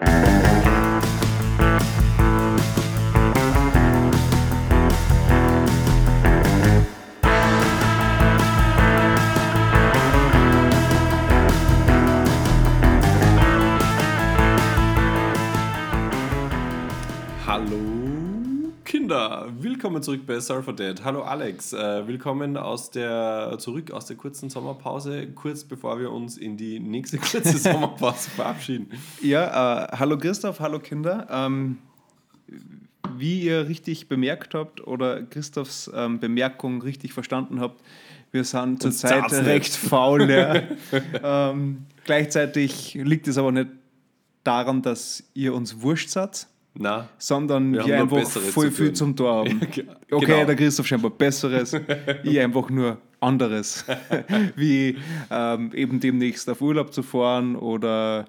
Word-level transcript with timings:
Hallo 0.00 0.27
willkommen 19.78 20.02
zurück 20.02 20.22
bei 20.26 20.40
Surf 20.40 20.64
for 20.64 20.74
Dead. 20.74 21.04
Hallo 21.04 21.22
Alex, 21.22 21.72
äh, 21.72 22.04
willkommen 22.08 22.56
aus 22.56 22.90
der, 22.90 23.54
zurück 23.60 23.92
aus 23.92 24.06
der 24.06 24.16
kurzen 24.16 24.50
Sommerpause, 24.50 25.28
kurz 25.36 25.62
bevor 25.62 26.00
wir 26.00 26.10
uns 26.10 26.36
in 26.36 26.56
die 26.56 26.80
nächste 26.80 27.16
kurze 27.18 27.56
Sommerpause 27.56 28.28
verabschieden. 28.30 28.90
Ja, 29.22 29.84
äh, 29.84 29.96
hallo 29.96 30.18
Christoph, 30.18 30.58
hallo 30.58 30.80
Kinder. 30.80 31.28
Ähm, 31.30 31.78
wie 33.16 33.42
ihr 33.42 33.68
richtig 33.68 34.08
bemerkt 34.08 34.52
habt 34.52 34.84
oder 34.84 35.22
Christophs 35.22 35.88
ähm, 35.94 36.18
Bemerkung 36.18 36.82
richtig 36.82 37.12
verstanden 37.12 37.60
habt, 37.60 37.80
wir 38.32 38.42
sind 38.42 38.82
zurzeit 38.82 39.32
recht 39.32 39.76
faul. 39.76 40.28
Ja. 40.28 40.60
ähm, 41.22 41.86
gleichzeitig 42.04 42.94
liegt 42.94 43.28
es 43.28 43.38
aber 43.38 43.52
nicht 43.52 43.68
daran, 44.42 44.82
dass 44.82 45.22
ihr 45.34 45.54
uns 45.54 45.82
wurscht 45.82 46.08
seid, 46.08 46.48
Na, 46.74 47.08
sondern 47.18 47.72
Wir 47.72 47.86
wir, 47.86 48.00
einfach 48.02 48.24
voll 48.28 48.66
zu 48.70 48.72
viel 48.72 48.92
zum 48.92 49.16
Tor 49.16 49.38
haben. 49.44 49.60
ge- 49.72 49.86
Okay, 50.10 50.26
genau. 50.26 50.44
der 50.44 50.54
Christoph 50.56 50.86
scheinbar 50.86 51.10
Besseres, 51.10 51.74
ich 52.22 52.38
einfach 52.40 52.70
nur 52.70 52.98
anderes. 53.20 53.84
Wie 54.56 54.96
ähm, 55.30 55.72
eben 55.74 55.98
demnächst 56.00 56.48
auf 56.48 56.60
Urlaub 56.60 56.92
zu 56.94 57.02
fahren 57.02 57.56
oder 57.56 58.26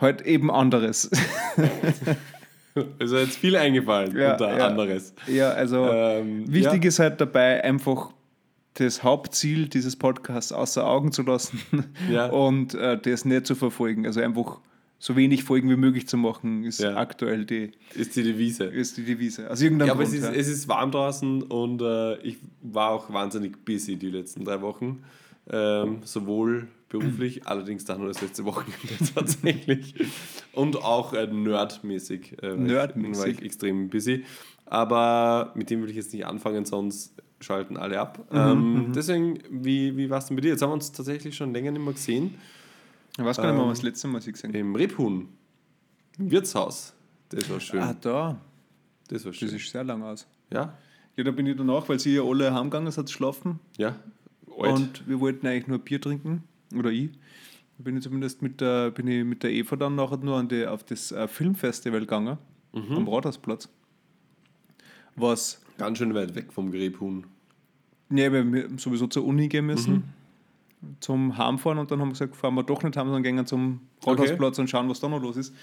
halt 0.00 0.22
eben 0.22 0.50
anderes. 0.52 1.10
also 3.00 3.16
jetzt 3.18 3.36
viel 3.38 3.56
eingefallen 3.56 4.16
Ja, 4.16 4.32
unter 4.32 4.56
ja. 4.56 4.66
anderes. 4.68 5.14
Ja, 5.26 5.50
also 5.50 5.88
Ähm, 5.90 6.44
wichtig 6.52 6.84
ja. 6.84 6.88
ist 6.88 6.98
halt 7.00 7.20
dabei, 7.20 7.62
einfach 7.64 8.10
das 8.74 9.02
Hauptziel 9.02 9.68
dieses 9.68 9.96
Podcasts 9.96 10.52
außer 10.52 10.86
Augen 10.86 11.10
zu 11.10 11.22
lassen 11.22 11.60
Ja. 12.10 12.26
und 12.26 12.74
äh, 12.74 12.96
das 12.96 13.24
nicht 13.24 13.46
zu 13.46 13.56
verfolgen. 13.56 14.06
Also 14.06 14.20
einfach 14.20 14.60
so 15.00 15.14
wenig 15.16 15.44
Folgen 15.44 15.70
wie 15.70 15.76
möglich 15.76 16.08
zu 16.08 16.16
machen, 16.16 16.64
ist 16.64 16.80
Ja. 16.80 16.96
aktuell 16.96 17.44
die, 17.44 17.70
Ist 17.94 18.16
die 18.16 18.22
Devise. 18.24 18.64
ist 18.64 18.96
die 18.96 19.04
Devise. 19.04 19.48
Also 19.48 19.64
irgendein 19.64 19.88
Ja, 19.88 19.94
aber 19.94 20.02
Grund, 20.04 20.14
es 20.16 20.22
ist, 20.22 20.26
ja. 20.28 20.34
es 20.34 20.48
ist 20.48 20.68
warm 20.68 20.90
draußen 20.90 21.42
und 21.42 21.80
äh, 21.82 22.16
ich 22.22 22.38
war 22.62 22.90
auch 22.90 23.12
wahnsinnig 23.12 23.64
busy 23.64 23.96
die 23.96 24.10
letzten 24.10 24.44
drei 24.44 24.60
Wochen. 24.60 25.02
Ähm, 25.50 25.98
sowohl 26.04 26.66
beruflich, 26.88 27.46
allerdings 27.46 27.84
dann 27.84 27.98
nur 28.00 28.08
das 28.08 28.20
letzte 28.20 28.44
Wochenende 28.44 28.76
tatsächlich. 29.14 29.94
Und 30.52 30.76
auch 30.82 31.12
äh, 31.14 31.26
nerdmäßig. 31.26 32.42
Äh, 32.42 32.56
Nerdmäßig. 32.56 33.18
War 33.18 33.28
ich 33.28 33.42
extrem 33.42 33.88
busy. 33.88 34.24
Aber 34.66 35.52
mit 35.54 35.70
dem 35.70 35.82
will 35.82 35.90
ich 35.90 35.96
jetzt 35.96 36.12
nicht 36.12 36.26
anfangen, 36.26 36.64
sonst 36.64 37.14
schalten 37.40 37.76
alle 37.76 38.00
ab. 38.00 38.18
Mhm, 38.32 38.36
ähm, 38.38 38.92
deswegen, 38.94 39.38
wie, 39.50 39.96
wie 39.96 40.10
war 40.10 40.18
es 40.18 40.26
denn 40.26 40.36
bei 40.36 40.40
dir? 40.42 40.50
Jetzt 40.50 40.60
haben 40.62 40.70
wir 40.70 40.74
uns 40.74 40.92
tatsächlich 40.92 41.36
schon 41.36 41.52
länger 41.54 41.70
nicht 41.70 41.82
mehr 41.84 41.94
gesehen. 41.94 42.34
Ich 43.18 43.24
weiß 43.24 43.36
gar 43.36 43.46
nicht 43.46 43.54
mehr, 43.54 43.62
ähm, 43.64 43.70
was 43.70 43.78
das 43.78 43.84
letzte 43.84 44.08
Mal 44.08 44.22
sie 44.22 44.32
gesehen 44.32 44.54
Im 44.54 44.74
Rebhuhn, 44.74 45.28
im 46.18 46.30
Wirtshaus. 46.30 46.94
Das 47.30 47.50
war 47.50 47.60
schön. 47.60 47.80
Ah, 47.80 47.94
da. 48.00 48.40
das 49.08 49.24
war 49.24 49.32
schön. 49.32 49.48
Das 49.48 49.56
ist 49.56 49.70
sehr 49.70 49.84
lang 49.84 50.02
aus. 50.02 50.26
ja, 50.52 50.74
Ja, 51.16 51.24
da 51.24 51.30
bin 51.32 51.46
ich 51.46 51.56
danach, 51.56 51.88
weil 51.88 51.98
sie 51.98 52.14
ja 52.14 52.22
alle 52.22 52.54
heimgegangen 52.54 52.90
sind, 52.92 53.10
schlafen. 53.10 53.60
ja. 53.76 53.96
Alt. 54.60 54.72
Und 54.72 55.08
wir 55.08 55.20
wollten 55.20 55.46
eigentlich 55.46 55.68
nur 55.68 55.78
Bier 55.78 56.00
trinken. 56.00 56.42
Oder 56.76 56.90
ich. 56.90 57.12
Da 57.76 57.84
bin 57.84 57.96
ich 57.96 58.02
zumindest 58.02 58.42
mit 58.42 58.60
der, 58.60 58.90
bin 58.90 59.06
ich 59.06 59.24
mit 59.24 59.44
der 59.44 59.52
Eva 59.52 59.76
dann 59.76 59.94
nachher 59.94 60.16
nur 60.16 60.36
an 60.36 60.48
die, 60.48 60.66
auf 60.66 60.82
das 60.82 61.12
äh, 61.12 61.28
Filmfestival 61.28 62.00
gegangen. 62.00 62.38
Mhm. 62.72 62.96
Am 62.96 63.08
Rathausplatz. 63.08 63.68
Was 65.14 65.60
Ganz 65.78 65.98
schön 65.98 66.12
weit 66.12 66.34
weg 66.34 66.52
vom 66.52 66.72
Grebhuhn. 66.72 67.24
Ja, 68.10 68.32
weil 68.32 68.52
wir 68.52 68.68
sowieso 68.78 69.06
zur 69.06 69.24
Uni 69.24 69.46
gehen 69.48 69.66
müssen, 69.66 70.12
zum 71.00 71.36
Heimfahren 71.36 71.78
und 71.78 71.90
dann 71.90 72.00
haben 72.00 72.08
wir 72.08 72.12
gesagt, 72.12 72.36
fahren 72.36 72.54
wir 72.54 72.62
doch 72.62 72.82
nicht 72.82 72.96
heim, 72.96 73.06
sondern 73.06 73.22
gehen 73.22 73.46
zum 73.46 73.80
Rathausplatz 74.04 74.58
und 74.58 74.70
schauen, 74.70 74.88
was 74.88 75.00
da 75.00 75.08
noch 75.08 75.20
los 75.20 75.36
ist. 75.36 75.54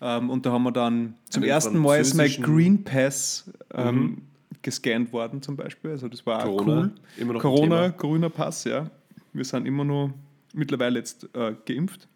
Ähm, 0.00 0.30
und 0.30 0.46
da 0.46 0.52
haben 0.52 0.62
wir 0.62 0.72
dann 0.72 1.14
zum 1.28 1.42
Einen 1.42 1.50
ersten 1.50 1.78
Mal 1.78 2.00
ist 2.00 2.14
mein 2.14 2.30
Green 2.40 2.84
Pass 2.84 3.50
ähm, 3.74 4.22
gescannt 4.62 5.12
worden 5.12 5.42
zum 5.42 5.56
Beispiel. 5.56 5.90
Also 5.90 6.08
das 6.08 6.24
war 6.24 6.46
auch 6.46 6.56
Corona, 6.56 6.90
cool. 7.20 7.38
Corona, 7.38 7.88
grüner 7.88 8.30
Pass, 8.30 8.64
ja. 8.64 8.90
Wir 9.32 9.44
sind 9.44 9.66
immer 9.66 9.84
noch 9.84 10.10
mittlerweile 10.52 10.98
jetzt 10.98 11.28
äh, 11.34 11.54
geimpft. 11.66 12.08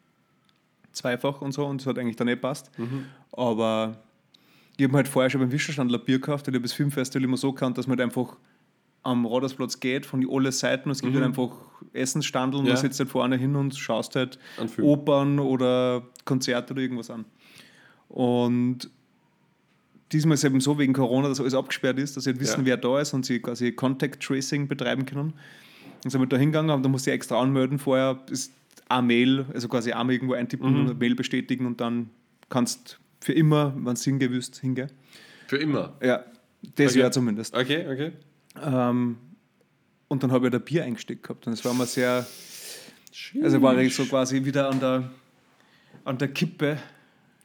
Zweifach 0.93 1.41
und 1.43 1.53
so 1.53 1.67
und 1.67 1.81
das 1.81 1.87
hat 1.87 1.99
eigentlich 1.99 2.17
dann 2.17 2.29
nicht 2.29 2.41
passt. 2.41 2.71
Mhm. 2.79 3.07
Aber 3.33 3.97
ich 4.77 4.85
habe 4.85 4.97
halt 4.97 5.09
vorher 5.09 5.29
schon 5.29 5.41
beim 5.41 5.53
Wischenstandler 5.53 5.99
Bier 5.99 6.19
gekauft 6.19 6.47
und 6.47 6.55
ich 6.55 6.59
habe 6.59 6.63
das 6.63 6.73
Filmfestival 6.73 7.25
immer 7.25 7.37
so 7.37 7.53
gekannt, 7.53 7.79
dass 7.79 7.87
man 7.87 7.99
halt 7.99 8.09
einfach 8.09 8.37
am 9.05 9.27
Radarsplatz 9.27 9.79
geht, 9.81 10.07
von 10.07 10.21
die 10.21 10.27
alle 10.31 10.51
Seiten 10.51 10.91
es 10.91 11.01
gibt 11.03 11.15
halt 11.15 11.25
einfach 11.25 11.51
Essensstandel 11.93 12.59
und 12.59 12.65
Mhm. 12.65 12.69
Ja. 12.71 12.75
du 12.75 12.81
sitzt 12.81 12.99
halt 12.99 13.09
vorne 13.11 13.37
hin 13.37 13.55
und 13.55 13.75
schaust 13.77 14.17
halt. 14.17 14.39
Opern 14.81 15.39
oder 15.39 16.03
Konzerte 16.25 16.73
oder 16.73 16.83
irgendwas 16.83 17.11
an. 17.11 17.25
Und 18.09 18.91
diesmal 20.13 20.35
ist 20.35 20.41
es 20.45 20.51
eben 20.51 20.61
so 20.61 20.79
wegen 20.79 20.93
Corona, 20.93 21.29
dass 21.29 21.41
alles 21.41 21.55
abgesperrt 21.55 21.99
ist, 21.99 22.17
dass 22.17 22.25
sie 22.25 22.31
halt 22.31 22.41
wissen, 22.41 22.61
Ja. 22.61 22.67
wer 22.67 22.77
da 22.77 23.01
ist 23.01 23.13
und 23.13 23.25
sie 23.27 23.41
quasi 23.41 23.73
Contact 23.73 24.23
Tracing 24.23 24.69
betreiben 24.69 25.05
können. 25.07 25.35
Und 26.05 26.11
sind 26.11 26.21
wir 26.21 26.27
da 26.27 26.37
hingegangen, 26.37 26.71
aber 26.71 26.83
da 26.83 26.89
musst 26.89 27.07
du 27.07 27.11
dich 27.11 27.17
extra 27.17 27.41
anmelden 27.41 27.79
vorher, 27.79 28.19
ist 28.31 28.53
eine 28.89 29.07
Mail, 29.07 29.47
also 29.55 29.69
quasi 29.69 29.93
einmal 29.93 30.15
irgendwo 30.15 30.35
eintippen 30.35 30.71
Mhm. 30.71 30.77
und 30.81 30.87
eine 30.91 30.95
Mail 30.95 31.15
bestätigen 31.15 31.67
und 31.67 31.81
dann 31.81 32.11
kannst 32.51 32.99
für 33.21 33.33
immer, 33.33 33.75
wenn 33.77 33.95
es 33.95 34.05
hingewüsst, 34.05 34.61
hingehen. 34.61 34.91
Für 35.49 35.57
immer. 35.57 35.95
Ja, 36.03 36.25
das 36.77 36.93
Okay. 36.93 37.01
Jahr 37.01 37.11
zumindest. 37.11 37.57
Okay, 37.57 37.87
okay. 37.91 38.13
Ähm, 38.63 39.17
und 40.09 40.23
dann 40.23 40.33
habe 40.33 40.47
ich 40.47 40.53
da 40.53 40.59
Bier 40.59 40.85
eingesteckt 40.85 41.23
gehabt 41.23 41.47
und 41.47 41.53
es 41.53 41.65
war 41.65 41.75
mir 41.75 41.87
sehr, 41.87 42.27
also 43.43 43.63
war 43.63 43.77
ich 43.79 43.95
so 43.95 44.05
quasi 44.05 44.45
wieder 44.45 44.69
an 44.71 44.81
der, 44.81 45.11
an 46.05 46.19
der 46.19 46.29
Kippe, 46.29 46.79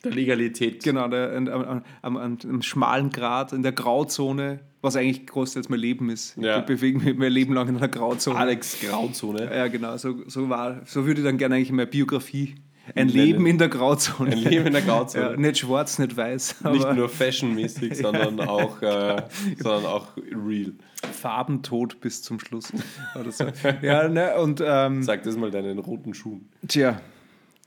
Der 0.03 0.11
Legalität. 0.11 0.83
genau, 0.83 1.07
der, 1.07 1.35
am, 1.35 1.83
am, 2.01 2.17
am 2.17 2.61
schmalen 2.61 3.09
Grad, 3.09 3.53
in 3.53 3.63
der 3.63 3.71
Grauzone, 3.71 4.59
was 4.81 4.95
eigentlich 4.95 5.25
großteils 5.27 5.69
mein 5.69 5.79
Leben 5.79 6.09
ist. 6.09 6.37
Ja. 6.37 6.59
Ich 6.59 6.65
bewege 6.65 6.99
mich 6.99 7.17
mein 7.17 7.31
Leben 7.31 7.53
lang 7.53 7.67
in 7.69 7.77
einer 7.77 7.87
Grauzone. 7.87 8.37
Alex 8.37 8.77
Grauzone. 8.79 9.45
Ja, 9.53 9.67
genau, 9.67 9.97
so, 9.97 10.23
so, 10.27 10.47
war, 10.49 10.81
so 10.85 11.05
würde 11.05 11.21
ich 11.21 11.25
dann 11.25 11.37
gerne 11.37 11.55
eigentlich 11.55 11.69
in 11.69 11.75
meiner 11.75 11.89
Biografie. 11.89 12.55
Ein. 12.95 13.09
Leben 13.09 13.45
in 13.45 13.57
der 13.57 13.69
Grauzone. 13.69 14.31
Ein 14.31 14.37
Leben 14.37 14.67
in 14.67 14.73
der 14.73 14.81
Grauzone. 14.81 15.31
Ja, 15.31 15.37
nicht 15.37 15.57
schwarz, 15.59 15.99
nicht 15.99 16.15
weiß, 16.15 16.61
Nicht 16.71 16.93
nur 16.93 17.09
fashionmäßig, 17.09 17.97
sondern 18.01 18.39
auch, 18.41 18.81
äh, 18.81 19.23
sondern 19.57 19.85
auch 19.85 20.07
real. 20.17 20.73
farbentod 21.11 21.99
bis 22.01 22.21
zum 22.21 22.39
Schluss. 22.39 22.71
Oder 23.19 23.31
so. 23.31 23.45
Ja, 23.81 24.07
ne, 24.07 24.35
und 24.35 24.61
ähm, 24.65 25.03
Sag 25.03 25.23
das 25.23 25.35
mal 25.37 25.51
deinen 25.51 25.79
roten 25.79 26.13
Schuhen. 26.13 26.49
Tja, 26.67 26.99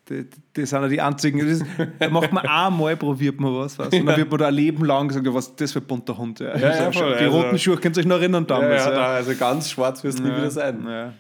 die, 0.08 0.26
die 0.56 0.66
sind 0.66 0.82
ja 0.82 0.88
die 0.88 1.00
einzigen. 1.00 1.38
Das 1.38 1.48
ist, 1.48 1.64
da 1.98 2.08
macht 2.10 2.32
man 2.32 2.44
einmal, 2.46 2.96
probiert 2.96 3.38
man 3.40 3.54
was, 3.54 3.78
weißt, 3.78 3.94
und 3.94 4.06
dann 4.06 4.16
wird 4.16 4.30
man 4.30 4.38
da 4.40 4.48
ein 4.48 4.54
Leben 4.54 4.84
lang 4.84 5.08
gesagt, 5.08 5.24
ja, 5.26 5.32
was 5.34 5.54
das 5.54 5.72
für 5.72 5.78
ein 5.78 5.86
bunter 5.86 6.18
Hund. 6.18 6.40
Ja, 6.40 6.56
ja, 6.56 6.68
Also, 6.70 6.98
voll, 7.00 7.16
die 7.18 7.24
also- 7.24 7.40
roten 7.40 7.58
Schuhe, 7.58 7.76
könnt 7.76 7.96
ihr 7.96 8.00
euch 8.00 8.06
noch 8.06 8.16
erinnern 8.18 8.46
damals? 8.46 8.84
ja, 8.84 8.90
Ja, 8.90 8.96
da, 8.96 9.06
also 9.14 9.34
ganz 9.36 9.70
schwarz 9.70 10.02
wirst 10.02 10.18
du 10.18 10.24
nie 10.24 10.30
wieder 10.30 10.50
sein. 10.50 11.12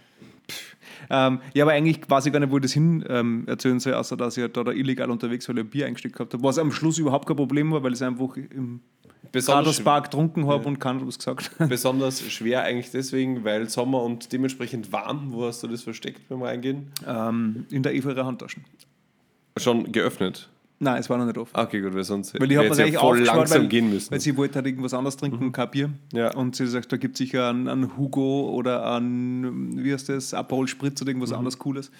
Ja. 1.10 1.28
Ähm, 1.28 1.40
ja, 1.54 1.64
aber 1.64 1.72
eigentlich 1.72 2.00
weiß 2.08 2.26
ich 2.26 2.32
gar 2.32 2.40
nicht, 2.40 2.50
wo 2.50 2.56
ich 2.56 2.62
das 2.62 2.72
hin 2.72 3.04
ähm, 3.08 3.44
erzählen 3.46 3.80
soll, 3.80 3.94
außer 3.94 4.16
dass 4.16 4.36
ich 4.36 4.42
halt 4.42 4.56
da, 4.56 4.64
da 4.64 4.72
illegal 4.72 5.10
unterwegs 5.10 5.48
war, 5.48 5.54
weil 5.54 5.62
ich 5.62 5.66
ein 5.66 5.70
Bier 5.70 5.86
eingesteckt 5.86 6.16
gehabt 6.16 6.32
habe. 6.34 6.42
Was 6.42 6.58
am 6.58 6.72
Schluss 6.72 6.98
überhaupt 6.98 7.26
kein 7.26 7.36
Problem 7.36 7.72
war, 7.72 7.82
weil 7.82 7.92
ich 7.92 7.98
es 7.98 8.02
einfach 8.02 8.36
im 8.36 8.80
Besonders, 9.30 9.66
Raderspark 9.66 10.04
getrunken 10.04 10.46
habe 10.46 10.66
und 10.68 10.78
keiner 10.78 11.06
was 11.06 11.16
gesagt. 11.16 11.50
besonders 11.68 12.20
schwer 12.30 12.64
eigentlich 12.64 12.90
deswegen, 12.90 13.44
weil 13.44 13.68
Sommer 13.68 14.02
und 14.02 14.32
dementsprechend 14.32 14.92
warm. 14.92 15.32
Wo 15.32 15.46
hast 15.46 15.62
du 15.62 15.68
das 15.68 15.82
versteckt 15.82 16.28
beim 16.28 16.42
Reingehen? 16.42 16.92
ähm, 17.06 17.66
in 17.70 17.82
der 17.82 17.92
ihrer 17.92 18.26
Handtaschen. 18.26 18.64
Schon 19.56 19.92
geöffnet. 19.92 20.50
Nein, 20.82 20.98
es 20.98 21.08
war 21.08 21.16
noch 21.16 21.26
nicht 21.26 21.38
offen. 21.38 21.56
Okay, 21.56 21.80
gut, 21.80 21.94
weil 21.94 22.02
sonst 22.02 22.34
Weil 22.40 22.50
ich 22.50 22.58
hätte 22.58 22.74
mir 22.74 22.88
ja 22.88 22.98
voll 22.98 23.20
langsam 23.20 23.62
weil, 23.62 23.68
gehen 23.68 23.88
müssen. 23.88 24.10
Weil 24.10 24.18
sie 24.18 24.36
wollte 24.36 24.56
halt 24.56 24.66
irgendwas 24.66 24.92
anderes 24.92 25.16
trinken, 25.16 25.52
kein 25.52 25.70
Bier. 25.70 25.90
Ja. 26.12 26.34
Und 26.34 26.56
sie 26.56 26.66
sagt, 26.66 26.90
da 26.90 26.96
gibt 26.96 27.14
es 27.14 27.18
sicher 27.18 27.50
einen, 27.50 27.68
einen 27.68 27.96
Hugo 27.96 28.50
oder 28.50 28.92
einen, 28.92 29.84
wie 29.84 29.92
heißt 29.92 30.08
das, 30.08 30.34
Aperol 30.34 30.66
Spritz 30.66 31.00
oder 31.00 31.10
irgendwas 31.10 31.30
anderes 31.32 31.56
Cooles. 31.56 31.92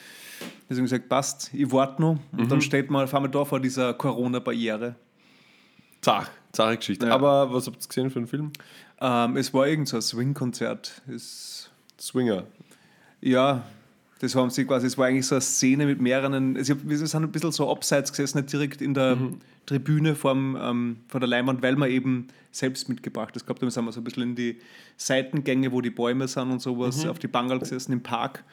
Deswegen 0.68 0.86
gesagt, 0.86 1.08
passt, 1.08 1.50
ich 1.54 1.70
warte 1.70 2.02
noch. 2.02 2.18
Und 2.36 2.50
dann 2.50 2.60
steht 2.60 2.90
mal, 2.90 3.06
fahren 3.06 3.22
wir 3.22 3.28
da 3.28 3.44
vor 3.44 3.60
dieser 3.60 3.94
Corona-Barriere. 3.94 4.96
Zach, 6.00 6.28
zache 6.50 6.76
Geschichte. 6.78 7.06
Ja. 7.06 7.14
Aber 7.14 7.54
was 7.54 7.68
habt 7.68 7.84
ihr 7.84 7.86
gesehen 7.86 8.10
für 8.10 8.18
einen 8.18 8.26
Film? 8.26 8.50
Ähm, 9.00 9.36
es 9.36 9.54
war 9.54 9.68
irgend 9.68 9.86
so 9.86 9.98
ein 9.98 10.02
Swing-Konzert. 10.02 11.02
Swinger. 12.00 12.42
Ja, 13.20 13.62
das 14.22 14.36
haben 14.36 14.50
sie 14.50 14.64
quasi, 14.64 14.86
es 14.86 14.96
war 14.96 15.06
eigentlich 15.08 15.26
so 15.26 15.34
eine 15.34 15.42
Szene 15.42 15.84
mit 15.84 16.00
mehreren, 16.00 16.56
also 16.56 16.76
wir 16.84 16.96
sind 16.96 17.24
ein 17.24 17.32
bisschen 17.32 17.50
so 17.50 17.68
abseits 17.68 18.12
gesessen, 18.12 18.38
nicht 18.38 18.52
direkt 18.52 18.80
in 18.80 18.94
der 18.94 19.18
Tribüne 19.66 20.14
vorm, 20.14 20.56
ähm, 20.60 20.96
vor 21.08 21.18
der 21.18 21.28
Leinwand, 21.28 21.60
weil 21.60 21.74
wir 21.74 21.88
eben 21.88 22.28
selbst 22.52 22.88
mitgebracht 22.88 23.34
das 23.34 23.44
gehabt 23.44 23.60
haben. 23.60 23.66
Da 23.66 23.72
sind 23.72 23.84
wir 23.84 23.90
so 23.90 24.00
ein 24.00 24.04
bisschen 24.04 24.22
in 24.22 24.34
die 24.36 24.60
Seitengänge, 24.96 25.72
wo 25.72 25.80
die 25.80 25.90
Bäume 25.90 26.28
sind 26.28 26.52
und 26.52 26.62
sowas, 26.62 27.04
auf 27.04 27.18
die 27.18 27.26
Bangal 27.26 27.58
gesessen 27.58 27.90
im 27.92 28.00
Park 28.00 28.44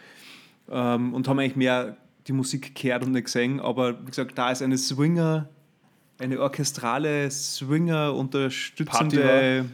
ähm, 0.71 1.13
und 1.13 1.27
haben 1.27 1.37
eigentlich 1.37 1.55
mehr 1.55 1.97
die 2.25 2.33
Musik 2.33 2.73
gehört 2.73 3.05
und 3.05 3.11
nicht 3.11 3.25
gesehen, 3.25 3.59
aber 3.59 4.01
wie 4.01 4.09
gesagt, 4.09 4.35
da 4.39 4.51
es 4.51 4.63
eine 4.63 4.75
eine 6.17 6.39
orchestrale, 6.41 7.29
Swinger 7.29 8.15
unterstützende 8.15 9.65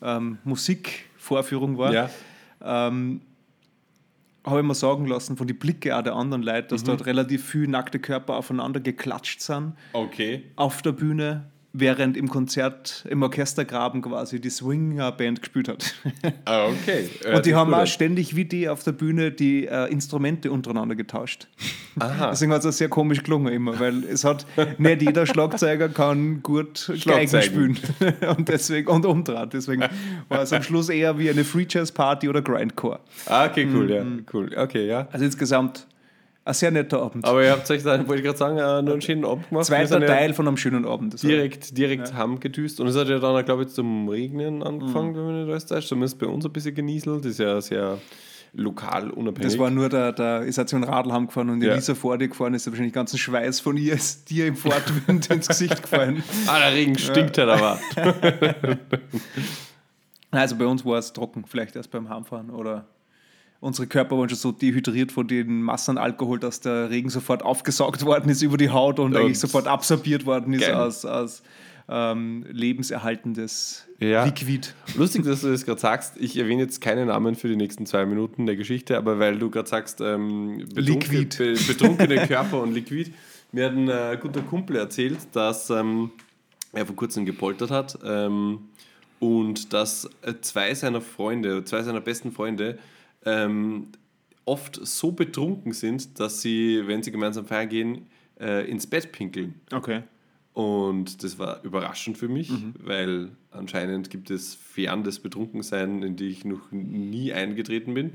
ähm, 0.00 0.38
Musikvorführung 0.42 1.76
war, 1.76 1.92
Ja. 1.92 2.10
ähm, 2.62 3.20
habe 4.44 4.60
ich 4.60 4.66
mir 4.66 4.74
sagen 4.74 5.06
lassen 5.06 5.36
von 5.36 5.46
den 5.46 5.58
Blicken 5.58 5.92
auch 5.92 6.02
der 6.02 6.14
anderen 6.14 6.42
Leute, 6.42 6.68
dass 6.68 6.84
dort 6.84 7.06
relativ 7.06 7.44
viele 7.48 7.68
nackte 7.68 7.98
Körper 7.98 8.36
aufeinander 8.36 8.80
geklatscht 8.80 9.40
sind. 9.40 9.74
Okay. 9.92 10.44
auf 10.56 10.82
der 10.82 10.92
Bühne, 10.92 11.50
während 11.74 12.16
im 12.16 12.28
Konzert 12.28 13.04
im 13.10 13.22
Orchestergraben 13.22 14.00
quasi 14.00 14.40
die 14.40 14.48
Swinger-Band 14.48 15.42
gespielt 15.42 15.68
hat. 15.68 15.94
Ah, 16.46 16.66
okay. 16.66 17.08
Und 17.34 17.46
die 17.46 17.54
haben 17.54 17.72
auch 17.72 17.86
ständig 17.86 18.36
wie 18.36 18.44
die 18.44 18.68
auf 18.68 18.82
der 18.82 18.92
Bühne 18.92 19.30
die 19.30 19.66
äh, 19.66 19.90
Instrumente 19.90 20.50
untereinander 20.50 20.94
getauscht. 20.94 21.48
Aha. 21.98 22.30
Deswegen 22.30 22.52
hat 22.52 22.64
es 22.64 22.78
sehr 22.78 22.88
komisch 22.88 23.22
gelungen 23.22 23.52
immer, 23.52 23.78
weil 23.78 24.04
es 24.04 24.24
hat 24.24 24.46
nicht 24.78 25.02
jeder 25.02 25.26
Schlagzeuger 25.26 25.88
kann 25.88 26.42
gut 26.42 26.92
Geigen 27.04 27.42
spielen 27.42 27.78
und 28.36 28.48
deswegen 28.48 28.88
und 28.88 29.06
umdreht. 29.06 29.52
Deswegen 29.52 29.84
war 30.28 30.42
es 30.42 30.52
am 30.52 30.62
Schluss 30.62 30.88
eher 30.88 31.18
wie 31.18 31.30
eine 31.30 31.44
Free 31.44 31.66
Jazz 31.68 31.92
Party 31.92 32.28
oder 32.28 32.42
Grindcore. 32.42 33.00
Ah, 33.26 33.46
okay, 33.46 33.66
cool, 33.72 33.90
ja. 33.90 34.04
Cool. 34.32 34.50
Okay, 34.56 34.86
ja. 34.86 35.08
Also 35.12 35.24
insgesamt 35.24 35.86
ein 36.46 36.54
sehr 36.54 36.70
netter 36.70 37.00
Abend. 37.02 37.24
Aber 37.24 37.42
ihr 37.42 37.50
habt 37.52 37.70
euch 37.70 37.82
dann, 37.82 38.06
wollte 38.06 38.20
ich 38.20 38.26
gerade 38.26 38.38
sagen, 38.38 38.58
äh, 38.58 38.82
nur 38.82 38.92
einen 38.92 39.00
schönen 39.02 39.24
Abend 39.24 39.48
gemacht. 39.48 39.64
Zweiter 39.66 40.00
ja 40.00 40.06
Teil 40.06 40.34
von 40.34 40.46
einem 40.46 40.56
schönen 40.58 40.84
Abend. 40.84 41.22
Direkt, 41.22 41.76
direkt 41.78 42.12
haben 42.14 42.38
gedüst. 42.40 42.80
Und 42.80 42.86
es 42.88 42.96
hat 42.96 43.08
ja 43.08 43.18
dann, 43.18 43.44
glaube 43.44 43.62
ich, 43.62 43.68
zum 43.70 44.08
Regnen 44.08 44.62
angefangen, 44.62 45.12
Mhm. 45.12 45.16
wenn 45.16 45.24
man 45.24 45.40
nicht 45.42 45.50
alles 45.50 45.66
täuscht. 45.66 45.88
Zumindest 45.88 46.18
bei 46.18 46.26
uns 46.26 46.44
ein 46.44 46.52
bisschen 46.52 46.74
genieselt. 46.74 47.24
Das 47.24 47.32
ist 47.32 47.38
ja 47.38 47.60
sehr 47.60 47.98
lokal 48.56 49.10
unabhängig. 49.10 49.50
Das 49.52 49.58
war 49.58 49.70
nur 49.70 49.88
der, 49.88 50.12
der 50.12 50.42
ist 50.42 50.58
halt 50.58 50.68
so 50.68 50.76
ein 50.76 50.84
Radl 50.84 51.12
heimgefahren 51.12 51.50
und 51.50 51.62
Ja. 51.62 51.72
Elisa 51.72 51.94
vor 51.96 52.18
dir 52.18 52.28
gefahren 52.28 52.54
ist, 52.54 52.66
da 52.66 52.70
wahrscheinlich 52.70 52.92
ganzen 52.94 53.18
Schweiß 53.18 53.58
von 53.60 53.76
ihr 53.76 53.94
ist 53.94 54.30
dir 54.30 54.46
im 54.46 54.54
Fortwind 54.54 55.28
ins 55.30 55.48
Gesicht 55.48 55.82
gefallen. 55.82 56.22
ah, 56.46 56.58
der 56.60 56.72
Regen 56.72 56.96
stinkt 56.98 57.36
halt 57.38 57.48
aber. 57.48 57.80
Also 60.30 60.56
bei 60.56 60.66
uns 60.66 60.84
war 60.84 60.98
es 60.98 61.12
trocken, 61.12 61.44
vielleicht 61.46 61.76
erst 61.76 61.90
beim 61.92 62.08
Heimfahren 62.08 62.50
oder 62.50 62.86
unsere 63.64 63.86
Körper 63.88 64.18
waren 64.18 64.28
schon 64.28 64.38
so 64.38 64.52
dehydriert 64.52 65.10
von 65.10 65.26
den 65.26 65.62
Massen 65.62 65.96
Alkohol, 65.98 66.38
dass 66.38 66.60
der 66.60 66.90
Regen 66.90 67.08
sofort 67.08 67.42
aufgesaugt 67.42 68.04
worden 68.04 68.28
ist 68.30 68.42
über 68.42 68.56
die 68.58 68.70
Haut 68.70 68.98
und, 68.98 69.14
Und- 69.14 69.16
eigentlich 69.16 69.38
sofort 69.40 69.66
absorbiert 69.66 70.26
worden 70.26 70.52
ist 70.52 70.60
Geil. 70.60 70.74
als, 70.74 71.04
als 71.04 71.42
ähm, 71.88 72.44
lebenserhaltendes 72.50 73.86
Ja. 73.98 74.24
Liquid. 74.24 74.68
Lustig, 74.96 75.24
dass 75.24 75.40
du 75.42 75.50
das 75.50 75.64
gerade 75.64 75.80
sagst. 75.80 76.14
Ich 76.18 76.36
erwähne 76.36 76.62
jetzt 76.62 76.80
keine 76.80 77.06
Namen 77.06 77.34
für 77.34 77.48
die 77.48 77.56
nächsten 77.56 77.86
zwei 77.86 78.06
Minuten 78.06 78.46
der 78.46 78.56
Geschichte, 78.56 78.96
aber 78.96 79.18
weil 79.18 79.38
du 79.38 79.50
gerade 79.50 79.68
sagst, 79.68 80.00
ähm, 80.00 80.66
betrunken-. 80.74 81.28
Be 81.36 81.54
betrunkene 81.66 82.26
Körper 82.26 82.62
und 82.62 82.72
Liquid. 82.74 83.10
Mir 83.52 83.66
hat 83.66 83.72
ein 83.76 83.88
äh, 83.88 84.18
guter 84.20 84.42
Kumpel 84.42 84.76
erzählt, 84.76 85.18
dass 85.32 85.70
ähm, 85.70 86.10
er 86.72 86.86
vor 86.86 86.96
kurzem 86.96 87.24
gepoltert 87.24 87.70
hat 87.70 87.98
ähm, 88.04 88.60
und 89.20 89.72
dass 89.72 90.08
äh, 90.22 90.34
zwei 90.40 90.74
seiner 90.74 91.00
Freunde, 91.00 91.64
zwei 91.64 91.82
seiner 91.82 92.00
besten 92.00 92.32
Freunde, 92.32 92.78
ähm, 93.24 93.88
oft 94.44 94.80
so 94.86 95.12
betrunken 95.12 95.72
sind, 95.72 96.18
dass 96.20 96.40
sie, 96.40 96.82
wenn 96.86 97.02
sie 97.02 97.10
gemeinsam 97.12 97.46
feiern 97.46 97.68
gehen, 97.68 98.06
äh, 98.40 98.68
ins 98.70 98.86
Bett 98.86 99.12
pinkeln. 99.12 99.60
Okay. 99.72 100.02
Und 100.52 101.24
das 101.24 101.38
war 101.38 101.64
überraschend 101.64 102.16
für 102.16 102.28
mich, 102.28 102.52
weil 102.78 103.30
anscheinend 103.50 104.08
gibt 104.08 104.30
es 104.30 104.54
fern 104.54 105.02
des 105.02 105.18
Betrunkensein, 105.18 106.02
in 106.02 106.14
die 106.14 106.28
ich 106.28 106.44
noch 106.44 106.70
nie 106.70 107.32
eingetreten 107.32 107.94
bin. 107.94 108.12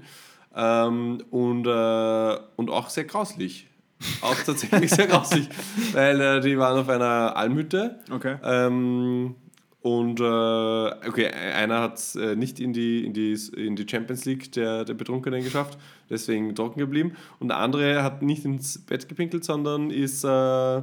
Ähm, 0.56 1.22
und, 1.32 1.68
äh, 1.68 2.38
und 2.56 2.70
auch 2.70 2.90
sehr 2.90 3.04
grauslich. 3.04 3.68
Auch 4.22 4.42
tatsächlich 4.46 4.90
sehr 4.90 5.08
grauslich, 5.08 5.50
weil 5.92 6.22
äh, 6.22 6.40
die 6.40 6.58
waren 6.58 6.80
auf 6.80 6.88
einer 6.88 7.36
Almhütte. 7.36 8.00
Okay. 8.10 8.38
Ähm, 8.42 9.36
und 9.82 10.20
äh, 10.20 10.24
okay, 10.24 11.28
einer 11.28 11.80
hat 11.80 11.98
es 11.98 12.16
äh, 12.16 12.36
nicht 12.36 12.60
in 12.60 12.74
die, 12.74 13.06
in, 13.06 13.14
die, 13.14 13.34
in 13.56 13.78
die 13.78 13.86
Champions 13.90 14.26
League 14.26 14.52
der, 14.52 14.84
der 14.84 14.94
Betrunkenen 14.94 15.42
geschafft, 15.42 15.78
deswegen 16.10 16.54
trocken 16.54 16.80
geblieben. 16.80 17.16
Und 17.40 17.48
der 17.48 17.58
andere 17.58 18.04
hat 18.04 18.22
nicht 18.22 18.44
ins 18.44 18.78
Bett 18.80 19.08
gepinkelt, 19.08 19.46
sondern 19.46 19.90
ist, 19.90 20.26
äh, 20.26 20.82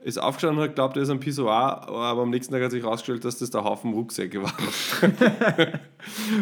ist 0.00 0.18
aufgestanden 0.18 0.58
und 0.58 0.68
hat 0.68 0.74
glaubt, 0.74 0.96
er 0.96 1.02
ist 1.02 1.10
ein 1.10 1.20
Pissoir, 1.20 1.86
aber 1.86 2.22
am 2.22 2.30
nächsten 2.30 2.54
Tag 2.54 2.62
hat 2.62 2.70
sich 2.70 2.82
herausgestellt, 2.82 3.26
dass 3.26 3.38
das 3.40 3.50
der 3.50 3.62
Haufen 3.62 3.92
Rucksäcke 3.92 4.42
war. 4.42 4.54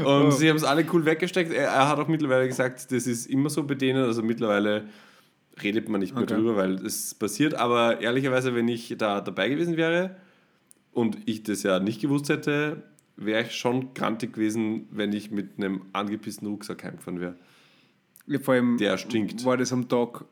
und 0.23 0.33
sie 0.35 0.49
haben 0.49 0.57
es 0.57 0.65
alle 0.65 0.85
cool 0.93 1.05
weggesteckt. 1.05 1.53
Er, 1.53 1.67
er 1.67 1.89
hat 1.89 1.99
auch 1.99 2.09
mittlerweile 2.09 2.47
gesagt, 2.47 2.93
das 2.93 3.09
ist 3.09 3.27
immer 3.27 3.51
so 3.51 3.65
bei 3.65 3.75
denen, 3.75 4.05
also 4.05 4.23
mittlerweile 4.23 4.85
redet 5.61 5.89
man 5.89 6.01
nicht 6.01 6.15
mehr 6.15 6.23
Okay. 6.23 6.35
drüber, 6.35 6.57
weil 6.57 6.75
es 6.87 7.13
passiert. 7.15 7.55
Aber 7.55 8.01
ehrlicherweise, 8.01 8.55
wenn 8.55 8.69
ich 8.69 8.95
da 8.97 9.21
dabei 9.21 9.49
gewesen 9.49 9.77
wäre 9.77 10.15
und 10.93 11.19
ich 11.27 11.43
das 11.43 11.63
ja 11.63 11.79
nicht 11.81 12.01
gewusst 12.01 12.29
hätte, 12.29 12.83
wäre 13.17 13.43
ich 13.43 13.53
schon 13.53 13.95
grantig 13.95 14.35
gewesen, 14.35 14.87
wenn 14.91 15.13
ich 15.13 15.31
mit 15.31 15.59
einem 15.59 15.83
angepissten 15.93 16.49
Rucksack 16.49 16.85
heimgefahren 16.85 17.21
wäre. 17.21 17.35
Ja, 18.27 18.39
vor 18.39 18.55
allem 18.55 18.77
Der 18.79 18.97
stinkt. 18.99 19.45
war 19.45 19.57
das 19.57 19.73
am 19.73 19.89
Tag 19.89 20.25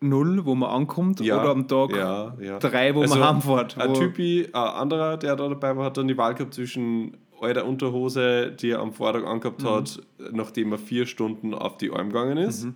null, 0.00 0.44
wo 0.44 0.54
man 0.54 0.70
ankommt, 0.70 1.20
Ja, 1.20 1.40
oder 1.40 1.50
am 1.50 1.68
Tag 1.68 1.90
ja, 1.94 2.36
ja. 2.40 2.58
drei, 2.58 2.94
wo 2.94 3.02
Also, 3.02 3.14
man 3.16 3.28
heimfährt. 3.36 3.78
Ein 3.78 3.94
Typi, 3.94 4.46
ein 4.52 4.54
anderer, 4.54 5.16
der 5.16 5.36
da 5.36 5.48
dabei 5.48 5.76
war, 5.76 5.84
hat 5.86 5.96
dann 5.96 6.08
die 6.08 6.16
Wahl 6.18 6.34
gehabt 6.34 6.54
zwischen 6.54 7.16
alter 7.40 7.66
Unterhose, 7.66 8.52
die 8.52 8.70
er 8.70 8.80
am 8.80 8.92
Vortag 8.92 9.24
angehabt 9.24 9.62
Mhm. 9.62 9.66
hat, 9.68 10.02
nachdem 10.32 10.72
er 10.72 10.78
vier 10.78 11.06
Stunden 11.06 11.54
auf 11.54 11.76
die 11.76 11.90
Alm 11.90 12.08
gegangen 12.08 12.36
ist. 12.38 12.68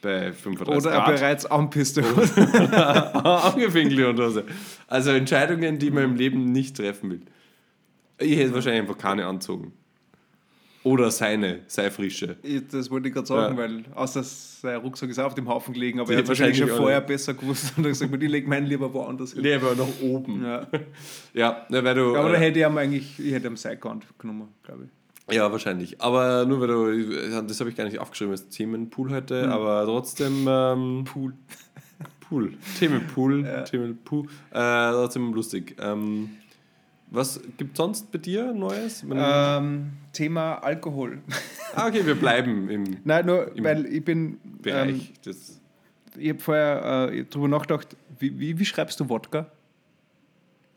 Bei 0.00 0.32
35 0.32 0.86
Oder 0.86 0.96
Grad. 0.96 1.06
bereits 1.06 1.46
anpisste. 1.46 2.02
Angepinkelte 2.04 4.08
Unterhose. 4.08 4.44
Also 4.86 5.10
Entscheidungen, 5.10 5.78
die 5.78 5.90
man 5.90 6.04
im 6.04 6.16
Leben 6.16 6.52
nicht 6.52 6.76
treffen 6.76 7.10
will. 7.10 7.20
Ich 8.18 8.38
hätte 8.38 8.54
wahrscheinlich 8.54 8.82
einfach 8.82 8.98
keine 8.98 9.26
anzogen. 9.26 9.72
Oder 10.84 11.10
seine, 11.10 11.60
sei 11.66 11.90
frische. 11.90 12.36
Das 12.70 12.90
wollte 12.90 13.08
ich 13.08 13.14
gerade 13.14 13.26
sagen, 13.26 13.56
Ja. 13.56 13.62
weil 13.62 13.84
außer 13.94 14.22
sein 14.22 14.76
Rucksack 14.76 15.10
ist 15.10 15.18
auf 15.18 15.34
dem 15.34 15.48
Haufen 15.48 15.74
gelegen, 15.74 15.98
aber 15.98 16.08
Die 16.08 16.14
er 16.14 16.18
hat 16.20 16.28
wahrscheinlich 16.28 16.56
schon 16.58 16.68
vorher 16.68 17.00
besser 17.00 17.34
gewusst 17.34 17.72
und 17.76 17.84
hat 17.84 17.90
gesagt, 17.90 18.22
ich 18.22 18.30
lege 18.30 18.48
meinen 18.48 18.66
lieber 18.66 18.92
woanders 18.94 19.32
hin. 19.32 19.42
Leber 19.42 19.74
nach 19.76 19.88
oben. 20.00 20.44
Ja. 20.44 20.66
Ja, 21.34 21.66
weil 21.68 21.94
du. 21.94 22.16
Aber 22.16 22.30
da 22.30 22.36
äh, 22.36 22.38
hätte 22.38 22.60
ich 22.60 22.64
ihm 22.66 22.78
eigentlich, 22.78 23.18
ich 23.18 23.32
hätte 23.32 23.48
ihm 23.48 23.56
Sidecount 23.56 24.06
genommen, 24.18 24.48
glaube 24.62 24.84
ich. 24.84 24.90
Ja, 25.30 25.52
wahrscheinlich. 25.52 26.00
Aber 26.00 26.46
nur 26.46 26.60
weil 26.60 26.68
du, 26.68 27.42
das 27.42 27.60
habe 27.60 27.70
ich 27.70 27.76
gar 27.76 27.84
nicht 27.84 27.98
aufgeschrieben 27.98 28.32
als 28.32 28.48
Themenpool 28.48 29.10
heute, 29.10 29.48
aber 29.50 29.84
trotzdem 29.84 30.46
ähm, 30.48 31.04
Pool. 31.04 31.34
Pool. 32.28 32.52
Themenpool. 32.78 33.64
Themenpool. 33.70 34.26
Äh, 34.50 34.90
trotzdem 34.90 35.32
lustig. 35.32 35.76
Ähm, 35.80 36.30
was 37.10 37.40
gibt 37.56 37.76
sonst 37.76 38.12
bei 38.12 38.18
dir 38.18 38.52
Neues? 38.52 39.04
Ähm, 39.10 39.92
Thema 40.12 40.56
Alkohol. 40.56 41.22
ah, 41.74 41.88
okay, 41.88 42.04
wir 42.04 42.14
bleiben 42.14 42.68
im 42.68 42.84
Nein, 43.04 43.26
nur 43.26 43.56
Im 43.56 43.64
weil 43.64 43.86
ich 43.86 44.04
bin, 44.04 44.38
ähm, 44.44 44.62
Bereich 44.62 45.12
des. 45.24 45.60
ich 46.18 46.30
habe 46.30 46.38
vorher 46.38 47.10
äh, 47.10 47.24
drüber 47.24 47.48
nachgedacht, 47.48 47.96
wie, 48.18 48.38
wie, 48.38 48.58
wie 48.58 48.64
schreibst 48.64 49.00
du 49.00 49.08
Wodka? 49.08 49.46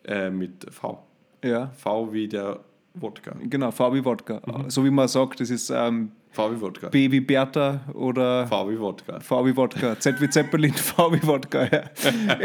Äh, 0.05 0.29
mit 0.29 0.73
V. 0.73 1.05
Ja. 1.43 1.67
V 1.71 2.13
wie 2.13 2.27
der 2.29 2.61
Wodka. 2.93 3.35
Genau, 3.43 3.71
wie 3.93 4.03
Wodka. 4.03 4.41
Mhm. 4.45 4.69
So 4.69 4.83
wie 4.83 4.89
man 4.89 5.07
sagt, 5.07 5.39
das 5.39 5.49
ist 5.49 5.69
ähm, 5.69 6.11
wie 6.35 6.61
Wodka. 6.61 6.89
B 6.89 7.09
wie 7.11 7.19
Bertha 7.21 7.81
oder 7.93 8.45
wie 8.69 8.79
Wodka. 8.79 9.19
Wie 9.45 9.55
Wodka, 9.55 9.99
Z 9.99 10.19
wie 10.21 10.29
Zeppelin, 10.29 10.73
wie 11.11 11.27
Wodka. 11.27 11.65
Ja. 11.71 11.83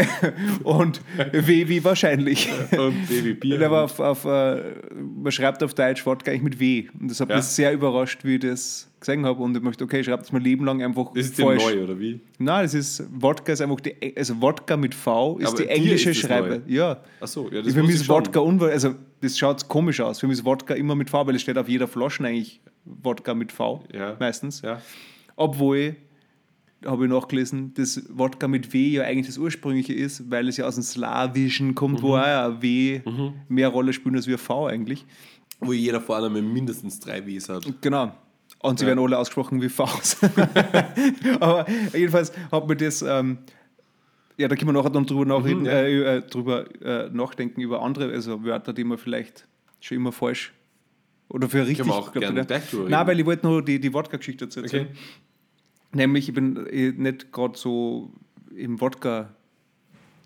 Und 0.63 1.01
W 1.33 1.69
wie 1.69 1.85
wahrscheinlich. 1.85 2.49
Und 2.73 3.09
B 3.09 3.25
wie 3.25 3.35
Bier. 3.35 3.65
Aber 3.67 3.83
auf, 3.85 3.99
auf, 4.01 4.25
äh, 4.25 4.63
man 4.95 5.33
schreibt 5.33 5.63
auf 5.63 5.75
Deutsch 5.75 6.05
Wodka 6.07 6.31
eigentlich 6.31 6.43
mit 6.43 6.61
W. 6.61 6.89
Und 7.01 7.11
das 7.11 7.21
hat 7.21 7.31
Ja. 7.31 7.37
mich 7.37 7.45
sehr 7.47 7.73
überrascht, 7.73 8.25
wie 8.25 8.39
das 8.39 8.89
gesehen 9.07 9.25
habe. 9.25 9.43
Und 9.43 9.57
ich 9.57 9.63
möchte, 9.63 9.85
okay, 9.85 10.01
ich 10.01 10.07
schreibe 10.07 10.23
das 10.23 10.33
mein 10.33 10.43
Leben 10.43 10.65
lang 10.65 10.83
einfach 10.83 11.13
das 11.15 11.27
ist 11.27 11.41
falsch. 11.41 11.65
neu, 11.65 11.85
oder 11.85 11.99
wie? 11.99 12.21
Nein, 12.39 12.65
das 12.65 12.75
ist, 12.75 13.05
Wodka 13.11 13.53
ist 13.53 13.61
einfach 13.63 13.81
die, 13.81 13.95
also 14.17 14.41
Wodka 14.43 14.77
mit 14.77 14.95
V 14.95 15.39
ist 15.39 15.49
Aber 15.49 15.57
die 15.59 15.69
englische 15.69 16.11
ist 16.11 16.19
Schreibe. 16.19 16.63
neu. 16.67 16.73
Ja. 16.73 17.01
Achso, 17.21 17.49
ja, 17.51 17.63
das 17.63 17.73
Für 17.73 17.81
wusste 17.81 17.83
mich 17.83 17.95
ich 17.97 18.01
ist. 18.03 18.09
Wodka 18.09 18.41
unwahr, 18.41 18.71
also 18.71 18.95
das 19.21 19.39
schaut 19.39 19.67
komisch 19.69 20.01
aus. 20.01 20.21
Für 20.21 20.27
mich 20.27 20.39
ist 20.39 20.45
Wodka 20.45 20.75
immer 20.75 20.95
mit 20.95 21.09
V, 21.11 21.27
weil 21.27 21.35
es 21.37 21.43
steht 21.43 21.57
auf 21.59 21.69
jeder 21.69 21.89
Flasche 21.89 22.25
eigentlich 22.25 22.61
Wodka 22.85 23.35
mit 23.35 23.53
V 23.53 23.83
Ja. 23.93 24.17
meistens. 24.21 24.61
Ja. 24.63 24.81
Obwohl, 25.37 25.97
habe 26.85 27.05
ich 27.07 27.11
nachgelesen, 27.11 27.73
das 27.75 28.03
Wodka 28.11 28.47
mit 28.49 28.73
W 28.73 28.89
ja 28.89 29.03
eigentlich 29.05 29.27
das 29.27 29.39
ursprüngliche 29.39 29.93
ist, 29.95 30.31
weil 30.31 30.47
es 30.49 30.57
ja 30.57 30.67
aus 30.67 30.75
dem 30.75 30.83
Slawischen 30.85 31.75
kommt, 31.75 31.99
Mhm. 32.01 32.03
wo 32.03 32.17
auch 32.17 32.23
ein 32.23 32.63
W 32.63 33.01
mehr 33.49 33.69
Rolle 33.69 33.93
spielt 33.93 34.15
als 34.15 34.27
wie 34.27 34.33
ein 34.33 34.39
V 34.39 34.67
eigentlich. 34.67 35.05
Wo 35.61 35.73
jeder 35.73 36.01
Vorname 36.03 36.43
mindestens 36.43 37.01
drei 37.01 37.27
Ws 37.27 37.49
hat. 37.49 37.65
Genau. 37.81 38.13
Und 38.71 38.79
sie 38.79 38.85
Ja. 38.85 38.89
werden 38.89 39.01
alle 39.01 39.19
ausgesprochen 39.19 39.61
wie 39.63 39.69
Vs. 39.69 40.19
Aber 41.41 41.67
jedenfalls 41.93 42.33
hat 42.51 42.67
mir 42.69 42.77
das, 42.77 43.03
ähm, 43.03 43.39
ja, 44.37 44.49
da 44.49 44.57
können 44.57 44.69
wir 44.69 44.73
nachher 44.73 44.91
dann 44.91 45.07
drüber, 45.07 45.25
nachreden, 45.25 45.61
Mhm, 45.61 45.67
ja. 45.67 45.73
äh, 45.73 46.17
äh, 46.17 46.23
drüber 46.23 46.67
äh, 46.83 47.09
nachdenken 47.11 47.61
über 47.61 47.83
andere, 47.83 48.13
also 48.13 48.45
Wörter, 48.45 48.73
die 48.73 48.85
man 48.85 48.99
vielleicht 48.99 49.47
schon 49.81 49.97
immer 49.99 50.13
falsch 50.13 50.53
oder 51.29 51.49
für 51.49 51.67
richtig 51.67 51.87
wir 51.87 51.95
auch 51.95 52.13
glaubt, 52.13 52.21
gerne 52.27 52.45
gleich 52.45 52.69
drüber 52.71 52.89
Nein, 52.89 53.07
weil 53.07 53.19
ich 53.21 53.27
wollte 53.27 53.47
nur 53.47 53.63
die, 53.65 53.81
die 53.81 53.93
Wodka-Geschichte 53.93 54.47
dazu 54.47 54.61
erzählen. 54.63 54.89
Nämlich, 55.93 56.29
ich 56.29 56.35
bin 56.35 56.67
äh, 56.67 56.93
nicht 56.93 57.33
gerade 57.33 57.57
so 57.57 58.11
im 58.55 58.81
Wodka 58.81 59.31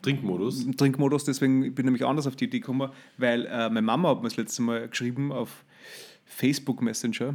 Trinkmodus. 0.02 0.66
Trinkmodus, 0.78 1.24
deswegen 1.24 1.60
bin 1.60 1.70
ich 1.76 1.84
nämlich 1.84 2.06
anders 2.06 2.26
auf 2.26 2.34
die 2.36 2.46
Idee 2.46 2.60
gekommen, 2.60 2.90
weil 3.18 3.44
äh, 3.46 3.68
meine 3.68 3.82
Mama 3.82 4.08
hat 4.10 4.22
mir 4.22 4.28
das 4.28 4.36
letzte 4.38 4.62
Mal 4.62 4.88
geschrieben 4.88 5.30
auf 5.30 5.64
Facebook 6.24 6.80
Messenger. 6.80 7.34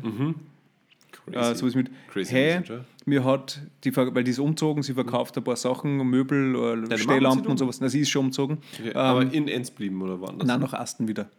Crazy. 1.32 1.52
Äh, 1.52 1.56
so 1.56 1.68
ist 1.68 1.76
mit, 1.76 1.90
Crazy 2.12 2.32
hey, 2.32 2.60
Messenger. 2.60 2.86
mir 3.06 3.24
hat, 3.24 3.62
die, 3.84 3.96
weil 3.96 4.24
die 4.24 4.32
ist 4.32 4.40
umgezogen, 4.40 4.84
sie 4.84 4.94
verkauft 4.94 5.38
ein 5.38 5.44
paar 5.44 5.56
Sachen, 5.56 5.98
Möbel, 5.98 6.56
äh, 6.56 6.76
Mama 6.76 6.98
Stehlampen 6.98 7.48
und 7.48 7.58
sowas. 7.58 7.80
Na, 7.82 7.90
sie 7.90 8.02
ist 8.02 8.10
schon 8.10 8.26
umgezogen. 8.26 8.60
Okay, 8.80 8.90
Ähm, 8.90 8.96
aber 8.98 9.22
in 9.34 9.48
Enns 9.48 9.72
blieben 9.72 10.02
oder 10.02 10.20
woanders? 10.20 10.48
Nein, 10.48 10.60
nach 10.60 10.74
Asten 10.74 11.08
wieder 11.08 11.30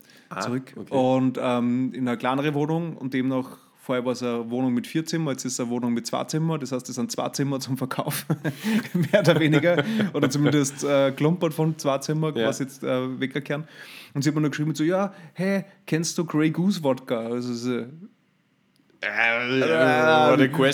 zurück. 0.40 0.72
okay. 0.76 0.92
Und 0.94 1.38
ähm, 1.40 1.92
in 1.94 2.08
eine 2.08 2.16
kleinere 2.16 2.52
Wohnung 2.54 2.96
und 2.96 3.14
demnach, 3.14 3.58
vorher 3.76 4.04
war 4.04 4.10
es 4.12 4.22
eine 4.24 4.50
Wohnung 4.50 4.74
mit 4.74 4.88
vier 4.88 5.06
Zimmern, 5.06 5.34
jetzt 5.34 5.44
ist 5.44 5.52
es 5.52 5.60
eine 5.60 5.70
Wohnung 5.70 5.94
mit 5.94 6.04
zwei 6.08 6.24
Zimmern. 6.24 6.58
Das 6.58 6.72
heißt, 6.72 6.88
es 6.88 6.96
sind 6.96 7.12
zwei 7.12 7.28
Zimmer 7.28 7.60
zum 7.60 7.78
Verkauf, 7.78 8.26
mehr 9.12 9.20
oder 9.20 9.38
weniger. 9.38 9.84
Oder 10.14 10.28
zumindest 10.28 10.82
äh, 10.82 11.12
klumpert 11.12 11.54
von 11.54 11.78
zwei 11.78 11.98
Zimmern, 11.98 12.34
Ja. 12.34 12.48
was 12.48 12.58
jetzt 12.58 12.82
äh, 12.82 13.20
weggekehren. 13.20 13.68
Und 14.14 14.22
sie 14.22 14.30
hat 14.30 14.34
mir 14.34 14.40
noch 14.40 14.50
geschrieben, 14.50 14.74
so, 14.74 14.82
ja, 14.82 15.12
hey, 15.34 15.64
kennst 15.86 16.18
du 16.18 16.24
Grey 16.24 16.50
Goose 16.50 16.82
Wodka? 16.82 17.20
Also, 17.20 17.54
so, 17.54 17.70
Äh, 17.72 17.84
what 17.84 17.86
a 17.86 17.86
question. 17.86 18.95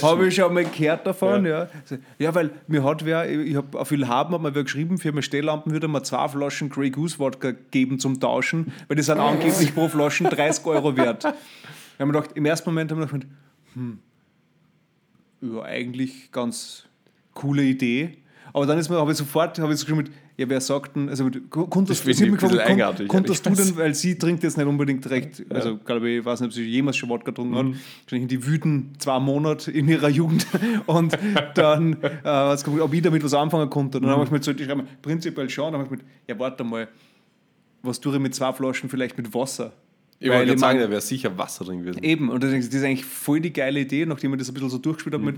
Habe 0.02 0.26
ich 0.28 0.34
schon 0.34 0.54
mal 0.54 0.64
gehört 0.64 1.06
davon, 1.06 1.44
Ja. 1.44 1.68
ja. 1.90 1.98
Ja, 2.18 2.34
weil 2.34 2.50
mir 2.66 2.84
hat 2.84 3.04
wer, 3.04 3.28
ich 3.30 3.56
habe 3.56 3.78
auf 3.78 3.88
viel 3.88 4.08
haben, 4.08 4.34
hat 4.34 4.42
mir 4.42 4.54
wer 4.54 4.64
geschrieben, 4.64 4.98
für 4.98 5.12
meine 5.12 5.22
Stehlampen 5.22 5.72
würde 5.72 5.88
man 5.88 6.04
zwei 6.04 6.26
Flaschen 6.28 6.70
Grey 6.70 6.90
Goose 6.90 7.18
Wodka 7.18 7.52
geben 7.70 7.98
zum 7.98 8.20
Tauschen, 8.20 8.72
weil 8.88 8.96
die 8.96 9.02
sind 9.02 9.18
angeblich 9.18 9.74
pro 9.74 9.88
Flaschen 9.88 10.28
30 10.28 10.64
Euro 10.66 10.96
wert. 10.96 11.24
Da 11.24 11.34
haben 11.98 12.12
wir 12.12 12.20
gedacht, 12.20 12.36
im 12.36 12.44
ersten 12.46 12.70
Moment 12.70 12.90
haben 12.90 12.98
wir 13.00 13.06
gedacht, 13.06 13.26
hm, 13.74 13.98
ja, 15.42 15.62
eigentlich 15.62 16.30
ganz 16.32 16.86
coole 17.34 17.62
Idee. 17.62 18.18
Aber 18.52 18.66
dann 18.66 18.78
ist 18.78 18.88
mir, 18.88 18.96
habe 18.98 19.12
ich 19.12 19.18
sofort, 19.18 19.58
habe 19.58 19.72
ich 19.72 19.78
so 19.78 19.84
geschrieben, 19.86 20.04
mit, 20.04 20.12
ja, 20.38 20.48
wer 20.48 20.60
sagt 20.60 20.96
denn, 20.96 21.08
also 21.10 21.28
konntest, 21.50 22.06
Das 22.06 22.16
sie 22.16 22.24
ich 22.24 22.30
mich 22.30 22.42
ein 22.42 22.48
bisschen 22.48 22.58
gefragt, 22.76 22.96
kon- 22.98 23.08
konntest 23.08 23.44
du 23.46 23.50
denn, 23.50 23.76
weil 23.76 23.94
sie 23.94 24.16
trinkt 24.18 24.42
jetzt 24.42 24.56
nicht 24.56 24.66
unbedingt 24.66 25.08
recht, 25.10 25.44
also 25.50 25.76
glaube 25.76 26.08
ich, 26.10 26.18
ich 26.20 26.24
weiß 26.24 26.40
nicht, 26.40 26.48
ob 26.48 26.52
sie 26.54 26.64
jemals 26.64 26.96
schon 26.96 27.08
Wodka 27.10 27.30
getrunken 27.32 27.54
hat, 27.56 27.66
wahrscheinlich 27.66 28.22
in 28.22 28.28
die 28.28 28.46
wüden 28.46 28.92
zwei 28.98 29.18
Monate 29.20 29.70
in 29.70 29.88
ihrer 29.88 30.08
Jugend 30.08 30.46
und 30.86 31.16
dann, 31.54 31.96
äh, 32.24 32.56
ob 32.80 32.94
ich 32.94 33.02
damit 33.02 33.22
was 33.22 33.34
anfangen 33.34 33.68
konnte. 33.68 33.98
Und 33.98 34.04
dann 34.04 34.12
habe 34.12 34.24
ich 34.24 34.30
mir 34.30 34.42
so 34.42 34.54
geschrieben, 34.54 34.84
prinzipiell 35.02 35.50
schon, 35.50 35.72
dann 35.72 35.82
habe 35.82 35.94
ich 35.94 36.02
mir 36.02 36.08
ja, 36.28 36.38
warte 36.38 36.64
mal, 36.64 36.88
was 37.82 38.00
tue 38.00 38.14
ich 38.14 38.20
mit 38.20 38.34
zwei 38.34 38.52
Flaschen 38.52 38.88
vielleicht 38.88 39.16
mit 39.18 39.32
Wasser? 39.34 39.72
Ich 40.18 40.28
wollte 40.28 40.42
gerade 40.44 40.54
ich 40.54 40.60
sagen, 40.60 40.78
da 40.78 40.88
wäre 40.88 41.00
sicher 41.00 41.36
Wasser 41.36 41.64
drin 41.64 41.80
gewesen. 41.80 42.02
Eben, 42.04 42.30
und 42.30 42.44
ich, 42.44 42.64
das 42.66 42.74
ist 42.74 42.84
eigentlich 42.84 43.04
voll 43.04 43.40
die 43.40 43.52
geile 43.52 43.80
Idee, 43.80 44.06
nachdem 44.06 44.32
ich 44.34 44.38
das 44.38 44.48
ein 44.48 44.54
bisschen 44.54 44.70
so 44.70 44.78
durchgespielt 44.78 45.14
habe, 45.14 45.24
mit, 45.24 45.36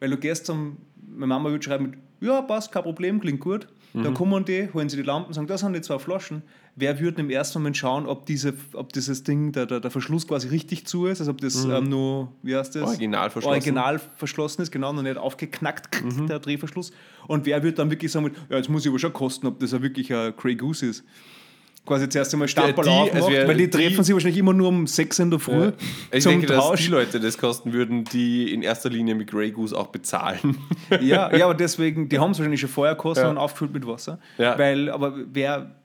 weil 0.00 0.10
du 0.10 0.16
gehst 0.16 0.46
zum, 0.46 0.78
meine 1.14 1.28
Mama 1.28 1.48
würde 1.50 1.62
schreiben 1.64 1.84
mit, 1.90 1.94
ja, 2.20 2.42
passt, 2.42 2.72
kein 2.72 2.82
Problem, 2.82 3.20
klingt 3.20 3.38
gut. 3.40 3.68
Dann 3.94 4.14
kommen 4.14 4.44
die, 4.44 4.68
holen 4.74 4.88
sie 4.88 4.96
die 4.96 5.02
Lampen, 5.02 5.32
sagen, 5.32 5.46
das 5.46 5.60
sind 5.60 5.72
die 5.72 5.80
zwei 5.80 5.98
Flaschen. 5.98 6.42
Wer 6.74 7.00
würde 7.00 7.22
im 7.22 7.30
ersten 7.30 7.58
Moment 7.58 7.76
schauen, 7.78 8.06
ob, 8.06 8.26
diese, 8.26 8.52
ob 8.74 8.92
dieses 8.92 9.22
Ding, 9.22 9.52
der, 9.52 9.64
der, 9.64 9.80
der 9.80 9.90
Verschluss 9.90 10.28
quasi 10.28 10.48
richtig 10.48 10.86
zu 10.86 11.06
ist, 11.06 11.20
also 11.20 11.30
ob 11.30 11.40
das 11.40 11.64
ähm, 11.64 11.88
nur, 11.88 12.32
wie 12.42 12.54
heißt 12.54 12.74
das? 12.74 12.82
Original 12.82 13.30
verschlossen. 13.30 13.54
Original 13.54 14.00
verschlossen 14.16 14.62
ist, 14.62 14.70
genau, 14.70 14.92
noch 14.92 15.02
nicht 15.02 15.16
aufgeknackt, 15.16 16.02
der 16.28 16.38
Drehverschluss. 16.38 16.92
Und 17.26 17.46
wer 17.46 17.62
wird 17.62 17.78
dann 17.78 17.90
wirklich 17.90 18.12
sagen, 18.12 18.30
ja, 18.50 18.56
jetzt 18.56 18.68
muss 18.68 18.84
ich 18.84 18.90
aber 18.90 18.98
schon 18.98 19.14
kosten, 19.14 19.46
ob 19.46 19.58
das 19.60 19.72
ja 19.72 19.80
wirklich 19.80 20.12
ein 20.12 20.34
Grey 20.36 20.56
Goose 20.56 20.86
ist. 20.86 21.04
Quasi 21.86 22.08
zuerst 22.08 22.32
einmal 22.34 22.48
Stapel 22.48 22.84
die- 22.84 22.90
aufmacht, 22.90 23.14
also 23.14 23.30
wer- 23.30 23.46
weil 23.48 23.56
die 23.56 23.70
die- 23.70 23.78
treffen 23.78 24.02
sich 24.04 24.12
wahrscheinlich 24.12 24.38
immer 24.40 24.52
nur 24.52 24.68
um 24.68 24.86
6 24.88 25.18
in 25.20 25.30
der 25.30 25.38
Früh 25.38 25.70
Ich 26.10 26.22
zum 26.24 26.32
denke, 26.32 26.46
dass 26.48 26.56
Tausch. 26.58 26.84
die 26.84 26.90
Leute 26.90 27.20
das 27.20 27.38
kosten 27.38 27.72
würden, 27.72 28.02
die 28.04 28.52
in 28.52 28.62
erster 28.62 28.90
Linie 28.90 29.14
mit 29.14 29.30
Grey 29.30 29.52
Goose 29.52 29.76
auch 29.76 29.86
bezahlen. 29.86 30.56
Ja, 31.00 31.34
ja, 31.34 31.44
aber 31.46 31.54
deswegen, 31.54 32.08
die 32.08 32.18
haben 32.18 32.32
es 32.32 32.38
wahrscheinlich 32.38 32.60
schon 32.60 32.70
vorher 32.70 32.94
gekostet 32.96 33.24
Ja. 33.24 33.30
und 33.30 33.38
aufgefüllt 33.38 33.72
mit 33.72 33.86
Wasser. 33.86 34.18
Ja. 34.36 34.58
Weil, 34.58 34.90
aber 34.90 35.14
wer, 35.32 35.76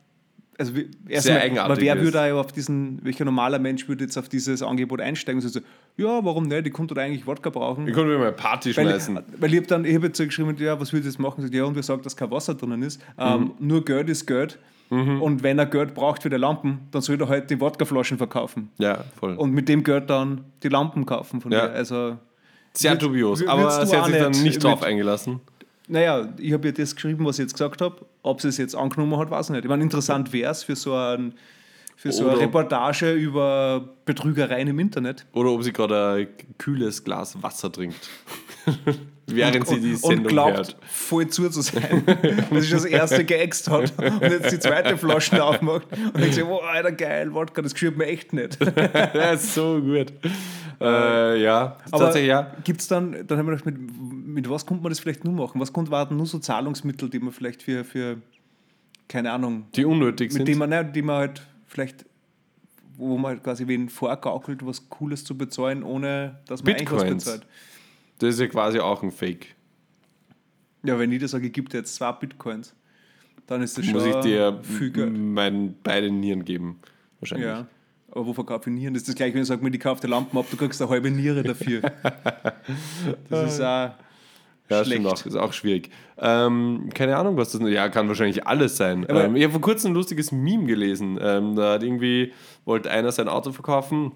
also 0.58 0.76
wie- 0.76 0.90
erst 1.08 1.28
Sehr 1.28 1.40
eigenartig 1.42 1.72
aber 1.72 1.82
wer 1.82 1.96
ist. 1.96 2.04
würde 2.04 2.34
auf 2.36 2.52
diesen, 2.52 3.00
welcher 3.06 3.26
normaler 3.26 3.60
Mensch 3.60 3.88
würde 3.88 4.04
jetzt 4.04 4.18
auf 4.18 4.28
dieses 4.28 4.62
Angebot 4.64 5.02
einsteigen 5.02 5.42
und 5.42 5.48
sagen 5.48 5.66
so, 5.98 6.04
ja, 6.04 6.24
warum 6.26 6.48
nicht, 6.48 6.66
ich 6.68 6.74
konnte 6.74 6.94
doch 6.96 7.02
eigentlich 7.02 7.28
Wodka 7.28 7.50
brauchen. 7.52 7.88
Ich 7.88 7.94
konnte 7.94 8.10
mir 8.10 8.18
mal 8.18 8.32
Party 8.32 8.74
schmeißen. 8.74 9.20
weil 9.40 9.52
ich 9.52 9.58
habe 9.58 9.68
dann, 9.68 9.86
ich 9.86 9.94
habe 9.96 10.08
jetzt 10.08 10.18
so 10.18 10.26
geschrieben, 10.26 10.56
ja, 10.58 10.80
was 10.80 10.94
würdet 10.94 11.06
ihr 11.06 11.12
jetzt 11.12 11.20
machen? 11.20 11.48
Ja, 11.52 11.64
und 11.66 11.76
wir 11.76 11.84
sagen, 11.84 12.02
dass 12.02 12.16
kein 12.16 12.32
Wasser 12.32 12.56
drinnen 12.56 12.82
ist. 12.82 13.00
Ähm, 13.20 13.52
Mhm. 13.60 13.68
nur 13.68 13.86
Geld 13.86 14.10
ist 14.10 14.26
Geld. 14.26 14.58
Und 14.92 15.42
wenn 15.42 15.58
er 15.58 15.66
Geld 15.68 15.94
braucht 15.94 16.22
für 16.24 16.30
die 16.30 16.36
Lampen, 16.36 16.82
dann 16.92 17.02
soll 17.02 17.20
er 17.22 17.30
halt 17.30 17.50
die 17.50 17.60
Wodkaflaschen 17.62 18.18
verkaufen. 18.18 18.70
ja, 18.78 19.06
voll. 19.20 19.36
Und 19.36 19.52
mit 19.54 19.70
dem 19.70 19.84
Geld 19.84 20.10
dann 20.10 20.44
die 20.64 20.68
Lampen 20.68 21.06
kaufen 21.06 21.40
von 21.40 21.52
Ja. 21.52 21.64
mir. 21.64 21.72
Also, 21.72 22.18
Sehr 22.74 22.94
Würd- 22.94 22.98
dubios. 23.02 23.46
Aber 23.48 23.86
sie 23.86 23.96
hat 23.98 24.06
sich 24.08 24.18
dann 24.18 24.32
nicht 24.44 24.62
drauf 24.64 24.82
mit- 24.82 24.90
eingelassen. 24.90 25.40
Naja, 25.88 26.30
ich 26.38 26.54
habe 26.54 26.68
ja 26.68 26.72
das 26.74 26.94
geschrieben, 26.96 27.26
was 27.26 27.38
ich 27.40 27.44
jetzt 27.44 27.54
gesagt 27.54 27.82
habe. 27.82 28.06
Ob 28.24 28.40
sie 28.42 28.50
es 28.50 28.58
jetzt 28.58 28.76
angenommen 28.76 29.18
hat, 29.18 29.30
weiß 29.32 29.48
ich 29.50 29.56
nicht. 29.56 29.64
Ich 29.66 29.70
meine, 29.70 29.84
interessant 29.84 30.32
wäre 30.34 30.52
es 30.52 30.64
für 30.64 30.76
so, 30.76 30.94
ein, 30.94 31.34
für 31.98 32.12
so 32.12 32.24
eine 32.24 32.34
Oder- 32.34 32.42
Reportage 32.42 33.12
über 33.14 33.90
Betrügereien 34.06 34.68
im 34.68 34.80
Internet. 34.80 35.26
Oder 35.34 35.52
ob 35.52 35.64
sie 35.64 35.74
gerade 35.74 36.12
ein 36.14 36.28
kühles 36.58 37.04
Glas 37.04 37.42
Wasser 37.42 37.72
trinkt. 37.72 38.10
Während 39.36 39.68
sie 39.68 39.80
die 39.80 39.94
und 39.94 40.00
Sendung 40.00 40.28
glaubt, 40.28 40.58
hört. 40.58 40.78
voll 40.88 41.28
zu 41.28 41.50
zu 41.50 41.62
sein, 41.62 42.04
dass 42.52 42.64
ich 42.66 42.72
das 42.72 42.86
erste 42.86 43.24
geäxt 43.26 43.70
hat 43.70 43.94
und 44.00 44.22
jetzt 44.22 44.52
die 44.52 44.60
zweite 44.60 44.98
Flasche 44.98 45.44
aufmacht 45.44 45.88
und 45.92 46.18
denkt 46.18 46.36
sich, 46.36 46.44
oh, 46.44 46.60
Alter, 46.60 46.92
geil, 46.92 47.34
Wodka, 47.34 47.62
das 47.62 47.74
geschieht 47.74 47.98
mir 47.98 48.06
echt 48.06 48.34
nicht. 48.34 48.58
ja, 48.76 49.32
ist 49.34 49.54
so 49.54 49.82
gut. 49.82 50.14
Äh, 50.80 51.42
ja, 51.44 51.78
Aber 51.92 52.06
tatsächlich 52.06 52.30
ja. 52.30 52.56
gibt 52.64 52.82
es 52.82 52.88
dann, 52.88 53.28
dann 53.28 53.38
haben 53.38 53.46
wir 53.46 53.52
gedacht, 53.56 53.66
mit, 53.66 53.78
mit 54.28 54.50
was 54.50 54.66
konnte 54.66 54.82
man 54.82 54.90
das 54.92 55.00
vielleicht 55.00 55.24
nur 55.24 55.34
machen? 55.34 55.62
Was 55.62 55.72
konnte, 55.72 55.92
waren 55.92 56.18
nur 56.18 56.26
so 56.26 56.40
Zahlungsmittel, 56.40 57.08
die 57.10 57.20
man 57.20 57.32
vielleicht 57.32 57.62
für, 57.62 57.84
für 57.84 58.18
keine 59.08 59.32
Ahnung, 59.32 59.66
Die 59.76 59.86
unnötig 59.86 60.30
mit 60.30 60.38
sind. 60.38 60.48
denen 60.48 60.60
man, 60.60 60.70
ne, 60.70 60.86
die 60.86 61.02
man 61.02 61.18
halt 61.18 61.46
vielleicht, 61.68 62.06
wo 62.98 63.18
man 63.18 63.34
halt 63.34 63.44
quasi 63.44 63.68
wen 63.68 63.90
vorgaukelt, 63.90 64.66
was 64.66 64.90
Cooles 64.90 65.24
zu 65.24 65.38
bezahlen, 65.38 65.84
ohne 65.84 66.40
dass 66.48 66.64
man 66.64 66.74
eigentlich 66.74 66.92
was 66.92 67.02
Bitcoins. 67.04 67.26
bezahlt. 67.26 67.48
Das 68.22 68.36
ist 68.36 68.40
ja 68.40 68.48
quasi 68.48 68.80
auch 68.80 69.02
ein 69.02 69.12
Fake. 69.12 69.56
Ja, 70.84 70.98
wenn 71.00 71.12
ich 71.12 71.20
dir 71.20 71.28
sage, 71.28 71.48
ich 71.48 71.54
gebe 71.54 71.70
dir 71.70 71.78
jetzt 71.80 71.96
zwei 71.96 72.12
Bitcoins, 72.12 72.76
dann 73.48 73.62
ist 73.62 73.78
das 73.78 73.86
Muss 73.88 74.04
schon 74.04 74.12
ich 74.12 74.24
dir 74.24 74.62
meinen 75.10 75.76
beide 75.84 76.12
Nieren 76.12 76.46
geben. 76.46 76.80
Wahrscheinlich. 77.20 77.48
Ja. 77.48 77.68
Aber 78.12 78.26
wo 78.28 78.34
verkaufe 78.34 78.70
ich 78.70 78.76
Nieren? 78.76 78.94
Das 78.94 79.02
ist 79.02 79.08
das 79.08 79.16
gleiche, 79.16 79.34
wenn 79.36 79.42
ich 79.42 79.48
sage, 79.48 79.64
mir 79.64 79.72
die 79.72 79.80
kauft 79.80 80.04
die 80.04 80.08
Lampen 80.08 80.38
ab, 80.38 80.46
du 80.52 80.58
kriegst 80.58 80.82
eine 80.82 80.92
halbe 80.92 81.10
Niere 81.10 81.44
dafür. 81.44 81.82
Das 83.30 83.54
ist 83.54 83.60
auch 83.62 83.64
Ja, 83.64 83.96
schlecht. 84.70 84.88
stimmt 84.88 85.08
auch. 85.08 85.26
Ist 85.26 85.36
auch 85.36 85.54
schwierig. 85.54 85.90
Ähm, 86.18 86.90
keine 86.94 87.18
Ahnung, 87.18 87.38
was 87.38 87.52
das 87.52 87.62
Ja, 87.70 87.90
kann 87.90 88.08
wahrscheinlich 88.08 88.46
alles 88.46 88.78
sein. 88.78 89.06
Ähm, 89.10 89.36
ich 89.36 89.44
habe 89.44 89.54
vor 89.54 89.62
kurzem 89.62 89.92
ein 89.92 89.96
lustiges 89.96 90.32
Meme 90.32 90.66
gelesen. 90.66 91.18
Ähm, 91.22 91.56
da 91.56 91.74
hat 91.74 91.84
irgendwie, 91.84 92.34
wollte 92.66 92.92
einer 92.92 93.12
sein 93.12 93.28
Auto 93.28 93.52
verkaufen 93.52 94.12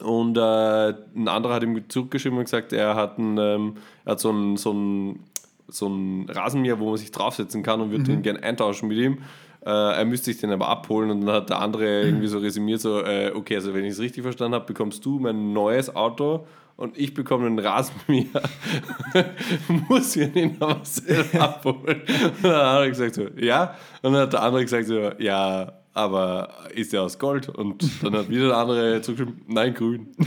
und 0.00 0.36
äh, 0.36 0.94
ein 1.14 1.28
anderer 1.28 1.54
hat 1.54 1.62
ihm 1.62 1.88
zurückgeschrieben 1.88 2.38
und 2.38 2.44
gesagt, 2.44 2.72
er 2.72 2.94
hat, 2.94 3.18
ein, 3.18 3.38
ähm, 3.38 3.74
er 4.04 4.12
hat 4.12 4.20
so 4.20 4.30
ein, 4.30 4.56
so 4.56 4.72
ein 4.72 5.20
so 5.68 5.88
ein 5.88 6.28
Rasenmäher, 6.28 6.78
wo 6.78 6.90
man 6.90 6.96
sich 6.98 7.10
draufsetzen 7.10 7.62
kann 7.62 7.80
und 7.80 7.90
würde 7.90 8.12
ihn 8.12 8.22
gerne 8.22 8.42
eintauschen 8.42 8.88
mit 8.88 8.98
ihm. 8.98 9.18
Äh, 9.64 9.70
er 9.70 10.04
müsste 10.04 10.26
sich 10.26 10.38
den 10.38 10.52
aber 10.52 10.68
abholen 10.68 11.10
und 11.10 11.22
dann 11.22 11.34
hat 11.34 11.50
der 11.50 11.60
andere 11.60 12.02
irgendwie 12.02 12.26
so 12.26 12.38
resümiert, 12.38 12.80
so, 12.80 13.00
äh, 13.00 13.32
okay, 13.34 13.56
also 13.56 13.72
wenn 13.72 13.84
ich 13.84 13.92
es 13.92 14.00
richtig 14.00 14.22
verstanden 14.22 14.54
habe, 14.54 14.66
bekommst 14.66 15.04
du 15.06 15.18
mein 15.18 15.54
neues 15.54 15.94
Auto 15.96 16.46
und 16.76 16.98
ich 16.98 17.14
bekomme 17.14 17.46
einen 17.46 17.58
Rasenmäher. 17.58 18.42
Muss 19.88 20.16
mir 20.16 20.28
den 20.28 20.56
aber 20.60 20.84
selber 20.84 21.40
abholen. 21.40 22.02
Und 22.02 22.44
dann 22.44 22.66
hat 22.72 22.80
er 22.80 22.88
gesagt 22.88 23.14
so, 23.14 23.28
ja. 23.36 23.74
Und 24.02 24.12
dann 24.12 24.22
hat 24.22 24.32
der 24.32 24.42
andere 24.42 24.62
gesagt 24.62 24.86
so, 24.86 25.12
ja, 25.18 25.72
aber 25.94 26.48
ist 26.74 26.92
der 26.92 27.02
aus 27.02 27.18
Gold? 27.18 27.48
Und 27.48 27.84
dann 28.02 28.14
hat 28.14 28.28
wieder 28.28 28.48
der 28.48 28.56
andere 28.56 29.00
zurückgeschrieben, 29.00 29.42
nein, 29.48 29.74
grün. 29.74 30.08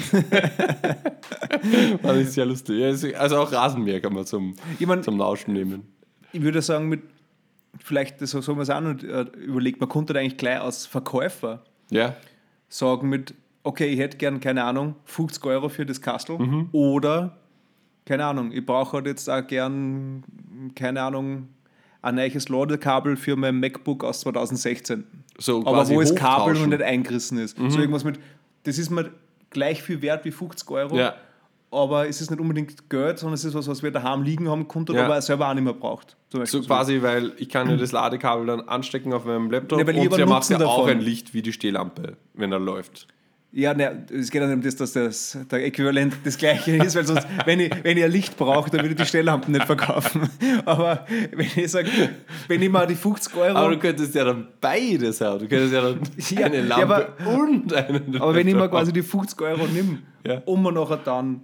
Sehr 2.25 2.45
lustig. 2.45 2.79
Ja, 2.79 2.89
ist- 2.89 3.15
Also 3.15 3.37
auch 3.37 3.51
Rasenmäher 3.51 4.01
kann 4.01 4.13
man 4.13 4.25
zum, 4.25 4.55
Ich 4.79 4.85
mein- 4.87 5.03
zum 5.03 5.17
Lauschen 5.17 5.53
nehmen. 5.53 5.83
Ich 6.31 6.41
würde 6.41 6.61
sagen, 6.61 6.89
mit 6.89 7.01
vielleicht, 7.79 8.21
das 8.21 8.31
so 8.31 8.41
soll 8.41 8.55
man 8.55 8.63
es 8.63 8.69
auch 8.69 8.81
noch 8.81 9.01
äh, 9.03 9.21
überlegt, 9.37 9.79
man 9.79 9.89
konnte 9.89 10.17
eigentlich 10.17 10.37
gleich 10.37 10.59
als 10.59 10.85
Verkäufer 10.85 11.63
Ja, 11.91 12.15
sagen 12.69 13.09
mit, 13.09 13.33
okay, 13.63 13.87
ich 13.87 13.99
hätte 13.99 14.17
gern, 14.17 14.39
keine 14.39 14.63
Ahnung, 14.63 14.95
50 15.05 15.45
Euro 15.45 15.69
für 15.69 15.85
das 15.85 16.01
Kastel 16.01 16.37
Mhm. 16.39 16.69
oder, 16.71 17.37
keine 18.05 18.25
Ahnung, 18.25 18.51
ich 18.51 18.65
brauche 18.65 18.93
halt 18.97 19.05
jetzt 19.05 19.29
auch 19.29 19.45
gern, 19.45 20.23
keine 20.75 21.01
Ahnung, 21.01 21.49
ein 22.01 22.15
neues 22.15 22.49
Ladekabel 22.49 23.15
für 23.15 23.35
mein 23.35 23.59
MacBook 23.59 24.03
aus 24.03 24.21
2016. 24.21 25.03
so 25.37 25.65
Aber 25.65 25.87
wo 25.89 25.99
das 25.99 26.15
Kabel 26.15 26.53
noch 26.55 26.65
nicht 26.67 26.81
eingerissen 26.81 27.37
ist. 27.37 27.57
So 27.57 27.79
irgendwas 27.79 28.03
mit, 28.03 28.19
das 28.63 28.77
ist 28.77 28.89
mir 28.89 29.11
gleich 29.49 29.81
viel 29.83 30.01
wert 30.01 30.25
wie 30.25 30.31
50 30.31 30.69
Euro, 30.71 30.97
Ja. 30.97 31.15
aber 31.71 32.07
es 32.07 32.21
ist 32.21 32.31
nicht 32.31 32.39
unbedingt 32.39 32.89
Geld, 32.89 33.19
sondern 33.19 33.35
es 33.35 33.45
ist 33.45 33.53
was, 33.53 33.67
was 33.67 33.81
wir 33.83 33.91
daheim 33.91 34.23
liegen 34.23 34.49
haben 34.49 34.67
konnten, 34.67 34.95
Ja. 34.95 35.05
aber 35.05 35.15
er 35.15 35.21
selber 35.21 35.49
auch 35.49 35.53
nicht 35.53 35.63
mehr 35.63 35.73
braucht. 35.73 36.17
So 36.29 36.61
quasi, 36.61 37.01
weil 37.01 37.33
ich 37.37 37.49
kann 37.49 37.69
ja 37.69 37.77
das 37.77 37.91
Ladekabel 37.91 38.45
dann 38.47 38.61
anstecken 38.61 39.13
auf 39.13 39.25
meinem 39.25 39.49
Laptop 39.49 39.79
Ja, 39.79 39.85
und 39.85 40.17
der 40.17 40.25
macht 40.27 40.49
ja 40.49 40.57
auch 40.57 40.77
davon. 40.79 40.89
ein 40.89 40.99
Licht 41.01 41.33
wie 41.33 41.41
die 41.41 41.53
Stehlampe, 41.53 42.17
wenn 42.33 42.51
er 42.51 42.59
läuft. 42.59 43.07
Ja, 43.59 43.73
ne, 43.73 44.05
es 44.13 44.29
geht 44.29 44.39
ja 44.39 44.47
nicht 44.47 44.55
um 44.57 44.61
das, 44.61 44.75
dass 44.75 44.93
das 44.93 45.35
der 45.49 45.65
Äquivalent 45.65 46.13
das 46.23 46.37
gleiche 46.37 46.75
ist, 46.75 46.95
weil 46.95 47.07
sonst, 47.07 47.27
wenn 47.45 47.59
ich, 47.59 47.71
wenn 47.83 47.97
ich 47.97 48.03
ein 48.03 48.11
Licht 48.11 48.37
brauche, 48.37 48.69
dann 48.69 48.81
würde 48.81 48.91
ich 48.91 48.97
die 48.97 49.05
Stelllampen 49.07 49.51
nicht 49.51 49.65
verkaufen. 49.65 50.29
Aber 50.65 51.07
wenn 51.31 51.47
ich 51.55 51.71
sage, 51.71 51.89
wenn 52.47 52.61
ich 52.61 52.69
mal 52.69 52.85
die 52.85 52.93
50 52.93 53.35
Euro. 53.35 53.57
Aber 53.57 53.69
du 53.71 53.79
könntest 53.79 54.13
ja 54.13 54.25
dann 54.25 54.47
beides 54.61 55.21
haben. 55.21 55.39
Du 55.39 55.47
könntest 55.47 55.73
ja 55.73 55.81
dann 55.81 55.99
Ja, 56.39 56.45
eine 56.45 56.57
ja, 56.59 56.65
Lampe 56.65 56.95
aber- 57.19 57.39
und 57.41 57.73
einen. 57.73 58.21
Aber 58.21 58.35
wenn 58.35 58.47
ich 58.47 58.53
mir 58.53 58.69
quasi 58.69 58.93
die 58.93 59.01
50 59.01 59.41
Euro 59.41 59.65
nehme, 59.65 60.03
Ja. 60.23 60.39
um 60.45 60.61
mir 60.61 60.71
nachher 60.71 60.97
dann 60.97 61.41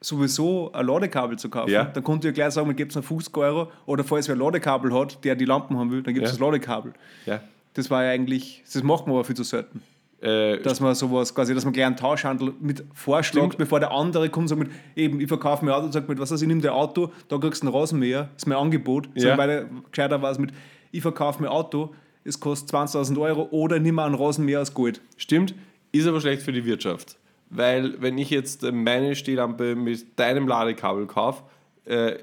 sowieso 0.00 0.70
ein 0.72 0.86
Ladekabel 0.86 1.36
zu 1.38 1.48
kaufen, 1.48 1.70
Ja. 1.72 1.86
dann 1.86 2.04
konnte 2.04 2.28
ich 2.28 2.36
ja 2.36 2.44
gleich 2.44 2.54
sagen, 2.54 2.68
man 2.68 2.76
gibt 2.76 2.92
es 2.92 2.96
noch 2.96 3.02
50 3.04 3.36
Euro 3.36 3.72
oder 3.86 4.04
falls 4.04 4.28
wer 4.28 4.36
ein 4.36 4.38
Ladekabel 4.38 4.94
hat, 4.94 5.24
der 5.24 5.34
die 5.34 5.44
Lampen 5.44 5.76
haben 5.76 5.90
will, 5.90 6.04
dann 6.04 6.14
gibt 6.14 6.26
es 6.26 6.32
Ja. 6.32 6.38
das 6.38 6.40
Ladekabel. 6.40 6.92
Ja. 7.24 7.40
Das 7.74 7.90
war 7.90 8.04
ja 8.04 8.10
eigentlich, 8.10 8.62
das 8.72 8.80
macht 8.84 9.06
man 9.08 9.16
aber 9.16 9.24
viel 9.24 9.34
zu 9.34 9.42
selten. 9.42 9.82
Äh, 10.20 10.62
Dass 10.62 10.80
man 10.80 10.94
sowas 10.94 11.34
quasi, 11.34 11.54
dass 11.54 11.64
man 11.64 11.74
gleich 11.74 11.86
einen 11.86 11.96
Tauschhandel 11.96 12.54
mit 12.58 12.84
vorschlägt, 12.94 13.58
bevor 13.58 13.80
der 13.80 13.90
andere 13.90 14.30
kommt 14.30 14.44
und 14.44 14.48
sagt 14.48 14.60
mit, 14.60 14.70
eben, 14.94 15.20
ich 15.20 15.28
verkaufe 15.28 15.64
mir 15.64 15.74
ein 15.74 15.82
Auto 15.82 15.92
sagt 15.92 16.08
mit, 16.08 16.18
was 16.18 16.30
weiß 16.30 16.40
ich, 16.40 16.48
nehme 16.48 16.62
dir 16.62 16.72
ein 16.72 16.78
Auto, 16.78 17.12
da 17.28 17.36
kriegst 17.36 17.62
du 17.62 17.66
einen 17.66 17.76
Rasenmäher, 17.76 18.30
ist 18.34 18.46
mein 18.46 18.56
Angebot. 18.56 19.10
Ja. 19.14 19.36
Weil 19.36 19.48
der 19.48 19.66
gescheiter 19.90 20.22
war 20.22 20.30
es 20.30 20.38
mit, 20.38 20.52
ich 20.90 21.02
verkaufe 21.02 21.42
mir 21.42 21.48
ein 21.48 21.52
Auto, 21.52 21.94
es 22.24 22.40
kostet 22.40 22.74
20.000 22.74 23.20
Euro 23.20 23.48
oder 23.50 23.78
nimm 23.78 23.98
einen 23.98 24.14
Rasenmäher 24.14 24.62
aus 24.62 24.72
Gold. 24.72 25.02
Stimmt, 25.18 25.54
ist 25.92 26.06
aber 26.06 26.20
schlecht 26.20 26.42
für 26.42 26.52
die 26.52 26.64
Wirtschaft. 26.64 27.18
Weil, 27.50 28.00
wenn 28.00 28.16
ich 28.16 28.30
jetzt 28.30 28.64
äh, 28.64 28.72
meine 28.72 29.14
Stehlampe 29.14 29.76
mit 29.76 30.18
deinem 30.18 30.48
Ladekabel 30.48 31.06
kaufe, 31.06 31.44
äh, 31.84 32.16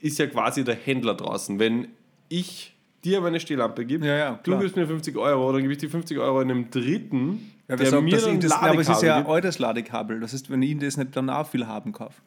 ist 0.00 0.18
ja 0.18 0.26
quasi 0.26 0.64
der 0.64 0.76
Händler 0.76 1.14
draußen. 1.14 1.58
Wenn 1.58 1.88
ich 2.28 2.75
dir 3.06 3.20
meine 3.20 3.40
Stehlampe 3.40 3.84
gebe, 3.84 4.06
Ja, 4.06 4.16
ja, 4.16 4.40
du 4.42 4.58
gibst 4.58 4.76
mir 4.76 4.86
50 4.86 5.16
Euro, 5.16 5.52
dann 5.52 5.62
gebe 5.62 5.72
ich 5.72 5.78
die 5.78 5.88
50 5.88 6.18
Euro 6.18 6.38
einem 6.40 6.70
Dritten, 6.70 7.52
Ja, 7.68 7.76
der 7.76 7.86
sagt, 7.86 8.02
mir 8.02 8.18
dann 8.18 8.40
das, 8.40 8.50
Ladekabel 8.50 8.70
aber 8.70 8.80
es 8.80 8.88
ist 8.88 9.02
ja 9.02 9.16
gibt. 9.18 9.28
altes 9.30 9.58
Ladekabel. 9.58 10.20
Das 10.20 10.32
heißt, 10.32 10.50
wenn 10.50 10.62
ich 10.62 10.78
das 10.78 10.96
nicht 10.96 11.16
dann 11.16 11.30
auch 11.30 11.46
viel 11.48 11.66
haben 11.66 11.92
kaufe, 11.92 12.20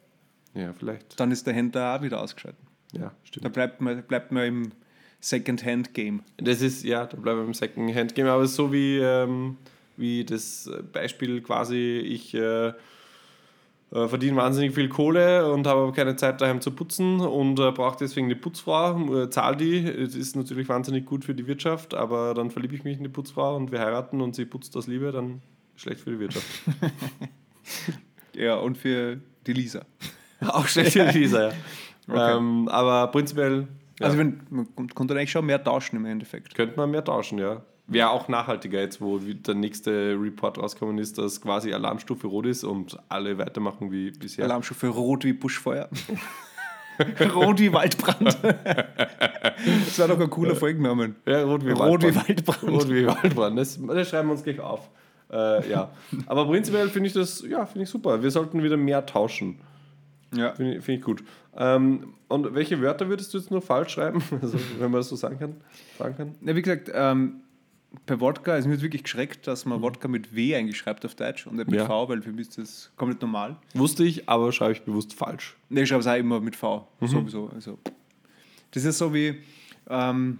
Ja, 0.54 0.74
vielleicht. 0.74 1.20
dann 1.20 1.32
ist 1.32 1.46
der 1.48 1.54
Händler 1.54 1.96
auch 1.98 2.02
wieder 2.02 2.22
ausgeschaltet. 2.22 2.60
Ja, 2.94 3.12
stimmt. 3.24 3.46
Da 3.46 3.50
bleibt 3.50 3.82
man, 3.82 4.02
bleibt 4.04 4.32
man 4.32 4.44
im 4.46 4.72
Second-Hand-Game. 5.22 6.22
Das 6.38 6.62
ist, 6.62 6.84
ja, 6.84 7.06
da 7.06 7.18
bleiben 7.18 7.40
wir 7.42 7.46
im 7.46 7.54
Second-Hand-Game, 7.54 8.28
aber 8.28 8.48
so 8.48 8.72
wie, 8.74 8.98
ähm, 8.98 9.58
wie 9.98 10.24
das 10.26 10.70
Beispiel 10.92 11.42
quasi, 11.42 11.98
ich 12.04 12.34
äh, 12.34 12.74
äh, 13.92 14.08
verdiene 14.08 14.38
wahnsinnig 14.38 14.74
viel 14.74 14.90
Kohle 14.90 15.52
und 15.52 15.66
habe 15.68 15.82
aber 15.82 15.92
keine 15.94 16.16
Zeit 16.16 16.42
daheim 16.42 16.62
zu 16.62 16.72
putzen 16.72 17.20
und 17.20 17.60
äh, 17.60 17.72
brauche 17.72 17.98
deswegen 18.00 18.28
eine 18.28 18.36
Putzfrau, 18.36 19.24
äh, 19.24 19.30
zahl 19.30 19.56
die. 19.56 19.84
Das 19.84 20.16
ist 20.16 20.36
natürlich 20.36 20.70
wahnsinnig 20.70 21.06
gut 21.06 21.26
für 21.26 21.34
die 21.34 21.48
Wirtschaft, 21.48 21.94
aber 21.94 22.34
dann 22.34 22.52
verliebe 22.52 22.76
ich 22.76 22.84
mich 22.84 22.98
in 22.98 23.04
die 23.04 23.10
Putzfrau 23.10 23.56
und 23.56 23.72
wir 23.72 23.80
heiraten 23.80 24.22
und 24.22 24.36
sie 24.36 24.46
putzt 24.46 24.76
aus 24.78 24.88
Liebe, 24.88 25.12
dann 25.12 25.42
schlecht 25.76 26.02
für 26.02 26.12
die 26.12 26.20
Wirtschaft. 26.20 26.46
Ja, 28.36 28.56
und 28.56 28.78
für 28.78 29.20
die 29.46 29.54
Lisa. 29.54 29.82
Auch 30.48 30.66
schlecht 30.68 30.94
für 30.94 31.06
die 31.06 31.20
Lisa, 31.20 31.50
ja. 31.50 31.54
Okay. 32.08 32.38
Ähm, 32.38 32.68
aber 32.70 33.06
prinzipiell 33.12 33.68
ja, 34.00 34.08
Also 34.08 34.18
wenn, 34.18 34.42
man 34.50 34.68
konnte 34.96 35.14
eigentlich 35.14 35.30
schon 35.30 35.46
mehr 35.46 35.64
tauschen 35.64 35.98
im 35.98 36.06
Endeffekt. 36.06 36.56
könnte 36.56 36.76
man 36.76 36.90
mehr 36.90 37.04
tauschen, 37.04 37.38
ja. 37.38 37.62
Wäre 37.90 38.10
auch 38.12 38.28
nachhaltiger 38.28 38.80
jetzt, 38.80 39.02
wo 39.02 39.18
der 39.20 39.56
nächste 39.56 40.16
Report 40.20 40.58
rausgekommen 40.58 41.00
ist, 41.00 41.18
dass 41.18 41.42
quasi 41.42 41.74
Alarmstufe 41.74 42.28
rot 42.28 42.46
ist 42.46 42.64
und 42.64 42.98
alle 43.10 43.38
weitermachen 43.38 43.92
wie 43.92 44.12
bisher. 44.12 44.46
Alarmstufe 44.46 44.88
rot 44.88 45.24
wie 45.24 45.34
Buschfeuer. 45.34 45.90
rot 47.34 47.60
wie 47.60 47.74
Waldbrand. 47.74 48.38
das 48.44 50.00
war 50.00 50.08
doch 50.08 50.20
ein 50.20 50.30
cooler 50.30 50.56
Folgenname. 50.56 51.16
Ja, 51.26 51.44
rot 51.44 51.66
wie 51.66 51.72
Rot 51.72 52.04
wie 52.04 52.16
Waldbrand. 52.16 52.48
Waldbrand. 52.48 52.72
Rot 52.72 52.90
wie 52.90 53.08
Waldbrand. 53.08 53.58
Das, 53.58 53.80
das 53.88 54.10
schreiben 54.10 54.30
wir 54.30 54.34
uns 54.34 54.44
gleich 54.44 54.60
auf. 54.60 54.90
Äh, 55.32 55.70
ja. 55.70 55.92
Aber 56.26 56.46
prinzipiell 56.46 56.90
finde 56.90 57.08
ich 57.08 57.14
das, 57.14 57.44
ja, 57.48 57.66
finde 57.66 57.84
ich 57.84 57.90
super. 57.90 58.22
Wir 58.22 58.32
sollten 58.32 58.64
wieder 58.64 58.78
mehr 58.78 59.06
tauschen. 59.06 59.60
Ja. 60.36 60.54
Finde 60.54 60.76
ich, 60.76 60.84
finde 60.84 61.00
ich 61.00 61.06
gut. 61.06 61.24
Ähm, 61.58 62.14
und 62.28 62.54
welche 62.54 62.82
Wörter 62.82 63.10
würdest 63.10 63.34
du 63.34 63.38
jetzt 63.38 63.52
nur 63.52 63.62
falsch 63.62 63.94
schreiben? 63.94 64.24
Also, 64.42 64.60
wenn 64.78 64.92
man 64.92 65.00
das 65.00 65.10
so 65.10 65.16
sagen 65.16 65.40
kann. 65.40 65.56
Sagen 65.98 66.16
kann. 66.16 66.36
Ja, 66.42 66.56
wie 66.56 66.62
gesagt, 66.62 66.92
ähm, 66.94 67.42
bei 68.06 68.20
Wodka 68.20 68.56
ist 68.56 68.66
mir 68.66 68.74
jetzt 68.74 68.84
wirklich 68.84 69.04
geschreckt, 69.04 69.48
dass 69.48 69.66
man 69.66 69.82
Wodka 69.82 70.08
mit 70.08 70.36
W 70.36 70.56
eigentlich 70.56 70.78
schreibt 70.78 71.06
auf 71.06 71.16
Deutsch 71.16 71.48
und 71.48 71.56
nicht 71.56 71.70
mit 71.70 71.80
Ja. 71.80 71.86
V, 71.88 72.10
weil 72.10 72.22
für 72.22 72.32
mich 72.32 72.50
ist 72.50 72.58
das 72.58 72.92
komplett 72.96 73.22
normal. 73.22 73.58
Wusste 73.74 74.04
ich, 74.04 74.30
aber 74.30 74.52
schreibe 74.52 74.74
ich 74.74 74.82
bewusst 74.84 75.14
falsch. 75.14 75.56
Ne, 75.70 75.82
ich 75.82 75.90
schreibe 75.90 76.02
es 76.02 76.08
auch 76.08 76.16
immer 76.16 76.40
mit 76.40 76.56
V, 76.56 76.88
sowieso. 77.02 77.50
Also, 77.50 77.80
das 78.72 78.86
ist 78.86 78.98
so 79.00 79.14
wie, 79.14 79.38
ähm, 79.90 80.38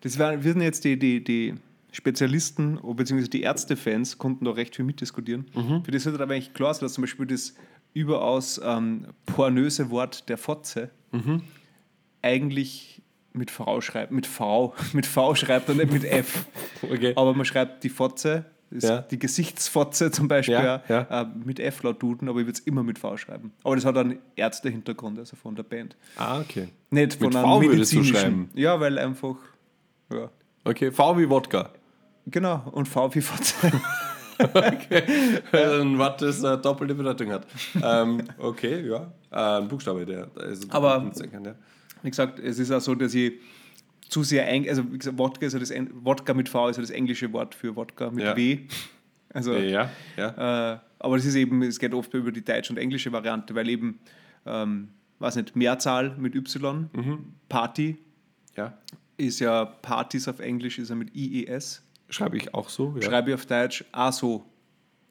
das 0.00 0.18
werden, 0.18 0.42
würden 0.44 0.62
jetzt 0.62 0.84
die, 0.84 0.98
die, 0.98 1.22
die 1.22 1.54
Spezialisten 1.92 2.78
beziehungsweise 2.96 3.30
die 3.30 3.42
Ärztefans 3.42 4.18
konnten 4.18 4.44
da 4.44 4.50
recht 4.50 4.76
viel 4.76 4.84
mitdiskutieren. 4.84 5.46
Für 5.84 5.90
das 5.90 6.04
wird 6.04 6.20
aber 6.20 6.34
eigentlich 6.34 6.52
klar 6.52 6.74
sein, 6.74 6.82
dass 6.82 6.94
zum 6.94 7.02
Beispiel 7.02 7.26
das 7.26 7.54
überaus 7.94 8.60
ähm, 8.62 9.06
pornöse 9.24 9.88
Wort 9.90 10.28
der 10.28 10.36
Fotze 10.36 10.90
eigentlich 12.22 13.02
mit 13.42 13.50
V 13.50 13.80
schreibt, 13.80 14.12
mit 14.12 14.26
V, 14.26 14.74
mit 14.92 15.06
V 15.06 15.34
schreibt 15.34 15.68
und 15.70 15.76
nicht 15.78 15.92
mit 15.92 16.04
F. 16.04 16.46
Okay. 16.82 17.12
Aber 17.16 17.34
man 17.34 17.44
schreibt 17.44 17.82
die 17.84 17.88
Fotze, 17.88 18.44
Ja. 18.70 18.98
die 18.98 19.18
Gesichtsfotze 19.18 20.10
zum 20.10 20.28
Beispiel, 20.28 20.54
Ja, 20.54 20.82
ja. 20.88 21.22
Äh, 21.22 21.26
mit 21.44 21.58
F 21.60 21.82
laut 21.82 22.02
Duden, 22.02 22.28
aber 22.28 22.40
ich 22.40 22.46
würde 22.46 22.58
es 22.58 22.66
immer 22.66 22.82
mit 22.82 22.98
V 22.98 23.16
schreiben. 23.16 23.52
Aber 23.64 23.74
das 23.76 23.84
hat 23.84 23.96
einen 23.96 24.18
Ärztehintergrund, 24.36 25.18
also 25.18 25.36
von 25.36 25.54
der 25.54 25.62
Band. 25.62 25.96
Ah, 26.16 26.40
okay. 26.40 26.68
Nicht 26.90 27.14
von 27.14 27.28
Mit 27.28 27.36
einem 27.36 27.44
V 27.46 27.62
würdest 27.62 27.92
du 27.92 27.96
medizinischen. 27.98 28.14
schreiben? 28.16 28.50
Ja, 28.54 28.78
weil 28.80 28.98
einfach, 28.98 29.36
ja, 30.12 30.30
Okay, 30.64 30.90
V 30.90 31.16
wie 31.18 31.28
Wodka. 31.30 31.70
genau, 32.26 32.62
und 32.72 32.86
V 32.88 33.14
wie 33.14 33.20
Fotze. 33.20 33.54
Ein 35.52 35.98
Wort, 35.98 36.20
das 36.22 36.44
eine 36.44 36.58
doppelte 36.58 36.94
Bedeutung 36.94 37.30
hat. 37.32 37.46
ähm, 37.82 38.22
okay, 38.38 38.86
ja. 38.86 39.10
Äh, 39.30 39.60
ein 39.62 39.68
Buchstabe, 39.68 40.04
der 40.04 40.28
ist 40.50 40.70
Aber- 40.74 41.10
kann, 41.30 41.44
ja. 41.44 41.54
Wie 42.02 42.10
gesagt, 42.10 42.38
es 42.38 42.58
ist 42.58 42.70
auch 42.70 42.80
so, 42.80 42.94
dass 42.94 43.14
ich 43.14 43.34
zu 44.08 44.22
sehr, 44.22 44.48
eng, 44.48 44.68
also 44.68 44.92
wie 44.92 44.98
gesagt, 44.98 45.18
Wodka, 45.18 45.46
ist 45.46 45.52
ja 45.54 45.58
das, 45.58 45.72
Wodka 46.02 46.34
mit 46.34 46.48
V 46.48 46.68
ist 46.68 46.76
ja 46.76 46.82
das 46.82 46.90
englische 46.90 47.32
Wort 47.32 47.54
für 47.54 47.74
Wodka 47.74 48.10
mit 48.10 48.24
Ja. 48.24 48.36
W. 48.36 48.60
Also, 49.32 49.54
Ja, 49.54 49.90
ja. 50.16 50.74
Äh, 50.74 50.78
aber 50.98 51.16
das 51.16 51.26
ist 51.26 51.34
eben, 51.34 51.62
es 51.62 51.78
geht 51.78 51.92
oft 51.92 52.12
über 52.14 52.32
die 52.32 52.44
deutsche 52.44 52.72
und 52.72 52.78
englische 52.78 53.12
Variante, 53.12 53.54
weil 53.54 53.68
eben, 53.68 53.98
ähm, 54.46 54.88
weiß 55.18 55.36
nicht, 55.36 55.54
Mehrzahl 55.56 56.16
mit 56.16 56.34
Y, 56.34 56.88
Party 57.48 57.98
ja. 58.56 58.78
ist 59.16 59.40
ja 59.40 59.64
Partys 59.64 60.28
auf 60.28 60.40
Englisch, 60.40 60.78
ist 60.78 60.88
ja 60.88 60.94
mit 60.94 61.14
IES. 61.14 61.82
Schreibe 62.08 62.36
ich 62.36 62.54
auch 62.54 62.68
so. 62.68 62.94
Ja. 62.96 63.02
Schreibe 63.02 63.30
ich 63.30 63.34
auf 63.34 63.46
Deutsch 63.46 63.84
auch 63.92 64.12
so. 64.12 64.44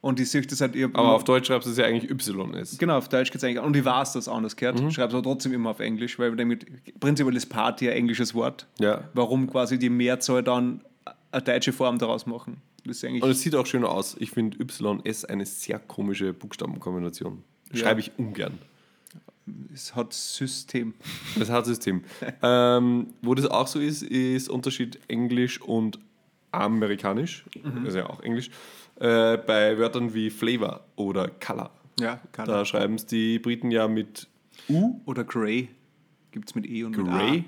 Und 0.06 0.20
ich 0.20 0.30
sehe 0.30 0.44
das 0.44 0.62
halt, 0.62 0.76
ich 0.76 0.86
aber 0.86 1.14
auf 1.14 1.24
Deutsch 1.24 1.48
schreibst 1.48 1.66
du 1.66 1.72
es 1.72 1.78
ja 1.78 1.86
eigentlich 1.86 2.12
YS. 2.12 2.78
Genau, 2.78 2.96
auf 3.00 3.10
Deutsch 3.10 3.32
geht 3.32 3.38
es 3.38 3.44
eigentlich. 3.44 3.64
Und 3.64 3.76
ich 3.76 3.84
weiß, 3.84 4.14
dass 4.14 4.28
es 4.28 4.28
anders 4.28 4.56
gehört. 4.56 4.80
Mhm. 4.80 4.92
Schreibe 4.92 5.08
es 5.08 5.14
aber 5.16 5.24
trotzdem 5.24 5.52
immer 5.52 5.72
auf 5.72 5.80
Englisch, 5.80 6.20
weil 6.20 6.36
damit 6.36 6.68
prinzipiell 7.00 7.36
ist 7.36 7.48
Party 7.48 7.90
ein 7.90 7.98
englisches 7.98 8.36
Wort. 8.36 8.68
Ja. 8.78 9.10
Warum 9.16 9.50
quasi 9.50 9.80
die 9.80 9.90
Mehrzahl 9.90 10.44
dann 10.44 10.82
eine 11.32 11.42
deutsche 11.42 11.74
Form 11.74 11.98
daraus 11.98 12.28
machen? 12.28 12.62
Das 12.84 12.98
ist 12.98 13.04
eigentlich. 13.04 13.24
Und 13.24 13.32
es 13.32 13.42
sieht 13.42 13.56
auch 13.56 13.66
schöner 13.66 13.90
aus. 13.90 14.16
Ich 14.20 14.30
finde 14.30 14.60
YS 14.60 15.26
eine 15.26 15.48
sehr 15.48 15.80
komische 15.80 16.34
Buchstabenkombination. 16.34 17.44
Ja. 17.72 17.80
Schreibe 17.80 18.02
ich 18.02 18.12
ungern. 18.20 18.60
es 19.74 19.96
hat 19.96 20.14
System. 20.14 20.94
Das 21.40 21.50
hat 21.50 21.66
System. 21.66 22.04
ähm, 22.44 23.08
wo 23.24 23.34
das 23.34 23.48
auch 23.48 23.66
so 23.66 23.80
ist, 23.80 24.04
ist 24.04 24.50
Unterschied 24.50 25.00
Englisch 25.08 25.60
und 25.60 25.98
Amerikanisch, 26.52 27.46
also 27.84 27.98
ja 27.98 28.10
auch 28.10 28.22
Englisch, 28.22 28.50
äh, 28.98 29.38
bei 29.38 29.78
Wörtern 29.78 30.14
wie 30.14 30.30
Flavor 30.30 30.86
oder 30.96 31.30
Color. 31.30 31.72
Ja, 32.00 32.20
kann 32.32 32.48
Da 32.48 32.66
schreiben 32.66 32.96
es 32.96 33.06
die 33.06 33.40
Briten 33.40 33.72
ja 33.72 33.88
mit 33.88 34.28
U. 34.70 35.00
Oder 35.06 35.24
Grey 35.24 35.70
gibt 36.32 36.50
es 36.50 36.56
mit 36.56 36.66
E 36.66 36.84
und 36.84 36.98
mit 36.98 37.08
Grey? 37.08 37.40
A. 37.40 37.44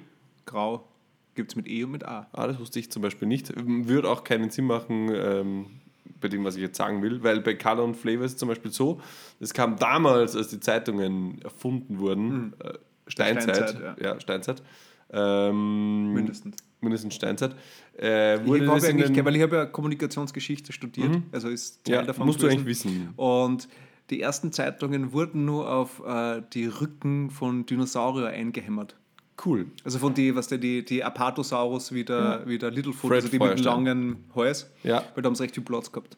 Grau 0.45 0.87
gibt 1.35 1.51
es 1.51 1.55
mit 1.55 1.67
E 1.67 1.83
und 1.83 1.91
mit 1.91 2.05
A. 2.05 2.27
Ah, 2.31 2.47
das 2.47 2.59
wusste 2.59 2.79
ich 2.79 2.91
zum 2.91 3.01
Beispiel 3.01 3.27
nicht. 3.27 3.53
Würde 3.55 4.09
auch 4.09 4.23
keinen 4.23 4.49
Sinn 4.49 4.65
machen 4.65 5.09
ähm, 5.13 5.65
bei 6.19 6.29
dem, 6.29 6.43
was 6.43 6.55
ich 6.55 6.61
jetzt 6.61 6.77
sagen 6.77 7.01
will, 7.01 7.23
weil 7.23 7.41
bei 7.41 7.53
Color 7.53 7.83
und 7.83 7.95
Flavor 7.95 8.25
ist 8.25 8.33
es 8.33 8.37
zum 8.37 8.49
Beispiel 8.49 8.71
so, 8.71 9.01
das 9.39 9.53
kam 9.53 9.77
damals, 9.77 10.35
als 10.35 10.47
die 10.49 10.59
Zeitungen 10.59 11.41
erfunden 11.41 11.99
wurden, 11.99 12.53
äh, 12.63 12.73
Steinzeit, 13.07 13.69
Steinzeit, 13.69 14.01
ja. 14.01 14.19
Steinzeit, 14.19 14.63
ähm, 15.11 16.13
Mindestens. 16.13 16.55
mindestens 16.81 17.15
Steinzeit, 17.15 17.55
äh, 17.99 18.35
Ich 18.41 18.45
wurde 18.45 18.67
hab 18.67 18.75
das 18.75 18.83
in 18.85 19.01
eigentlich, 19.01 19.25
weil 19.25 19.35
ich 19.35 19.41
habe 19.41 19.55
ja 19.55 19.65
Kommunikationsgeschichte 19.65 20.71
studiert, 20.73 21.21
also 21.31 21.49
ist 21.49 21.83
Teil 21.85 21.95
ja, 21.95 22.01
davon 22.03 22.25
musst 22.27 22.41
du 22.41 22.47
gewesen. 22.47 22.59
eigentlich 22.59 22.67
wissen. 22.85 23.13
Und 23.15 23.67
die 24.09 24.21
ersten 24.21 24.51
Zeitungen 24.51 25.11
wurden 25.13 25.45
nur 25.45 25.69
auf 25.69 26.01
äh, 26.05 26.41
die 26.53 26.65
Rücken 26.67 27.29
von 27.29 27.65
Dinosaurier 27.65 28.27
eingehämmert. 28.27 28.95
Cool. 29.45 29.67
Also 29.83 29.99
von 29.99 30.13
die, 30.13 30.35
was 30.35 30.47
der, 30.47 30.57
die, 30.57 30.83
die 30.83 31.03
Apatosaurus 31.03 31.91
wie 31.91 32.03
der, 32.03 32.41
wie 32.47 32.57
der 32.57 32.71
Littlefoot, 32.71 33.09
Fred 33.09 33.17
also 33.23 33.27
die 33.27 33.37
mit 33.37 33.43
dem 33.43 33.63
Feuerstein. 33.63 33.73
langen 33.85 34.23
Hals, 34.35 34.71
Ja. 34.83 35.03
weil 35.13 35.21
da 35.21 35.27
haben 35.27 35.35
sie 35.35 35.43
recht 35.43 35.53
viel 35.55 35.63
Platz 35.63 35.91
gehabt. 35.91 36.17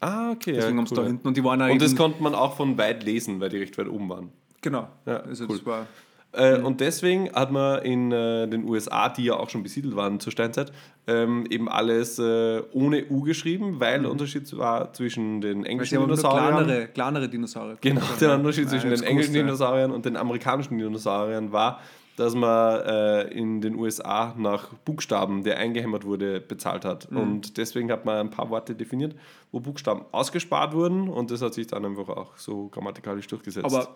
Ah, 0.00 0.30
okay. 0.32 0.52
Deswegen 0.52 0.76
ja, 0.76 0.80
haben 0.80 0.86
sie 0.86 0.94
cool. 0.94 1.02
da 1.02 1.06
hinten 1.08 1.28
und 1.28 1.36
die 1.36 1.44
waren 1.44 1.60
Und 1.70 1.80
das 1.80 1.94
konnte 1.96 2.22
man 2.22 2.34
auch 2.34 2.56
von 2.56 2.76
weit 2.78 3.02
lesen, 3.04 3.40
weil 3.40 3.48
die 3.50 3.58
recht 3.58 3.76
weit 3.78 3.88
oben 3.88 4.08
waren. 4.10 4.28
Genau. 4.60 4.88
Ja, 5.06 5.18
also 5.20 5.44
cool. 5.44 5.56
das 5.56 5.66
war 5.66 5.86
Äh, 6.32 6.58
Mhm. 6.58 6.64
Und 6.64 6.80
deswegen 6.80 7.32
hat 7.32 7.50
man 7.50 7.82
in 7.82 8.12
äh, 8.12 8.46
den 8.46 8.64
USA, 8.68 9.08
die 9.08 9.24
ja 9.24 9.34
auch 9.34 9.50
schon 9.50 9.62
besiedelt 9.62 9.96
waren 9.96 10.20
zur 10.20 10.30
Steinzeit, 10.30 10.70
ähm, 11.08 11.44
eben 11.50 11.68
alles 11.68 12.18
äh, 12.20 12.62
ohne 12.72 13.04
U 13.10 13.22
geschrieben, 13.22 13.80
weil 13.80 14.02
der 14.02 14.10
Unterschied 14.10 14.56
war 14.56 14.92
zwischen 14.92 15.40
den 15.40 15.58
Mhm. 15.58 15.64
Englischen 15.64 16.00
Dinosauriern. 16.00 16.54
kleinere, 16.64 16.86
kleinere 16.88 17.28
Dinosaurier. 17.28 17.78
Genau, 17.80 18.02
der. 18.20 18.34
Unterschied 18.36 18.68
zwischen 18.70 18.90
den 18.90 19.02
englischen. 19.02 19.34
Dinosauriern 19.34 19.90
und 19.90 20.04
den 20.04 20.16
amerikanischen 20.16 20.78
Dinosauriern 20.78 21.50
war, 21.52 21.80
dass 22.16 22.34
man 22.34 22.80
äh, 22.82 23.22
in 23.32 23.60
den 23.60 23.74
USA 23.76 24.34
nach 24.36 24.68
Buchstaben, 24.84 25.42
der 25.42 25.56
eingehämmert 25.58 26.04
wurde, 26.04 26.40
bezahlt 26.40 26.84
hat. 26.84 27.10
Mhm. 27.10 27.16
Und 27.16 27.56
deswegen 27.56 27.90
hat 27.90 28.04
man 28.04 28.16
ein 28.18 28.30
paar 28.30 28.50
Worte 28.50 28.74
definiert, 28.74 29.14
wo 29.52 29.58
Buchstaben 29.58 30.04
ausgespart 30.12 30.74
wurden 30.74 31.08
und 31.08 31.30
das 31.30 31.40
hat 31.42 31.54
sich 31.54 31.66
dann 31.66 31.84
einfach 31.84 32.08
auch 32.10 32.36
so 32.36 32.68
grammatikalisch 32.68 33.26
durchgesetzt. 33.26 33.64
Aber 33.64 33.88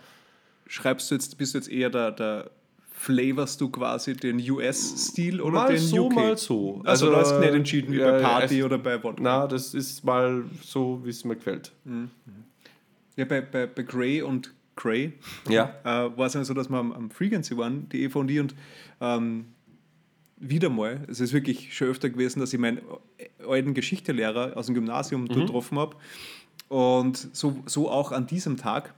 schreibst 0.67 1.11
du 1.11 1.15
jetzt, 1.17 1.37
bist 1.39 1.55
du 1.55 1.59
jetzt 1.59 1.69
eher 1.71 1.91
der, 1.91 2.11
der 2.13 2.51
flavorst 2.91 3.61
du 3.61 3.69
quasi 3.71 4.15
den 4.15 4.39
US-Stil 4.51 5.41
oder 5.41 5.55
mal 5.61 5.69
den 5.69 5.79
so, 5.79 6.07
UK? 6.07 6.15
mal 6.15 6.39
so. 6.39 6.81
Also, 6.85 7.11
du 7.11 7.17
hast 7.17 7.39
nicht 7.39 7.53
entschieden 7.53 7.93
wie 7.93 7.99
ja, 7.99 8.13
bei 8.13 8.21
Party 8.23 8.59
es- 8.61 8.65
oder 8.65 8.79
bei 8.79 9.03
Wodka. 9.03 9.23
Na, 9.23 9.47
das 9.47 9.75
ist 9.75 10.05
mal 10.05 10.45
so, 10.63 11.01
wie 11.05 11.11
es 11.11 11.25
mir 11.25 11.35
gefällt. 11.37 11.73
Ja, 13.17 13.25
bei, 13.27 13.41
bei, 13.43 13.67
bei 13.67 13.83
Grey 13.83 14.23
und 14.23 14.53
Grey 14.77 15.13
Ja. 15.49 15.75
äh, 15.85 16.17
war 16.17 16.27
es 16.27 16.35
ja 16.35 16.45
so, 16.45 16.55
dass 16.55 16.69
wir 16.69 16.79
am, 16.79 16.93
am 16.93 17.11
Frequency 17.11 17.57
waren, 17.57 17.89
die 17.91 18.03
Eva 18.03 18.19
und 18.21 18.31
ich, 18.31 18.41
und 18.41 18.55
ähm, 19.01 19.47
wieder 20.39 20.69
mal, 20.69 21.01
es 21.09 21.21
ist 21.21 21.33
wirklich 21.33 21.77
schon 21.77 21.89
öfter 21.89 22.11
gewesen, 22.11 22.41
dass 22.41 22.53
ich 22.53 22.59
meinen 22.59 22.81
alten 23.49 23.73
Geschichtelehrer 23.75 24.57
aus 24.57 24.67
dem 24.67 24.75
Gymnasium 24.75 25.23
Mhm. 25.25 25.29
getroffen 25.29 25.79
habe. 25.79 25.97
Und 26.69 27.29
so, 27.37 27.63
so 27.67 27.89
auch 27.91 28.11
an 28.13 28.27
diesem 28.27 28.57
Tag. 28.57 28.95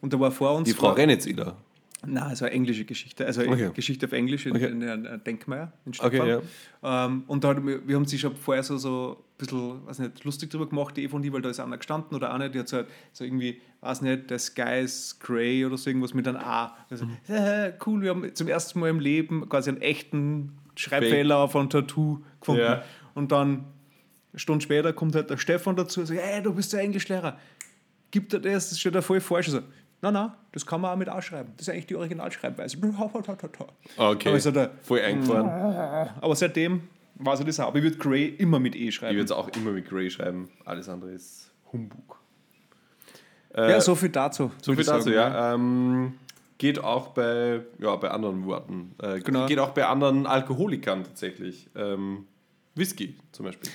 Und 0.00 0.12
da 0.12 0.20
war 0.20 0.30
vor 0.30 0.54
uns. 0.54 0.68
Die 0.68 0.74
Frau 0.74 0.96
wieder. 0.96 1.56
Nein, 2.06 2.30
es 2.32 2.40
war 2.40 2.52
englische 2.52 2.84
Geschichte, 2.84 3.26
also 3.26 3.42
Okay. 3.42 3.70
Geschichte 3.74 4.06
auf 4.06 4.12
Englisch 4.12 4.46
in, 4.46 4.54
Okay. 4.54 4.66
in, 4.70 4.82
in 4.82 5.20
Denkmeier 5.26 5.72
in 5.84 5.92
Okay, 5.98 6.16
Stefan. 6.20 6.42
ähm, 6.84 7.24
und 7.26 7.42
da 7.42 7.56
wir 7.66 7.88
wir 7.88 7.96
haben 7.96 8.04
sich 8.04 8.20
schon 8.20 8.36
vorher 8.36 8.62
so, 8.62 8.76
so 8.76 9.16
ein 9.18 9.38
bisschen, 9.38 9.84
weiß 9.86 9.98
nicht, 9.98 10.22
lustig 10.22 10.48
drüber 10.50 10.68
gemacht, 10.68 10.96
die 10.96 11.02
Eva 11.02 11.16
und 11.16 11.22
die, 11.22 11.32
weil 11.32 11.42
da 11.42 11.50
ist 11.50 11.58
einer 11.58 11.76
gestanden 11.76 12.16
oder 12.16 12.32
eine, 12.32 12.50
die 12.50 12.60
hat 12.60 12.68
so, 12.68 12.76
halt 12.76 12.86
so 13.12 13.24
irgendwie, 13.24 13.60
weiß 13.80 14.02
nicht, 14.02 14.30
der 14.30 14.38
Sky 14.38 14.80
is 14.84 15.18
grey 15.18 15.66
oder 15.66 15.76
so 15.76 15.90
irgendwas 15.90 16.14
mit 16.14 16.28
einem 16.28 16.36
A. 16.36 16.76
Also, 16.88 17.04
Mhm. 17.04 17.16
äh, 17.26 17.72
cool, 17.86 18.00
wir 18.02 18.10
haben 18.10 18.32
zum 18.32 18.46
ersten 18.46 18.78
Mal 18.78 18.90
im 18.90 19.00
Leben 19.00 19.48
quasi 19.48 19.70
einen 19.70 19.80
echten 19.80 20.52
Schreibfehler 20.76 21.38
auf 21.38 21.56
ein 21.56 21.68
Tattoo 21.68 22.20
gefunden. 22.40 22.62
Ja. 22.62 22.84
Und 23.14 23.32
dann, 23.32 23.64
eine 24.32 24.38
Stunde 24.38 24.62
später, 24.62 24.92
kommt 24.92 25.16
halt 25.16 25.30
der 25.30 25.36
Stefan 25.36 25.74
dazu 25.74 25.98
und 25.98 26.06
sagt, 26.06 26.20
hey, 26.22 26.40
du 26.44 26.54
bist 26.54 26.72
der 26.72 26.80
Englischlehrer 26.80 27.36
gibt 28.10 28.32
er 28.32 28.40
das, 28.40 28.70
das 28.70 28.78
steht 28.80 28.94
da 28.94 29.02
voll 29.02 29.20
falsch. 29.20 29.48
Also, 29.48 29.60
nein, 30.02 30.12
nein, 30.12 30.32
das 30.52 30.64
kann 30.66 30.80
man 30.80 30.92
auch 30.92 30.96
mit 30.96 31.08
ausschreiben. 31.08 31.52
Das 31.56 31.66
ist 31.68 31.72
eigentlich 31.74 31.86
die 31.86 31.96
Originalschreibweise. 31.96 32.76
Okay. 33.96 34.28
Aber, 34.28 34.36
ist 34.36 34.46
er 34.46 34.52
da, 34.52 34.70
Voll 34.82 35.00
eingefahren. 35.00 36.10
aber 36.20 36.34
seitdem 36.36 36.82
weiß 37.16 37.40
er 37.40 37.46
das 37.46 37.58
auch. 37.60 37.68
Aber 37.68 37.78
ich 37.78 37.84
würde 37.84 37.96
Grey 37.98 38.26
immer 38.26 38.58
mit 38.60 38.74
E 38.76 38.88
Ich 38.88 38.94
schreiben. 38.96 39.16
würde 39.16 39.24
es 39.24 39.32
auch 39.32 39.48
immer 39.56 39.72
mit 39.72 39.88
Grey 39.88 40.10
schreiben. 40.10 40.48
Alles 40.64 40.88
andere 40.88 41.10
ist 41.12 41.50
Humbug. 41.72 42.18
ja, 43.56 43.80
so 43.80 43.94
viel 43.94 44.10
dazu. 44.10 44.50
So 44.62 44.72
viel 44.72 44.80
ich 44.80 44.86
dazu, 44.86 45.10
sagen, 45.10 45.14
ja. 45.16 45.54
Ähm, 45.54 46.14
geht 46.58 46.78
auch 46.82 47.08
bei, 47.08 47.60
ja, 47.78 47.94
bei 47.96 48.10
anderen 48.10 48.44
Worten. 48.46 48.94
Äh, 49.02 49.20
Genau. 49.20 49.46
Geht 49.46 49.58
auch 49.58 49.70
bei 49.70 49.86
anderen 49.86 50.26
Alkoholikern 50.26 51.04
tatsächlich. 51.04 51.68
Ähm, 51.74 52.26
Whisky 52.74 53.16
zum 53.32 53.46
Beispiel. 53.46 53.70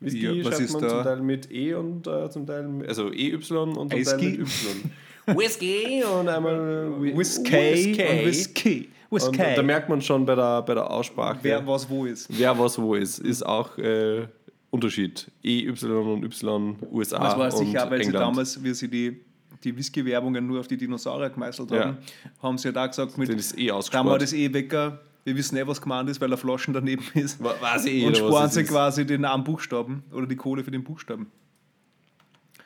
Whisky 0.00 0.20
Ja, 0.26 0.44
was 0.44 0.54
schreibt 0.56 0.60
ist 0.60 0.72
man 0.74 0.82
da? 0.82 0.88
zum 0.88 1.02
Teil 1.04 1.20
mit 1.22 1.50
E 1.50 1.74
und 1.74 2.06
äh, 2.06 2.30
zum 2.30 2.46
Teil, 2.46 2.68
mit- 2.68 2.88
also 2.88 3.10
EY 3.12 3.34
und 3.34 3.42
zum 3.44 3.88
Teil 3.88 3.98
Whisky? 3.98 4.26
mit 4.30 4.40
Y. 4.40 4.90
Whisky 5.26 6.02
und 6.04 6.28
einmal 6.28 6.90
Whi- 7.00 7.16
Whisky 7.16 7.92
und 7.92 8.26
Whisky. 8.26 8.88
Und 9.08 9.22
Whisky. 9.22 9.54
da 9.56 9.62
merkt 9.62 9.88
man 9.88 10.00
schon 10.00 10.24
bei 10.26 10.34
der, 10.34 10.62
bei 10.62 10.74
der 10.74 10.90
Aussprache, 10.90 11.38
Wer 11.42 11.66
was 11.66 11.88
wo 11.88 12.04
ist. 12.06 12.28
wer 12.30 12.58
was 12.58 12.78
wo 12.78 12.94
ist. 12.94 13.18
Ist 13.18 13.44
auch 13.44 13.76
äh, 13.78 14.26
Unterschied. 14.70 15.30
EY 15.42 15.68
und 15.70 16.24
Y, 16.24 16.76
USA 16.90 17.18
Das 17.18 17.38
war 17.38 17.44
und 17.52 17.58
sicher, 17.66 17.88
weil 17.90 17.98
sie 18.00 18.06
England. 18.06 18.24
damals, 18.24 18.62
wie 18.62 18.74
sie 18.74 18.88
die, 18.88 19.20
die 19.64 19.76
Whisky-Werbungen 19.76 20.46
nur 20.46 20.60
auf 20.60 20.68
die 20.68 20.76
Dinosaurier 20.76 21.30
gemeißelt 21.30 21.70
Ja. 21.70 21.80
haben, 21.86 21.98
haben 22.42 22.58
sie 22.58 22.68
ja 22.68 22.72
da 22.72 22.86
gesagt, 22.86 23.16
mit, 23.16 23.28
ist 23.30 23.56
eh 23.58 23.68
da 23.68 23.74
ausgespart. 23.74 24.06
war 24.06 24.18
das 24.18 24.32
eh 24.32 24.52
Wecker. 24.52 25.00
Wir 25.24 25.36
wissen 25.36 25.56
eh, 25.56 25.66
was 25.66 25.80
gemeint 25.80 26.08
ist, 26.10 26.20
weil 26.20 26.30
er 26.30 26.36
Flaschen 26.36 26.72
daneben 26.74 27.04
ist. 27.14 27.42
Weiß 27.42 27.86
eh 27.86 28.06
und 28.06 28.16
sparen 28.16 28.32
das 28.44 28.54
sie 28.54 28.64
quasi 28.64 29.06
den 29.06 29.24
armen 29.24 29.44
Buchstaben 29.44 30.04
oder 30.12 30.26
die 30.26 30.36
Kohle 30.36 30.62
für 30.62 30.70
den 30.70 30.84
Buchstaben. 30.84 31.30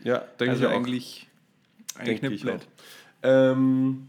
Ja, 0.03 0.19
denke 0.39 0.53
Also 0.53 0.65
ich 0.65 0.71
auch. 0.71 0.75
eigentlich 0.77 1.29
Denke 2.05 2.29
nicht 2.31 2.45
ich 2.45 2.51
auch. 2.51 2.59
Ähm, 3.23 4.09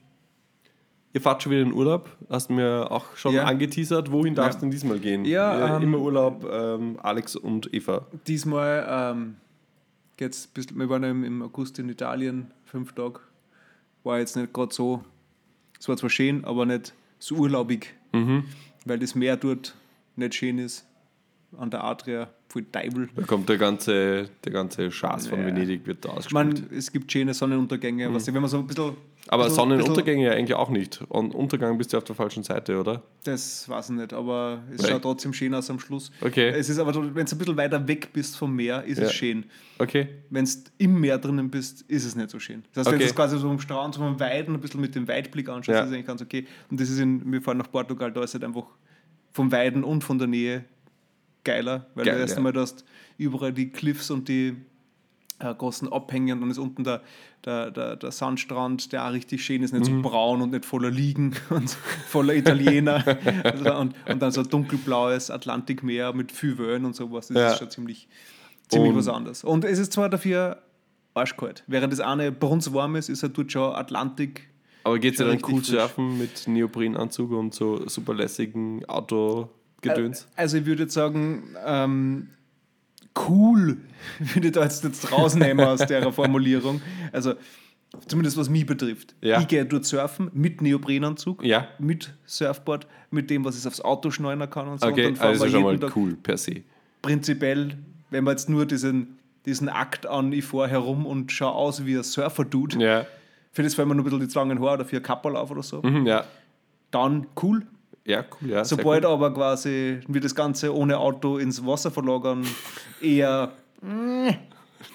ihr 1.14 1.22
fahrt 1.22 1.44
schon 1.44 1.52
wieder 1.52 1.62
in 1.62 1.74
Urlaub, 1.74 2.10
hast 2.30 2.50
mir 2.50 2.90
auch 2.92 3.16
schon 3.16 3.34
Ja. 3.36 3.44
angeteasert. 3.46 4.12
Wohin 4.12 4.36
darf 4.36 4.50
es 4.50 4.56
Ja. 4.56 4.60
denn 4.62 4.72
diesmal 4.72 5.00
gehen? 5.00 5.26
Ja, 5.26 5.76
Äh, 5.76 5.78
ähm, 5.78 5.84
immer 5.84 6.00
Urlaub, 6.00 6.48
ähm, 6.50 6.98
Alex 7.02 7.36
und 7.36 7.74
Eva. 7.74 8.06
Diesmal 8.28 8.86
ähm, 8.90 9.36
geht's 10.18 10.48
bis, 10.48 10.68
wir 10.74 10.90
waren 10.90 11.04
im, 11.04 11.24
im 11.24 11.42
August 11.42 11.80
in 11.80 11.90
Italien, 11.90 12.52
fünf 12.66 12.94
Tage. 12.94 13.20
War 14.04 14.20
jetzt 14.20 14.36
nicht 14.36 14.54
gerade 14.54 14.74
so, 14.74 15.04
es 15.80 15.88
war 15.90 15.98
zwar 15.98 16.10
schön, 16.10 16.46
aber 16.46 16.66
nicht 16.66 16.94
so 17.20 17.36
urlaubig, 17.36 17.94
Mhm. 18.14 18.46
weil 18.86 19.00
das 19.00 19.14
Meer 19.16 19.38
dort 19.38 19.76
nicht 20.16 20.36
schön 20.36 20.58
ist. 20.58 20.86
An 21.58 21.70
der 21.70 21.84
Adria, 21.84 22.30
voll 22.48 22.66
Teufel. 22.72 23.10
Da 23.14 23.24
kommt 23.24 23.50
der 23.50 23.58
ganze, 23.58 24.30
der 24.46 24.52
ganze 24.54 24.90
Schatz 24.90 25.28
von 25.28 25.40
Ja. 25.40 25.48
Venedig 25.48 25.86
wird 25.86 26.06
da 26.06 26.10
Ich 26.10 26.16
ausgespielt. 26.18 26.70
meine, 26.70 26.78
es 26.78 26.92
gibt 26.92 27.12
schöne 27.12 27.34
Sonnenuntergänge, 27.34 28.14
was, 28.14 28.26
wenn 28.28 28.36
man 28.42 28.50
so 28.50 28.60
ein 28.60 28.68
bisschen. 28.68 28.86
Mhm. 28.92 28.96
Aber 29.28 29.44
bisschen- 29.44 29.56
Sonnenuntergänge 29.58 30.26
ja 30.26 30.32
eigentlich 30.32 30.56
auch 30.56 30.70
nicht. 30.70 31.02
Und 31.10 31.36
Untergang 31.36 31.78
bist 31.78 31.92
du 31.92 31.98
auf 31.98 32.06
der 32.06 32.16
falschen 32.16 32.44
Seite, 32.44 32.80
oder? 32.80 33.04
Das 33.26 33.68
weiß 33.68 33.90
ich 33.90 33.96
nicht, 33.98 34.14
aber 34.14 34.62
es 34.74 34.82
Weil- 34.82 34.92
schaut 34.92 35.02
trotzdem 35.04 35.34
schön 35.34 35.54
aus 35.54 35.70
am 35.70 35.80
Schluss. 35.80 36.10
Okay. 36.22 36.50
Es 36.50 36.70
ist 36.70 36.80
aber, 36.80 36.96
wenn 36.96 37.26
du 37.26 37.36
ein 37.36 37.38
bisschen 37.38 37.58
weiter 37.58 37.86
weg 37.88 38.10
bist 38.14 38.38
vom 38.38 38.56
Meer, 38.56 38.84
ist 38.86 38.98
Ja. 39.00 39.06
es 39.06 39.14
schön. 39.14 39.46
Okay. 39.78 40.08
wenn 40.30 40.46
du 40.46 40.52
im 40.78 41.00
Meer 41.02 41.18
drinnen 41.18 41.50
bist, 41.52 41.82
ist 41.90 42.06
es 42.06 42.16
nicht 42.16 42.30
so 42.30 42.40
schön. 42.40 42.64
Das 42.74 42.82
heißt, 42.82 42.88
wenn 42.88 42.96
Okay. 42.96 43.04
du 43.04 43.10
es 43.10 43.16
quasi 43.16 43.38
so 43.38 43.50
am 43.50 43.60
Strand, 43.60 43.96
so 43.96 44.02
am 44.04 44.20
Weiden, 44.20 44.56
ein 44.56 44.62
bisschen 44.62 44.80
mit 44.80 44.96
dem 44.96 45.08
Weitblick 45.08 45.50
anschaust, 45.50 45.76
Ja. 45.76 45.82
ist 45.82 45.88
es 45.90 45.94
eigentlich 45.94 46.08
ganz 46.08 46.22
okay. 46.22 46.46
Und 46.70 46.80
das 46.80 46.90
ist 46.90 47.00
in, 47.00 47.30
wir 47.32 47.42
fahren 47.42 47.58
nach 47.58 47.70
Portugal, 47.70 48.12
da 48.12 48.24
ist 48.24 48.34
halt 48.36 48.44
einfach 48.46 48.66
vom 49.34 49.52
Weiden 49.52 49.84
und 49.84 50.04
von 50.04 50.18
der 50.18 50.28
Nähe 50.28 50.64
geiler, 51.44 51.88
weil 51.96 52.06
Geil, 52.06 52.16
du 52.16 52.22
erst 52.22 52.32
ja. 52.34 52.38
einmal 52.38 52.54
hast 52.56 52.86
überall 53.18 53.54
die 53.54 53.70
Cliffs 53.70 54.12
und 54.12 54.28
die 54.28 54.56
äh, 55.40 55.54
großen 55.56 55.92
Abhänge 55.92 56.34
und 56.34 56.42
dann 56.42 56.52
ist 56.52 56.58
unten 56.60 56.84
der, 56.84 57.02
der, 57.46 57.72
der, 57.72 57.96
der 57.96 58.12
Sandstrand, 58.12 58.92
der 58.94 59.08
auch 59.08 59.12
richtig 59.12 59.44
schön 59.44 59.64
ist, 59.64 59.74
nicht 59.74 59.90
Mhm. 59.90 60.04
so 60.04 60.10
braun 60.10 60.42
und 60.42 60.52
nicht 60.52 60.66
voller 60.66 60.92
Liegen 60.92 61.36
und 61.50 61.70
voller 62.08 62.36
Italiener 62.36 63.04
und, 63.80 63.96
und 64.08 64.22
dann 64.22 64.32
so 64.32 64.44
dunkelblaues 64.44 65.32
Atlantikmeer 65.32 66.14
mit 66.14 66.32
viel 66.32 66.58
Wellen 66.60 66.86
und 66.86 66.96
sowas, 66.96 67.28
das 67.28 67.38
Ja. 67.38 67.52
ist 67.54 67.60
schon 67.60 67.70
ziemlich, 67.72 68.08
ziemlich 68.70 68.92
Und- 68.92 68.98
was 68.98 69.08
anderes. 69.08 69.44
Und 69.44 69.66
es 69.66 69.80
ist 69.80 69.94
zwar 69.94 70.10
dafür 70.10 70.62
arschkalt, 71.16 71.64
während 71.68 71.92
das 71.92 72.00
eine 72.00 72.32
brunzwarm 72.32 72.96
ist, 72.96 73.10
ist 73.10 73.24
halt 73.24 73.38
dort 73.38 73.52
schon 73.52 73.74
Atlantik 73.76 74.48
Aber 74.84 74.98
geht 75.00 75.16
es 75.16 75.20
ja 75.20 75.26
dann 75.28 75.40
cool 75.48 75.58
frisch. 75.60 75.70
surfen 75.70 76.18
mit 76.20 76.48
Neoprenanzug 76.48 77.32
und 77.32 77.54
so 77.54 77.88
super 77.90 78.14
lässigen 78.14 78.86
Autogedöns? 79.90 80.28
Also 80.36 80.58
ich 80.58 80.66
würde 80.66 80.84
jetzt 80.84 80.94
sagen, 80.94 81.56
ähm, 81.66 82.28
cool 83.28 83.78
würde 84.20 84.48
ich 84.48 84.54
da 84.54 84.64
jetzt, 84.64 84.84
jetzt 84.84 85.12
rausnehmen 85.12 85.66
aus 85.66 85.86
der 85.86 86.12
Formulierung. 86.14 86.82
Also 87.12 87.34
zumindest 88.08 88.38
was 88.38 88.50
mich 88.50 88.66
betrifft. 88.66 89.16
Ja. 89.22 89.40
Ich 89.42 89.48
gehe 89.48 89.66
dort 89.66 89.86
surfen 89.86 90.30
mit 90.34 90.62
Neoprenanzug, 90.62 91.44
Ja. 91.44 91.68
mit 91.80 92.14
Surfboard, 92.26 92.88
mit 93.10 93.30
dem, 93.30 93.44
was 93.44 93.58
ich 93.60 93.68
aufs 93.68 93.82
Auto 93.82 94.12
schneiden 94.12 94.50
kann 94.50 94.68
und 94.70 94.80
so. 94.80 94.88
und 94.88 94.94
Okay, 94.94 95.14
fahren 95.16 95.28
also 95.30 95.48
schon 95.50 95.64
mal 95.64 95.72
jeden 95.74 95.82
Tag 95.88 95.96
cool 95.98 96.16
per 96.16 96.38
se. 96.38 96.62
prinzipiell, 97.02 97.78
wenn 98.10 98.24
man 98.24 98.32
jetzt 98.34 98.50
nur 98.50 98.66
diesen, 98.66 99.18
diesen 99.46 99.68
Akt 99.68 100.06
an, 100.06 100.32
ich 100.32 100.46
fahre 100.46 100.70
herum 100.70 101.06
und 101.06 101.32
schaue 101.32 101.52
aus 101.54 101.86
wie 101.86 101.98
ein 101.98 102.04
Surfer-Dude, 102.04 102.82
Ja. 102.82 103.06
für 103.52 103.64
das, 103.64 103.78
wenn 103.78 103.88
man 103.90 103.98
nur 103.98 104.06
ein 104.06 104.10
bisschen 104.10 104.28
die 104.28 104.34
langen 104.34 104.60
Haare 104.62 104.76
oder 104.76 104.86
für 104.86 104.98
ein 104.98 105.04
Kappel 105.04 105.36
auf 105.36 105.52
oder 105.52 105.64
so, 105.64 105.82
Mhm, 105.82 106.06
ja. 106.06 106.24
dann 106.92 107.28
cool. 107.44 107.66
Ja, 108.06 108.26
cool, 108.42 108.50
ja. 108.50 108.66
Sobald 108.66 109.04
cool. 109.06 109.12
aber 109.12 109.32
quasi 109.34 110.00
wir 110.08 110.22
das 110.22 110.34
Ganze 110.34 110.76
ohne 110.76 110.98
Auto 110.98 111.38
ins 111.38 111.64
Wasser 111.66 111.92
verlagern, 111.92 112.46
eher, 113.00 113.52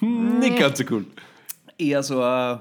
Nicht 0.00 0.58
ganz 0.58 0.78
so 0.78 0.84
cool. 0.90 1.06
eher 1.78 2.02
so 2.02 2.20
ein 2.22 2.58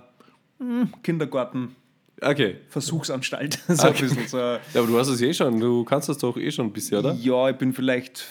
mm, 0.60 0.84
Kindergarten-Versuchsanstalt. 1.04 3.60
Okay. 3.68 3.74
so 3.76 3.88
ein 3.88 3.94
Okay. 3.96 4.08
so. 4.28 4.38
Ja, 4.38 4.60
aber 4.76 4.88
du 4.88 4.98
hast 5.00 5.08
es 5.10 5.22
eh 5.22 5.34
schon. 5.34 5.60
Du 5.60 5.84
kannst 5.84 6.08
das 6.10 6.18
doch 6.20 6.38
eh 6.38 6.52
schon 6.52 6.68
ein 6.68 6.74
bisschen, 6.74 7.00
oder? 7.00 7.14
Ja, 7.16 7.50
ich 7.50 7.58
bin 7.58 7.74
vielleicht, 7.74 8.26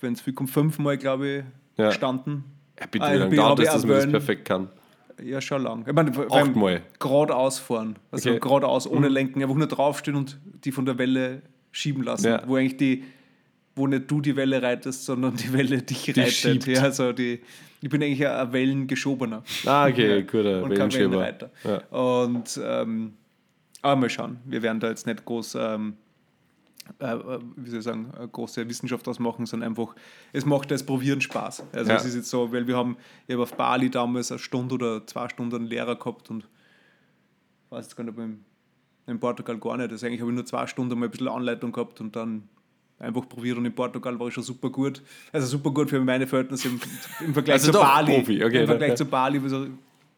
wenn 0.00 0.14
es 0.14 0.20
viel 0.20 0.32
kommt, 0.32 0.50
fünfmal, 0.50 0.96
glaube 0.98 1.28
ich, 1.28 1.44
Ja. 1.78 1.88
gestanden. 1.88 2.44
Ja, 2.80 2.86
bitte, 2.86 3.04
Ah, 3.04 3.12
wie 3.12 3.16
lange 3.18 3.36
dauert 3.36 3.58
das, 3.58 3.74
dass 3.74 3.84
man 3.86 3.96
das 3.96 4.10
perfekt 4.10 4.46
kann? 4.46 4.68
Ja, 5.24 5.40
schon 5.40 5.62
lang. 5.62 5.84
Ich 5.86 5.92
meine, 5.92 6.12
Achtmal. 6.30 6.82
Geradeaus 6.98 7.58
fahren. 7.58 7.96
Also 8.10 8.28
Okay. 8.30 8.36
Mhm. 8.38 8.40
geradeaus 8.42 8.86
ohne 8.86 9.08
Lenken, 9.08 9.42
einfach 9.42 9.54
nur 9.56 9.66
draufstehen 9.66 10.16
und 10.16 10.38
die 10.64 10.72
von 10.72 10.84
der 10.86 10.98
Welle 10.98 11.42
schieben 11.70 12.02
lassen. 12.02 12.26
Ja. 12.26 12.42
Wo 12.46 12.56
eigentlich 12.56 12.76
die, 12.76 13.04
wo 13.74 13.86
nicht 13.86 14.10
du 14.10 14.20
die 14.20 14.36
Welle 14.36 14.62
reitest, 14.62 15.04
sondern 15.04 15.36
die 15.36 15.52
Welle 15.52 15.82
dich 15.82 16.08
reitet. 16.10 16.32
schiebt. 16.32 16.66
Ja, 16.66 16.82
also 16.82 17.12
die, 17.12 17.40
ich 17.80 17.88
bin 17.88 18.02
eigentlich 18.02 18.26
ein 18.26 18.52
Wellengeschobener. 18.52 19.42
Ah, 19.66 19.86
okay, 19.88 20.22
guter 20.22 20.62
und. 20.62 20.70
Wellenreiter. 20.70 21.50
Ja. 21.64 21.78
Und 21.98 22.60
ähm, 22.64 23.14
Aber 23.80 23.96
mal 24.00 24.10
schauen. 24.10 24.38
Wir 24.44 24.62
werden 24.62 24.78
da 24.80 24.88
jetzt 24.88 25.06
nicht 25.06 25.24
groß, 25.24 25.56
ähm, 25.58 25.94
äh, 26.98 27.14
äh, 27.14 27.38
wie 27.56 27.70
soll 27.70 27.78
ich 27.80 27.84
sagen, 27.84 28.10
eine 28.16 28.28
große 28.28 28.68
Wissenschaft 28.68 29.06
draus 29.06 29.18
machen, 29.18 29.46
sondern 29.46 29.70
einfach, 29.70 29.94
es 30.32 30.44
macht 30.46 30.70
das 30.70 30.82
Probieren 30.84 31.20
Spaß. 31.20 31.64
Also 31.72 31.90
Ja. 31.90 31.96
es 31.96 32.04
ist 32.04 32.14
jetzt 32.14 32.30
so, 32.30 32.52
weil 32.52 32.66
wir 32.66 32.76
haben, 32.76 32.96
ich 33.26 33.32
habe 33.34 33.42
auf 33.42 33.54
Bali 33.54 33.90
damals 33.90 34.30
eine 34.32 34.38
Stunde 34.38 34.74
oder 34.74 35.06
zwei 35.06 35.28
Stunden 35.28 35.54
einen 35.56 35.66
Lehrer 35.66 35.96
gehabt 35.96 36.30
und 36.30 36.44
ich 36.44 37.70
weiß 37.70 37.84
jetzt 37.86 37.96
gar 37.96 38.04
nicht, 38.04 38.14
ob 38.16 38.22
im, 38.22 38.40
in 39.06 39.18
Portugal 39.18 39.58
gar 39.58 39.76
nicht. 39.76 39.90
Also 39.90 40.06
eigentlich 40.06 40.20
habe 40.20 40.30
ich 40.30 40.34
nur 40.36 40.46
zwei 40.46 40.66
Stunden 40.66 40.98
mal 40.98 41.06
ein 41.06 41.10
bisschen 41.10 41.28
Anleitung 41.28 41.72
gehabt 41.72 42.00
und 42.00 42.14
dann 42.14 42.48
einfach 42.98 43.28
probiert 43.28 43.58
und 43.58 43.64
in 43.64 43.74
Portugal 43.74 44.18
war 44.20 44.28
ich 44.28 44.34
schon 44.34 44.44
super 44.44 44.70
gut. 44.70 45.02
Also 45.32 45.46
super 45.46 45.70
gut 45.72 45.90
für 45.90 45.98
meine 46.00 46.26
Verhältnisse 46.26 46.68
im, 46.68 46.80
im 47.20 47.32
Vergleich 47.34 47.54
Also 47.54 47.72
zu 47.72 47.78
Bali. 47.80 48.14
Profi, 48.18 48.44
okay, 48.44 48.60
Im 48.60 48.66
Vergleich 48.66 48.90
ja. 48.90 48.96
zu 48.96 49.04
Bali, 49.06 49.42
wo 49.42 49.48
so- 49.48 49.66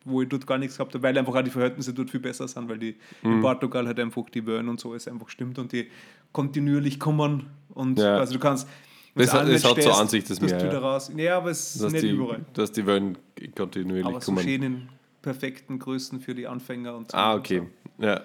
wo 0.05 0.23
ich 0.23 0.29
dort 0.29 0.47
gar 0.47 0.59
nichts 0.59 0.77
gehabt 0.77 0.95
habe, 0.95 1.03
weil 1.03 1.17
einfach 1.17 1.35
auch 1.35 1.43
die 1.43 1.51
Verhältnisse 1.51 1.93
dort 1.95 2.11
viel 2.11 2.21
besser 2.21 2.47
sind, 2.49 2.69
weil 2.69 2.79
die 2.79 2.97
Mhm. 3.23 3.33
in 3.35 3.40
Portugal 3.40 3.87
halt 3.87 3.99
einfach 4.01 4.29
die 4.31 4.47
Wellen 4.47 4.69
und 4.69 4.79
so 4.81 4.90
alles 4.93 5.09
einfach 5.09 5.29
stimmt 5.29 5.59
und 5.59 5.73
die 5.73 5.88
kontinuierlich 6.33 6.99
kommen 7.01 7.47
und 7.75 7.99
Ja. 7.99 8.19
also 8.19 8.35
du 8.35 8.38
kannst 8.40 8.69
Das 9.17 9.33
hat- 9.33 9.47
das 9.49 9.62
hat 9.64 9.71
so 9.77 9.81
stehst, 9.81 10.01
an 10.01 10.09
sich 10.09 10.25
das 10.25 10.38
du 10.40 10.47
ja. 10.47 10.79
raus. 10.79 11.11
Ja, 11.17 11.37
aber 11.37 11.51
es 11.51 11.77
ist 11.77 11.85
Dass 11.85 11.93
nicht 11.93 12.03
die, 12.05 12.11
überall. 12.11 12.45
dass 12.53 12.73
die 12.73 12.85
Wellen 12.85 13.17
kontinuierlich 13.57 14.05
Aber 14.07 14.21
so 14.21 14.33
kommen. 14.33 14.43
schön 14.45 14.62
in 14.62 14.88
perfekten 15.23 15.79
Größen 15.79 16.19
für 16.21 16.35
die 16.35 16.47
Anfänger 16.49 16.97
und 16.97 17.12
so. 17.12 17.17
Ah, 17.17 17.35
okay. 17.35 17.62
Ja. 17.99 18.21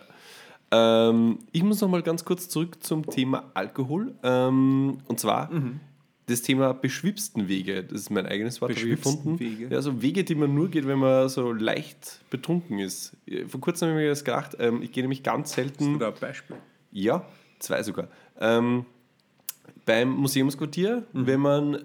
Ähm, 0.71 1.39
ich 1.51 1.63
muss 1.63 1.81
noch 1.81 1.89
mal 1.89 2.01
ganz 2.03 2.23
kurz 2.25 2.47
zurück 2.49 2.83
zum 2.83 3.05
Thema 3.09 3.51
Alkohol. 3.53 4.13
Ähm, 4.23 4.97
und 5.07 5.19
zwar 5.19 5.51
Mhm. 5.51 5.79
Das 6.29 6.41
Thema 6.41 6.73
beschwipsten 6.73 7.47
Wege. 7.47 7.83
Das 7.83 8.01
ist 8.01 8.09
mein 8.09 8.25
eigenes 8.25 8.61
Wort 8.61 8.75
gefunden. 8.75 9.39
Wege? 9.39 9.67
Ja, 9.69 9.81
so 9.81 10.01
Wege, 10.01 10.23
die 10.23 10.35
man 10.35 10.53
nur 10.53 10.69
geht, 10.69 10.87
wenn 10.87 10.99
man 10.99 11.27
so 11.29 11.51
leicht 11.51 12.21
betrunken 12.29 12.79
ist. 12.79 13.15
Vor 13.47 13.59
kurzem 13.61 13.89
habe 13.89 13.99
ich 13.99 14.03
mir 14.05 14.09
das 14.09 14.23
gedacht, 14.23 14.55
ähm, 14.59 14.81
ich 14.81 14.91
gehe 14.91 15.03
nämlich 15.03 15.23
ganz 15.23 15.53
selten. 15.53 15.95
Oder 15.95 16.07
ein 16.09 16.13
Beispiel. 16.19 16.57
Ja, 16.91 17.25
zwei 17.59 17.83
sogar. 17.83 18.07
Ähm, 18.39 18.85
beim 19.85 20.09
Museumsquartier, 20.11 21.03
Mhm. 21.13 21.27
wenn 21.27 21.39
man 21.39 21.83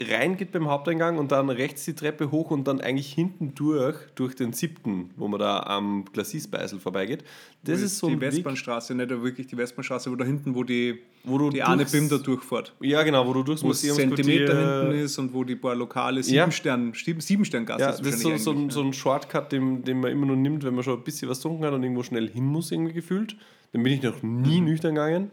reingeht 0.00 0.50
beim 0.52 0.68
Haupteingang 0.68 1.18
und 1.18 1.30
dann 1.32 1.48
rechts 1.48 1.84
die 1.84 1.94
Treppe 1.94 2.30
hoch 2.30 2.50
und 2.50 2.66
dann 2.66 2.80
eigentlich 2.80 3.12
hinten 3.12 3.54
durch, 3.54 3.94
durch 4.16 4.34
den 4.34 4.52
siebten, 4.52 5.10
wo 5.16 5.28
man 5.28 5.38
da 5.38 5.60
am 5.60 6.04
Glacis-Beisel 6.12 6.80
vorbeigeht. 6.80 7.22
Das 7.62 7.80
ist 7.80 7.98
so 7.98 8.08
die 8.08 8.14
ein 8.14 8.20
Weg, 8.20 8.32
Westbahnstraße, 8.32 8.94
nicht 8.96 9.10
wirklich 9.10 9.46
die 9.46 9.56
Westbahnstraße, 9.56 10.10
wo 10.10 10.16
da 10.16 10.24
hinten, 10.24 10.54
wo 10.56 10.64
die, 10.64 10.98
wo 11.22 11.38
du 11.38 11.50
die 11.50 11.60
durchs- 11.60 11.92
Bim 11.92 12.08
da 12.08 12.18
durchfährt. 12.18 12.74
Ja, 12.80 13.02
genau, 13.04 13.26
wo 13.28 13.32
du 13.32 13.42
durchs 13.44 13.62
Wo 13.62 13.68
Museumsquartier... 13.68 14.16
Zentimeter 14.24 14.80
hinten 14.88 14.98
ist 15.04 15.18
und 15.18 15.32
wo 15.34 15.44
die 15.44 15.54
paar 15.56 15.76
Lokale 15.76 16.16
Ja. 16.22 16.22
sieben 16.22 16.52
Stern, 16.52 16.92
sieben, 16.94 17.20
sieben 17.20 17.44
Sterngasse 17.44 17.80
Ja, 17.82 17.90
das 17.92 18.00
ist 18.00 18.20
so, 18.20 18.36
so, 18.38 18.50
ein, 18.52 18.70
so 18.70 18.80
ein 18.82 18.92
Shortcut, 18.92 19.52
den, 19.52 19.84
den 19.84 20.00
man 20.00 20.10
immer 20.10 20.26
nur 20.26 20.36
nimmt, 20.36 20.64
wenn 20.64 20.74
man 20.74 20.82
schon 20.82 20.98
ein 20.98 21.04
bisschen 21.04 21.28
was 21.28 21.38
getrunken 21.38 21.64
hat 21.64 21.74
und 21.74 21.82
irgendwo 21.84 22.02
schnell 22.02 22.28
hin 22.28 22.44
muss, 22.46 22.72
irgendwie 22.72 22.92
gefühlt. 22.92 23.36
Dann 23.72 23.84
bin 23.84 23.92
ich 23.92 24.02
noch 24.02 24.20
nie 24.22 24.60
Mhm. 24.60 24.66
nüchtern 24.66 24.94
gegangen. 24.96 25.30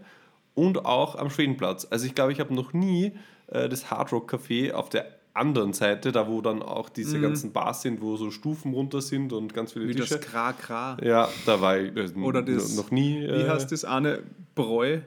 Und 0.53 0.85
auch 0.85 1.15
am 1.15 1.29
Schwedenplatz. 1.29 1.87
Also 1.89 2.05
ich 2.05 2.13
glaube, 2.13 2.33
ich 2.33 2.39
habe 2.39 2.53
noch 2.53 2.73
nie 2.73 3.13
äh, 3.51 3.69
das 3.69 3.89
Hard 3.91 4.11
Rock 4.11 4.33
Café 4.33 4.71
auf 4.73 4.89
der 4.89 5.05
anderen 5.33 5.73
Seite, 5.73 6.11
da 6.11 6.27
wo 6.27 6.41
dann 6.41 6.61
auch 6.61 6.89
diese 6.89 7.21
ganzen 7.21 7.53
Bars 7.53 7.81
sind, 7.83 8.01
wo 8.01 8.17
so 8.17 8.29
Stufen 8.31 8.73
runter 8.73 8.99
sind 9.01 9.31
und 9.31 9.53
ganz 9.53 9.71
viele 9.73 9.85
Mhm. 9.85 9.89
Wie 9.89 9.95
Tische. 9.95 10.15
das 10.17 10.25
Kra 10.25 10.53
Kra. 10.53 10.97
ja, 11.03 11.29
da 11.45 11.61
war 11.61 11.77
ich 11.77 11.95
äh, 11.95 12.09
Oder 12.19 12.41
das- 12.41 12.75
noch 12.75 12.91
nie. 12.91 13.21
Wie 13.21 13.47
heißt 13.47 13.71
das 13.71 13.85
eine 13.85 14.19
Bräu? 14.55 14.99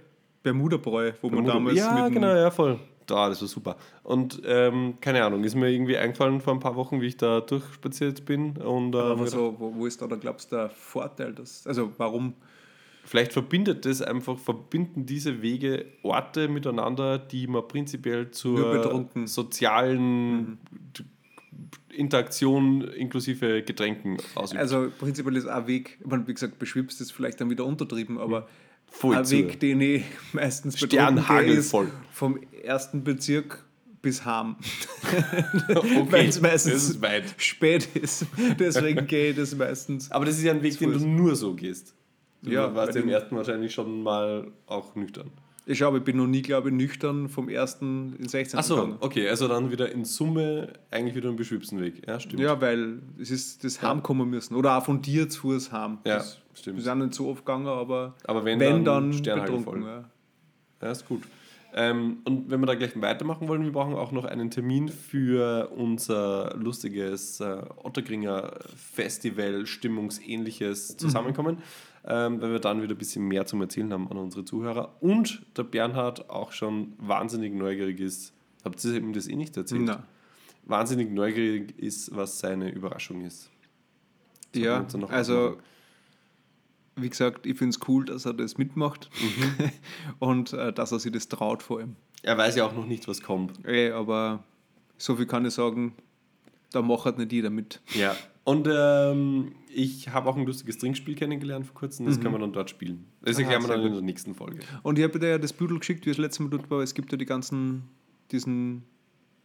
Bermuda-Bräu, 0.42 1.12
wo 1.20 1.28
man 1.30 1.44
Bermuda- 1.44 1.52
damals 1.54 1.78
ja, 1.78 2.08
genau, 2.08 2.34
ja, 2.34 2.50
voll. 2.50 2.78
Da, 3.06 3.28
das 3.28 3.40
war 3.42 3.48
super. 3.48 3.76
Und 4.04 4.40
ähm, 4.44 4.94
keine 5.00 5.24
Ahnung, 5.24 5.42
ist 5.44 5.54
mir 5.56 5.68
irgendwie 5.70 5.96
eingefallen 5.96 6.40
vor 6.40 6.52
ein 6.54 6.60
paar 6.60 6.76
Wochen, 6.76 7.00
wie 7.00 7.06
ich 7.06 7.16
da 7.16 7.40
durchspaziert 7.40 8.24
bin. 8.24 8.56
Und, 8.56 8.94
äh, 8.94 8.98
Aber 8.98 9.26
so, 9.26 9.54
wo, 9.58 9.74
wo 9.74 9.86
ist 9.86 10.00
da, 10.00 10.06
da 10.06 10.16
glaubst 10.16 10.50
du, 10.52 10.56
der 10.56 10.70
Vorteil? 10.70 11.32
Dass, 11.32 11.66
also 11.66 11.92
warum? 11.98 12.34
Vielleicht 13.04 13.32
verbindet 13.32 13.84
das 13.84 14.00
einfach, 14.00 14.38
verbinden 14.38 15.06
diese 15.06 15.42
Wege 15.42 15.86
Orte 16.02 16.48
miteinander, 16.48 17.18
die 17.18 17.46
man 17.46 17.66
prinzipiell 17.66 18.30
zur 18.30 19.08
sozialen 19.26 20.58
Interaktion 21.90 22.82
inklusive 22.82 23.62
Getränken 23.62 24.18
ausübt. 24.34 24.60
Also 24.60 24.90
prinzipiell 24.98 25.36
ist 25.36 25.46
ein 25.46 25.66
Weg, 25.66 25.98
meine, 26.04 26.26
wie 26.26 26.34
gesagt, 26.34 26.58
beschwipst 26.58 27.00
ist 27.00 27.12
vielleicht 27.12 27.40
dann 27.40 27.50
wieder 27.50 27.64
untertrieben, 27.64 28.18
aber 28.18 28.48
Voll 28.92 29.16
ein 29.16 29.24
zu. 29.24 29.36
Weg, 29.36 29.58
den 29.60 29.80
ich 29.80 30.04
meistens 30.32 30.78
Sternhagel 30.78 31.56
ist 31.56 31.70
voll. 31.70 31.90
vom 32.12 32.38
ersten 32.62 33.02
Bezirk 33.02 33.64
bis 34.02 34.24
Ham. 34.24 34.56
okay, 35.68 36.06
Weil 36.10 36.28
es 36.28 36.40
meistens 36.40 36.72
das 36.74 36.90
ist 36.90 37.02
weit. 37.02 37.34
spät 37.38 37.88
ist. 37.94 38.26
Deswegen 38.58 39.06
gehe 39.06 39.30
ich 39.30 39.36
das 39.36 39.54
meistens. 39.54 40.10
Aber 40.10 40.24
das 40.24 40.36
ist 40.36 40.44
ja 40.44 40.52
ein 40.52 40.62
Weg, 40.62 40.78
den 40.78 40.92
du 40.92 40.98
nur 40.98 41.36
so 41.36 41.54
gehst. 41.54 41.94
Du 42.42 42.50
Ja, 42.50 42.74
warst 42.74 42.94
ja 42.94 43.00
im 43.00 43.06
dem- 43.06 43.14
ersten 43.14 43.36
wahrscheinlich 43.36 43.72
schon 43.72 44.02
mal 44.02 44.48
auch 44.66 44.94
nüchtern. 44.94 45.30
Ich 45.64 45.78
glaube, 45.78 45.98
ich 45.98 46.04
bin 46.04 46.16
noch 46.16 46.26
nie, 46.26 46.42
glaube 46.42 46.70
ich, 46.70 46.74
nüchtern 46.74 47.28
vom 47.28 47.48
ersten 47.48 48.16
in 48.18 48.28
16. 48.28 48.58
Achso, 48.58 48.96
okay, 48.98 49.28
also 49.28 49.46
dann 49.46 49.70
wieder 49.70 49.92
in 49.92 50.04
Summe 50.04 50.72
eigentlich 50.90 51.14
wieder 51.14 51.28
ein 51.28 51.36
beschwipsen 51.36 51.80
Weg. 51.80 52.02
Ja, 52.04 52.18
stimmt. 52.18 52.42
Ja, 52.42 52.60
weil 52.60 52.98
es 53.20 53.30
ist 53.30 53.62
das 53.62 53.80
Heim 53.80 54.02
kommen 54.02 54.28
müssen. 54.28 54.56
Oder 54.56 54.76
auch 54.76 54.84
von 54.84 55.00
dir 55.02 55.28
zu 55.28 55.42
Fuß 55.42 55.70
Heim. 55.70 55.98
Ja, 56.04 56.16
Das, 56.16 56.40
stimmt. 56.54 56.78
Wir 56.78 56.82
sind 56.82 56.98
nicht 56.98 57.14
so 57.14 57.28
oft 57.28 57.46
gegangen, 57.46 57.68
aber, 57.68 58.14
Aber 58.24 58.44
wenn, 58.44 58.58
wenn, 58.58 58.84
dann, 58.84 59.12
dann, 59.22 59.40
betrunken. 59.44 59.82
Ja. 59.84 60.04
Ja, 60.82 60.90
ist 60.90 61.06
gut. 61.06 61.22
Ähm, 61.74 62.18
und 62.24 62.50
wenn 62.50 62.60
wir 62.60 62.66
da 62.66 62.74
gleich 62.74 63.00
weitermachen 63.00 63.48
wollen, 63.48 63.64
wir 63.64 63.72
brauchen 63.72 63.94
auch 63.94 64.12
noch 64.12 64.24
einen 64.24 64.50
Termin 64.50 64.88
für 64.88 65.70
unser 65.74 66.54
lustiges 66.56 67.40
äh, 67.40 67.62
Ottergringer 67.82 68.52
Festival, 68.76 69.66
stimmungsähnliches 69.66 70.96
Zusammenkommen, 70.98 71.58
ähm, 72.04 72.42
weil 72.42 72.52
wir 72.52 72.58
dann 72.58 72.82
wieder 72.82 72.94
ein 72.94 72.98
bisschen 72.98 73.26
mehr 73.26 73.46
zum 73.46 73.62
Erzählen 73.62 73.92
haben 73.92 74.10
an 74.10 74.18
unsere 74.18 74.44
Zuhörer. 74.44 74.96
Und 75.00 75.42
der 75.56 75.64
Bernhard 75.64 76.28
auch 76.28 76.52
schon 76.52 76.92
wahnsinnig 76.98 77.54
neugierig 77.54 78.00
ist. 78.00 78.34
Habt 78.64 78.84
ihr 78.84 78.94
ihm 78.94 79.14
das 79.14 79.26
eh 79.26 79.36
nicht 79.36 79.56
erzählt? 79.56 79.82
Na. 79.84 80.02
Wahnsinnig 80.64 81.10
neugierig 81.10 81.76
ist, 81.78 82.14
was 82.14 82.38
seine 82.38 82.70
Überraschung 82.70 83.22
ist. 83.22 83.50
Das 84.52 84.62
Ja, 84.62 84.86
also 85.08 85.38
ausmachen. 85.38 85.62
Wie 86.96 87.08
gesagt, 87.08 87.46
ich 87.46 87.56
finde 87.56 87.76
es 87.76 87.88
cool, 87.88 88.04
dass 88.04 88.26
er 88.26 88.34
das 88.34 88.58
mitmacht 88.58 89.08
Mhm. 89.20 89.70
und 90.18 90.52
äh, 90.52 90.72
dass 90.72 90.92
er 90.92 90.98
sich 91.00 91.12
das 91.12 91.28
traut 91.28 91.62
vor 91.62 91.78
allem. 91.80 91.96
Er 92.22 92.38
weiß 92.38 92.56
ja 92.56 92.64
auch 92.66 92.74
noch 92.74 92.86
nicht, 92.86 93.08
was 93.08 93.22
kommt. 93.22 93.64
Ey, 93.66 93.90
aber 93.90 94.44
so 94.98 95.16
viel 95.16 95.26
kann 95.26 95.44
ich 95.44 95.54
sagen, 95.54 95.94
da 96.70 96.82
macht 96.82 97.18
nicht 97.18 97.32
jeder 97.32 97.50
mit. 97.50 97.80
Ja. 97.94 98.14
Und 98.44 98.68
ähm, 98.70 99.52
ich 99.72 100.08
habe 100.08 100.28
auch 100.28 100.36
ein 100.36 100.44
lustiges 100.46 100.78
Trinkspiel 100.78 101.14
kennengelernt 101.14 101.66
vor 101.66 101.74
kurzem, 101.74 102.06
das 102.06 102.20
können 102.20 102.34
wir 102.34 102.38
dann 102.40 102.52
dort 102.52 102.70
spielen. 102.70 103.04
Das 103.22 103.36
Aha, 103.36 103.42
erklären 103.42 103.62
wir 103.62 103.68
dann 103.68 103.80
in 103.80 103.86
gut. 103.88 103.96
der 103.96 104.02
nächsten 104.02 104.34
Folge. 104.34 104.60
Und 104.82 104.98
ich 104.98 105.04
habe 105.04 105.18
dir 105.18 105.28
ja 105.28 105.38
das 105.38 105.52
Büdel 105.52 105.78
geschickt, 105.78 106.06
wie 106.06 106.10
es 106.10 106.18
letztes 106.18 106.40
Mal 106.40 106.48
dort 106.50 106.68
war. 106.70 106.80
Es 106.80 106.94
gibt 106.94 107.12
ja 107.12 107.18
die 107.18 107.24
ganzen, 107.26 107.84
diesen 108.32 108.82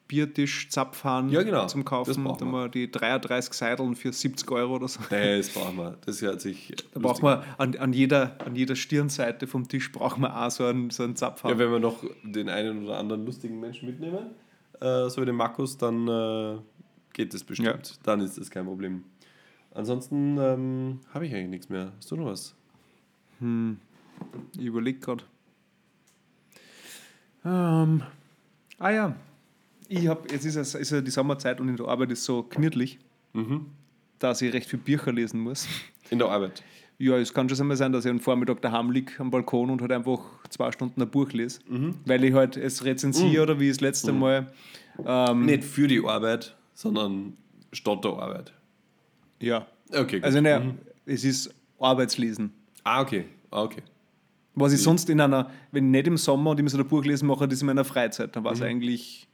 Biertisch, 0.08 0.70
Zapfhahn 0.70 1.30
Ja, 1.30 1.44
genau. 1.44 1.68
zum 1.68 1.84
Kaufen. 1.84 2.24
Da 2.24 2.46
wir 2.46 2.70
die 2.70 2.90
33 2.90 3.54
Seideln 3.54 3.96
für 3.96 4.14
70 4.14 4.50
Euro 4.52 4.76
oder 4.76 4.88
so. 4.88 5.02
Das 5.10 5.50
brauchen 5.50 5.78
wir. 5.78 5.98
Das 6.06 6.22
hört 6.22 6.42
sich. 6.42 6.74
Da 6.94 7.00
braucht 7.00 7.22
man 7.22 7.44
an, 7.58 7.76
an, 7.76 7.94
jeder, 7.94 8.38
an 8.46 8.56
jeder 8.56 8.76
Stirnseite 8.76 9.48
vom 9.48 9.68
Tisch 9.68 9.92
braucht 9.92 10.18
man 10.18 10.32
auch 10.32 10.52
so 10.52 10.66
einen, 10.66 10.90
so 10.90 11.04
einen 11.04 11.16
Zapfhahn. 11.16 11.52
Ja, 11.52 11.60
wenn 11.60 11.72
wir 11.72 11.80
noch 11.80 12.04
den 12.24 12.50
einen 12.50 12.86
oder 12.86 12.98
anderen 12.98 13.26
lustigen 13.26 13.60
Menschen 13.60 13.88
mitnehmen, 13.88 14.32
äh, 14.80 15.10
so 15.10 15.22
wie 15.22 15.26
den 15.26 15.36
Markus, 15.36 15.78
dann 15.78 16.08
äh, 16.08 16.58
geht 17.14 17.34
das 17.34 17.44
bestimmt. 17.44 18.00
Dann 18.04 18.22
ist 18.22 18.38
das 18.38 18.50
kein 18.50 18.66
Problem. 18.66 19.04
Ansonsten 19.74 20.38
ähm, 20.40 21.00
habe 21.14 21.28
ich 21.28 21.34
eigentlich 21.34 21.50
nichts 21.50 21.70
mehr. 21.70 21.92
Hast 21.98 22.10
du 22.12 22.16
noch 22.16 22.28
was? 22.28 22.56
Ich 24.58 24.66
überlege 24.66 25.00
gerade. 25.00 25.24
Ähm, 27.46 28.02
ah 28.80 28.90
ja, 28.90 29.16
ich 29.90 30.08
habe, 30.08 30.28
jetzt 30.32 30.46
ist, 30.46 30.56
es, 30.56 30.76
ist 30.76 30.92
ja 30.92 31.02
die 31.02 31.12
Sommerzeit 31.12 31.60
und 31.62 31.70
in 31.70 31.76
der 31.78 31.88
Arbeit 31.88 32.12
ist 32.12 32.24
so 32.24 32.44
gemütlich, 32.44 33.00
Mhm. 33.34 33.68
dass 34.20 34.42
ich 34.42 34.54
recht 34.54 34.70
viel 34.70 34.80
Bücher 34.80 35.12
lesen 35.12 35.40
muss. 35.40 35.68
In 36.10 36.18
der 36.20 36.30
Arbeit. 36.30 36.64
Ja, 37.00 37.16
es 37.18 37.32
kann 37.34 37.48
schon 37.48 37.60
einmal 37.62 37.78
sein, 37.78 37.92
dass 37.92 38.06
ich 38.06 38.10
am 38.12 38.20
Vormittag 38.20 38.62
daheim 38.62 38.90
liege 38.90 39.12
am 39.20 39.30
Balkon 39.30 39.70
und 39.70 39.82
halt 39.82 39.92
einfach 39.92 40.20
zwei 40.50 40.72
Stunden 40.72 41.00
ein 41.02 41.10
Buch 41.10 41.32
lese, 41.32 41.60
Mhm. 41.68 41.96
weil 42.06 42.24
ich 42.24 42.34
halt 42.34 42.58
es 42.58 42.84
rezensiere 42.86 43.44
oder 43.44 43.60
wie 43.60 43.68
das 43.70 43.82
letzte 43.82 44.12
Mal. 44.14 44.52
Ähm, 45.06 45.46
Nicht 45.46 45.64
für 45.64 45.88
die 45.88 46.04
Arbeit, 46.04 46.56
sondern 46.74 47.34
statt 47.72 48.04
der 48.04 48.12
Arbeit. 48.14 48.54
Ja, 49.40 49.68
Okay, 49.94 50.16
gut. 50.18 50.24
also 50.24 50.42
ne, 50.42 50.74
es 51.06 51.24
ist 51.24 51.54
Arbeitslesen. 51.80 52.52
Ah, 52.84 53.02
okay. 53.02 53.26
Ah, 53.52 53.62
okay. 53.62 53.84
Was 54.56 54.74
ich 54.74 54.82
sonst 54.82 55.08
in 55.12 55.22
einer, 55.22 55.52
wenn 55.72 55.92
nicht 55.92 56.08
im 56.08 56.18
Sommer 56.18 56.50
und 56.52 56.58
ich 56.60 56.64
muss 56.64 56.74
ein 56.74 56.84
Buch 56.88 57.06
lesen 57.06 57.28
mache, 57.28 57.48
das 57.48 57.62
in 57.62 57.68
meiner 57.68 57.86
Freizeit. 57.86 58.36
Dann 58.36 58.44
war 58.44 58.54
es 58.54 58.62
eigentlich 58.64 59.27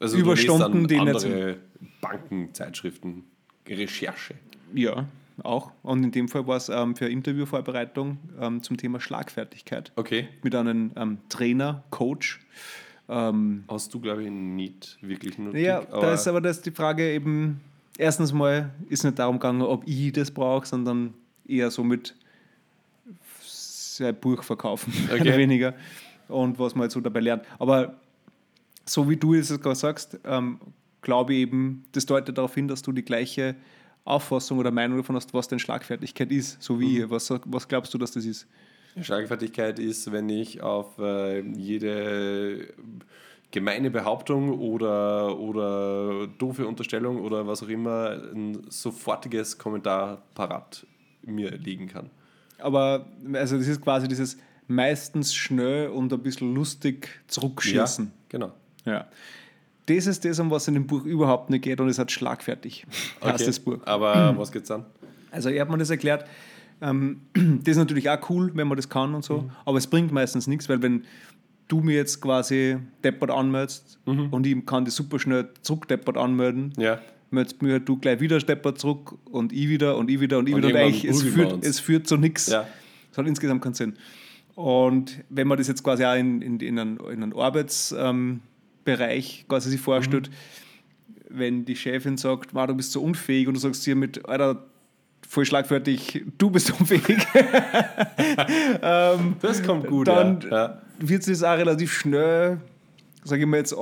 Also 0.00 0.16
Überstunden, 0.16 0.88
die 0.88 0.96
andere 0.98 1.58
Bankenzeitschriften, 2.00 3.24
Recherche. 3.68 4.34
Ja, 4.74 5.06
auch. 5.42 5.70
Und 5.82 6.02
in 6.04 6.10
dem 6.10 6.28
Fall 6.28 6.46
war 6.46 6.56
es 6.56 6.68
ähm, 6.68 6.96
für 6.96 7.06
Interviewvorbereitung 7.08 8.18
ähm, 8.40 8.62
zum 8.62 8.76
Thema 8.76 9.00
Schlagfertigkeit 9.00 9.92
Okay. 9.96 10.28
mit 10.42 10.54
einem 10.54 10.90
ähm, 10.96 11.18
Trainer, 11.28 11.84
Coach. 11.90 12.40
Ähm, 13.08 13.64
Hast 13.68 13.92
du, 13.92 14.00
glaube 14.00 14.24
ich, 14.24 14.30
nicht 14.30 14.98
wirklich 15.02 15.38
notiert. 15.38 15.62
ja, 15.64 15.80
da 16.00 16.14
ist 16.14 16.26
aber 16.28 16.40
das 16.40 16.62
die 16.62 16.70
Frage 16.70 17.12
eben, 17.12 17.60
erstens 17.98 18.32
mal 18.32 18.70
ist 18.88 19.04
nicht 19.04 19.18
darum 19.18 19.36
gegangen, 19.38 19.62
ob 19.62 19.86
ich 19.86 20.12
das 20.12 20.30
brauche, 20.30 20.66
sondern 20.66 21.14
eher 21.46 21.70
so 21.70 21.82
mit, 21.84 22.14
sein 23.42 24.14
Buch 24.14 24.42
verkaufen, 24.42 24.92
Okay. 25.12 25.36
weniger. 25.36 25.74
Und 26.28 26.58
was 26.58 26.74
man 26.74 26.82
halt 26.82 26.92
so 26.92 27.00
dabei 27.00 27.20
lernt. 27.20 27.44
Aber 27.58 27.94
so 28.90 29.08
wie 29.08 29.16
du 29.16 29.34
es 29.34 29.48
gerade 29.60 29.76
sagst, 29.76 30.18
ähm, 30.24 30.58
glaube 31.00 31.32
ich 31.34 31.40
eben, 31.40 31.84
das 31.92 32.06
deutet 32.06 32.36
darauf 32.36 32.54
hin, 32.54 32.66
dass 32.66 32.82
du 32.82 32.92
die 32.92 33.04
gleiche 33.04 33.54
Auffassung 34.04 34.58
oder 34.58 34.70
Meinung 34.72 34.98
davon 34.98 35.14
hast, 35.14 35.32
was 35.32 35.46
denn 35.46 35.60
Schlagfertigkeit 35.60 36.32
ist, 36.32 36.60
so 36.60 36.80
wie 36.80 36.98
ich. 36.98 37.10
Was, 37.10 37.30
was 37.44 37.68
glaubst 37.68 37.94
du, 37.94 37.98
dass 37.98 38.10
das 38.12 38.24
ist? 38.24 38.46
Schlagfertigkeit 39.00 39.78
ist, 39.78 40.10
wenn 40.10 40.28
ich 40.28 40.60
auf 40.62 40.98
äh, 40.98 41.40
jede 41.40 42.74
gemeine 43.52 43.90
Behauptung 43.90 44.58
oder, 44.58 45.38
oder 45.38 46.26
doofe 46.38 46.66
Unterstellung 46.66 47.20
oder 47.20 47.46
was 47.46 47.62
auch 47.62 47.68
immer 47.68 48.20
ein 48.34 48.58
sofortiges 48.68 49.58
Kommentar 49.58 50.22
parat 50.34 50.84
mir 51.22 51.52
legen 51.52 51.86
kann. 51.86 52.10
Aber 52.58 53.06
also 53.34 53.56
das 53.56 53.68
ist 53.68 53.80
quasi 53.80 54.08
dieses 54.08 54.36
meistens 54.66 55.34
schnell 55.34 55.88
und 55.88 56.12
ein 56.12 56.22
bisschen 56.22 56.54
lustig 56.54 57.08
zurückschießen. 57.28 58.10
genau. 58.28 58.52
Ja. 58.84 59.06
Das 59.86 60.06
ist 60.06 60.24
das, 60.24 60.38
um 60.38 60.50
was 60.50 60.68
in 60.68 60.74
dem 60.74 60.86
Buch 60.86 61.04
überhaupt 61.04 61.50
nicht 61.50 61.62
geht 61.62 61.80
und 61.80 61.88
es 61.88 61.98
hat 61.98 62.12
schlagfertig. 62.12 62.86
Heißt 63.24 63.46
das 63.46 63.58
Buch. 63.58 63.78
Aber 63.84 64.34
was 64.38 64.52
geht's 64.52 64.70
an? 64.70 64.84
Also 65.30 65.48
er 65.48 65.62
hat 65.62 65.70
mir 65.70 65.78
das 65.78 65.90
erklärt. 65.90 66.26
Ähm, 66.80 67.22
das 67.34 67.72
ist 67.72 67.76
natürlich 67.76 68.08
auch 68.08 68.30
cool, 68.30 68.50
wenn 68.54 68.68
man 68.68 68.76
das 68.76 68.88
kann 68.88 69.14
und 69.14 69.24
so, 69.24 69.50
aber 69.64 69.78
es 69.78 69.86
bringt 69.86 70.12
meistens 70.12 70.46
nichts, 70.46 70.68
weil 70.68 70.80
wenn 70.82 71.04
du 71.68 71.80
mir 71.80 71.94
jetzt 71.96 72.20
quasi 72.20 72.78
deppert 73.04 73.30
anmeldest 73.30 73.98
und 74.04 74.46
ich 74.46 74.66
kann 74.66 74.84
das 74.84 74.96
super 74.96 75.18
schnell 75.18 75.50
zurückdeppert 75.62 76.16
anmelden, 76.16 76.72
Ja. 76.78 77.00
meldest 77.30 77.62
mir 77.62 77.78
du 77.80 77.96
gleich 77.96 78.18
wieder 78.20 78.38
deppert 78.38 78.78
zurück 78.78 79.14
und 79.30 79.52
ich 79.52 79.68
wieder 79.68 79.96
und 79.96 80.10
ich 80.10 80.20
wieder 80.20 80.38
und 80.38 80.48
ich 80.48 80.54
Und 80.54 80.62
wieder 80.64 80.74
und 80.74 80.80
eigentlich, 80.80 81.04
es 81.04 81.22
führt, 81.22 81.64
es 81.64 81.78
führt 81.78 82.08
zu 82.08 82.16
nichts. 82.16 82.48
Ja. 82.48 82.66
Das 83.10 83.18
hat 83.18 83.26
insgesamt 83.26 83.62
keinen 83.62 83.74
Sinn. 83.74 83.94
Und 84.56 85.22
wenn 85.28 85.46
man 85.48 85.58
das 85.58 85.68
jetzt 85.68 85.82
quasi 85.84 86.04
auch 86.04 86.16
in, 86.16 86.42
in, 86.42 86.58
in 86.60 86.78
einen, 86.78 86.96
in 86.98 87.22
einen 87.22 87.32
Arbeitsbereich 87.32 88.10
ähm, 88.10 88.40
Bereich 88.84 89.44
quasi 89.48 89.70
sich 89.70 89.80
vorstellt, 89.80 90.30
wenn 91.28 91.64
die 91.64 91.76
Chefin 91.76 92.16
sagt, 92.16 92.52
"Ma, 92.54 92.66
du 92.66 92.74
bist 92.74 92.92
so 92.92 93.02
unfähig 93.02 93.46
und 93.48 93.54
du 93.54 93.60
sagst 93.60 93.86
ihr 93.86 93.94
mit, 93.96 94.26
Alter, 94.28 94.64
voll 95.28 95.44
schlagfertig, 95.44 96.24
du 96.38 96.50
bist 96.50 96.70
unfähig, 96.80 97.04
ähm, 98.82 99.36
Das 99.40 99.62
kommt 99.62 99.86
gut, 99.86 100.08
dann 100.08 100.40
ja. 100.42 100.48
ja. 100.50 100.82
wird 100.98 101.22
sie 101.22 101.32
das 101.32 101.42
auch 101.42 101.56
relativ 101.56 101.92
schnell, 101.92 102.60
sage 103.24 103.42
ich 103.42 103.48
mal 103.48 103.58
jetzt, 103.58 103.74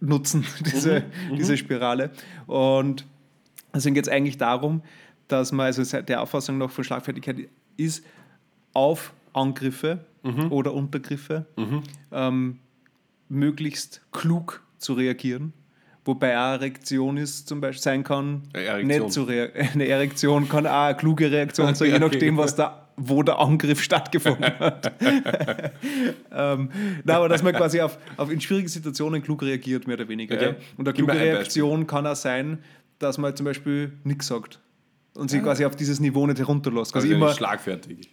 abnutzen, 0.00 0.44
diese, 0.72 1.04
Mhm, 1.30 1.36
diese 1.36 1.56
Spirale. 1.56 2.10
Und 2.46 3.06
deswegen 3.74 3.94
geht 3.94 4.06
es 4.06 4.12
eigentlich 4.12 4.38
darum, 4.38 4.82
dass 5.28 5.52
man, 5.52 5.66
also 5.66 5.82
seit 5.84 6.08
der 6.08 6.20
Auffassung 6.22 6.58
noch 6.58 6.70
von 6.70 6.84
Schlagfertigkeit 6.84 7.48
ist, 7.76 8.04
auf 8.72 9.12
Angriffe 9.32 10.04
Mhm. 10.22 10.52
oder 10.52 10.74
Untergriffe 10.74 11.46
ähm, 12.12 12.58
möglichst 13.30 14.02
klug 14.12 14.62
zu 14.78 14.92
reagieren. 14.92 15.52
Wobei 16.04 16.36
eine 16.36 16.60
Reaktion 16.60 17.16
ist, 17.16 17.46
zum 17.48 17.60
Beispiel 17.60 17.82
sein 17.82 18.04
kann, 18.04 18.42
Eine 18.54 18.64
Erektion. 18.64 19.02
nicht 19.02 19.12
zu 19.12 19.26
eine 19.74 19.86
Erektion 19.86 20.48
kann 20.48 20.66
auch 20.66 20.72
eine 20.86 20.96
kluge 20.96 21.30
Reaktion 21.30 21.74
sein, 21.74 21.90
je 21.92 21.98
nachdem, 21.98 22.36
was 22.38 22.56
da, 22.56 22.88
wo 22.96 23.22
der 23.22 23.38
Angriff 23.38 23.82
stattgefunden 23.82 24.44
hat. 24.58 24.92
ähm, 26.32 26.70
na, 27.04 27.16
aber 27.16 27.28
dass 27.28 27.42
man 27.42 27.54
quasi 27.54 27.80
auf, 27.80 27.98
auf 28.16 28.30
in 28.30 28.40
schwierigen 28.40 28.68
Situationen 28.68 29.22
klug 29.22 29.42
reagiert, 29.42 29.86
mehr 29.86 29.96
oder 29.96 30.08
weniger. 30.08 30.34
Okay. 30.36 30.44
Ja. 30.46 30.54
Und 30.76 30.88
eine 30.88 30.94
kluge 30.94 31.12
Reaktion 31.12 31.86
kann 31.86 32.06
auch 32.06 32.16
sein, 32.16 32.58
dass 32.98 33.18
man 33.18 33.36
zum 33.36 33.44
Beispiel 33.44 33.92
nichts 34.04 34.26
sagt 34.26 34.58
und 35.14 35.30
sich 35.30 35.42
quasi 35.42 35.64
auf 35.64 35.76
dieses 35.76 36.00
Niveau 36.00 36.26
nicht 36.26 36.38
herunterlässt. 36.38 36.94
Also 36.94 37.08
immer, 37.08 37.32
schlagfertig. 37.34 38.10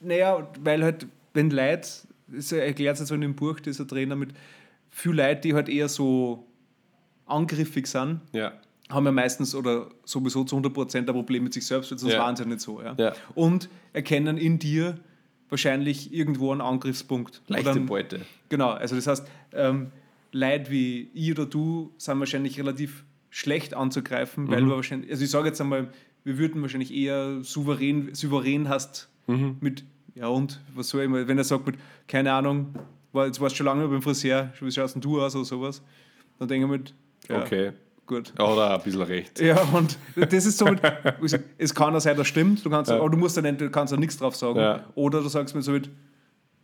naja, 0.00 0.46
weil 0.60 0.82
halt, 0.84 1.06
wenn 1.34 1.50
Leute, 1.50 1.88
das 2.34 2.52
erklärt 2.52 2.98
es 3.00 3.08
so 3.08 3.14
in 3.14 3.20
dem 3.20 3.34
Buch, 3.34 3.60
dieser 3.60 3.86
Trainer 3.86 4.16
mit 4.16 4.30
viel 4.90 5.12
Leute, 5.12 5.40
die 5.42 5.54
halt 5.54 5.68
eher 5.68 5.88
so 5.88 6.46
angriffig 7.26 7.86
sind, 7.86 8.20
Ja. 8.32 8.52
haben 8.90 9.06
ja 9.06 9.12
meistens 9.12 9.54
oder 9.54 9.88
sowieso 10.04 10.44
zu 10.44 10.56
100% 10.56 11.08
ein 11.08 11.14
Problem 11.14 11.44
mit 11.44 11.54
sich 11.54 11.64
selbst, 11.66 11.90
weil 11.90 11.98
sonst 11.98 12.12
Ja. 12.12 12.20
waren 12.20 12.36
sie 12.36 12.42
ja 12.42 12.48
nicht 12.48 12.60
so. 12.60 12.82
Ja. 12.82 12.94
Ja. 12.98 13.12
Und 13.34 13.68
erkennen 13.92 14.36
in 14.36 14.58
dir 14.58 14.98
wahrscheinlich 15.48 16.12
irgendwo 16.12 16.50
einen 16.52 16.60
Angriffspunkt. 16.60 17.42
Leichte 17.48 17.70
einen- 17.70 17.86
Beute. 17.86 18.20
Genau, 18.48 18.70
also 18.70 18.96
das 18.96 19.06
heißt, 19.06 19.26
ähm, 19.52 19.88
Leute 20.32 20.70
wie 20.70 21.10
ich 21.14 21.30
oder 21.30 21.46
du 21.46 21.92
sind 21.98 22.18
wahrscheinlich 22.18 22.58
relativ 22.58 23.04
schlecht 23.30 23.74
anzugreifen, 23.74 24.44
Mhm. 24.44 24.50
weil 24.50 24.66
wir 24.66 24.76
wahrscheinlich, 24.76 25.10
also 25.10 25.24
ich 25.24 25.30
sage 25.30 25.48
jetzt 25.48 25.60
einmal, 25.60 25.88
wir 26.24 26.38
würden 26.38 26.60
wahrscheinlich 26.62 26.92
eher 26.94 27.42
souverän, 27.42 28.14
souverän 28.14 28.68
hast 28.68 29.08
Mhm. 29.26 29.56
mit, 29.60 29.84
ja 30.14 30.26
und, 30.28 30.60
was 30.74 30.88
soll 30.88 31.02
ich 31.02 31.08
mal, 31.08 31.26
wenn 31.26 31.38
er 31.38 31.44
sagt 31.44 31.66
mit, 31.66 31.76
keine 32.08 32.32
Ahnung, 32.32 32.74
war, 33.12 33.26
jetzt 33.26 33.40
warst 33.40 33.54
du 33.54 33.56
schon 33.58 33.66
lange 33.66 33.86
beim 33.88 34.02
Friseur, 34.02 34.52
wie 34.60 34.70
schaust 34.70 34.94
denn 34.94 35.02
du 35.02 35.20
aus 35.20 35.34
oder 35.36 35.44
sowas, 35.44 35.82
dann 36.38 36.48
denke 36.48 36.66
ich 36.66 36.70
mit, 36.70 36.94
ja, 37.28 37.42
Okay. 37.42 37.72
gut. 38.06 38.32
Oder 38.38 38.74
ein 38.74 38.82
bisschen 38.82 39.02
recht. 39.02 39.40
Ja, 39.40 39.60
und 39.72 39.98
das 40.16 40.46
ist 40.46 40.58
so 40.58 40.64
mit, 40.66 40.80
gesagt, 41.20 41.44
es 41.58 41.74
kann 41.74 41.94
auch 41.94 42.00
sein, 42.00 42.16
das 42.16 42.26
stimmt, 42.28 42.64
du 42.64 42.70
kannst, 42.70 42.90
aber 42.90 43.08
du 43.10 43.16
musst 43.16 43.36
dann, 43.36 43.56
du 43.56 43.70
kannst 43.70 43.92
da 43.92 43.96
nichts 43.96 44.16
drauf 44.18 44.34
sagen. 44.36 44.58
Ja. 44.58 44.84
Oder 44.94 45.20
du 45.22 45.28
sagst 45.28 45.54
mir 45.54 45.62
so 45.62 45.72
mit, 45.72 45.90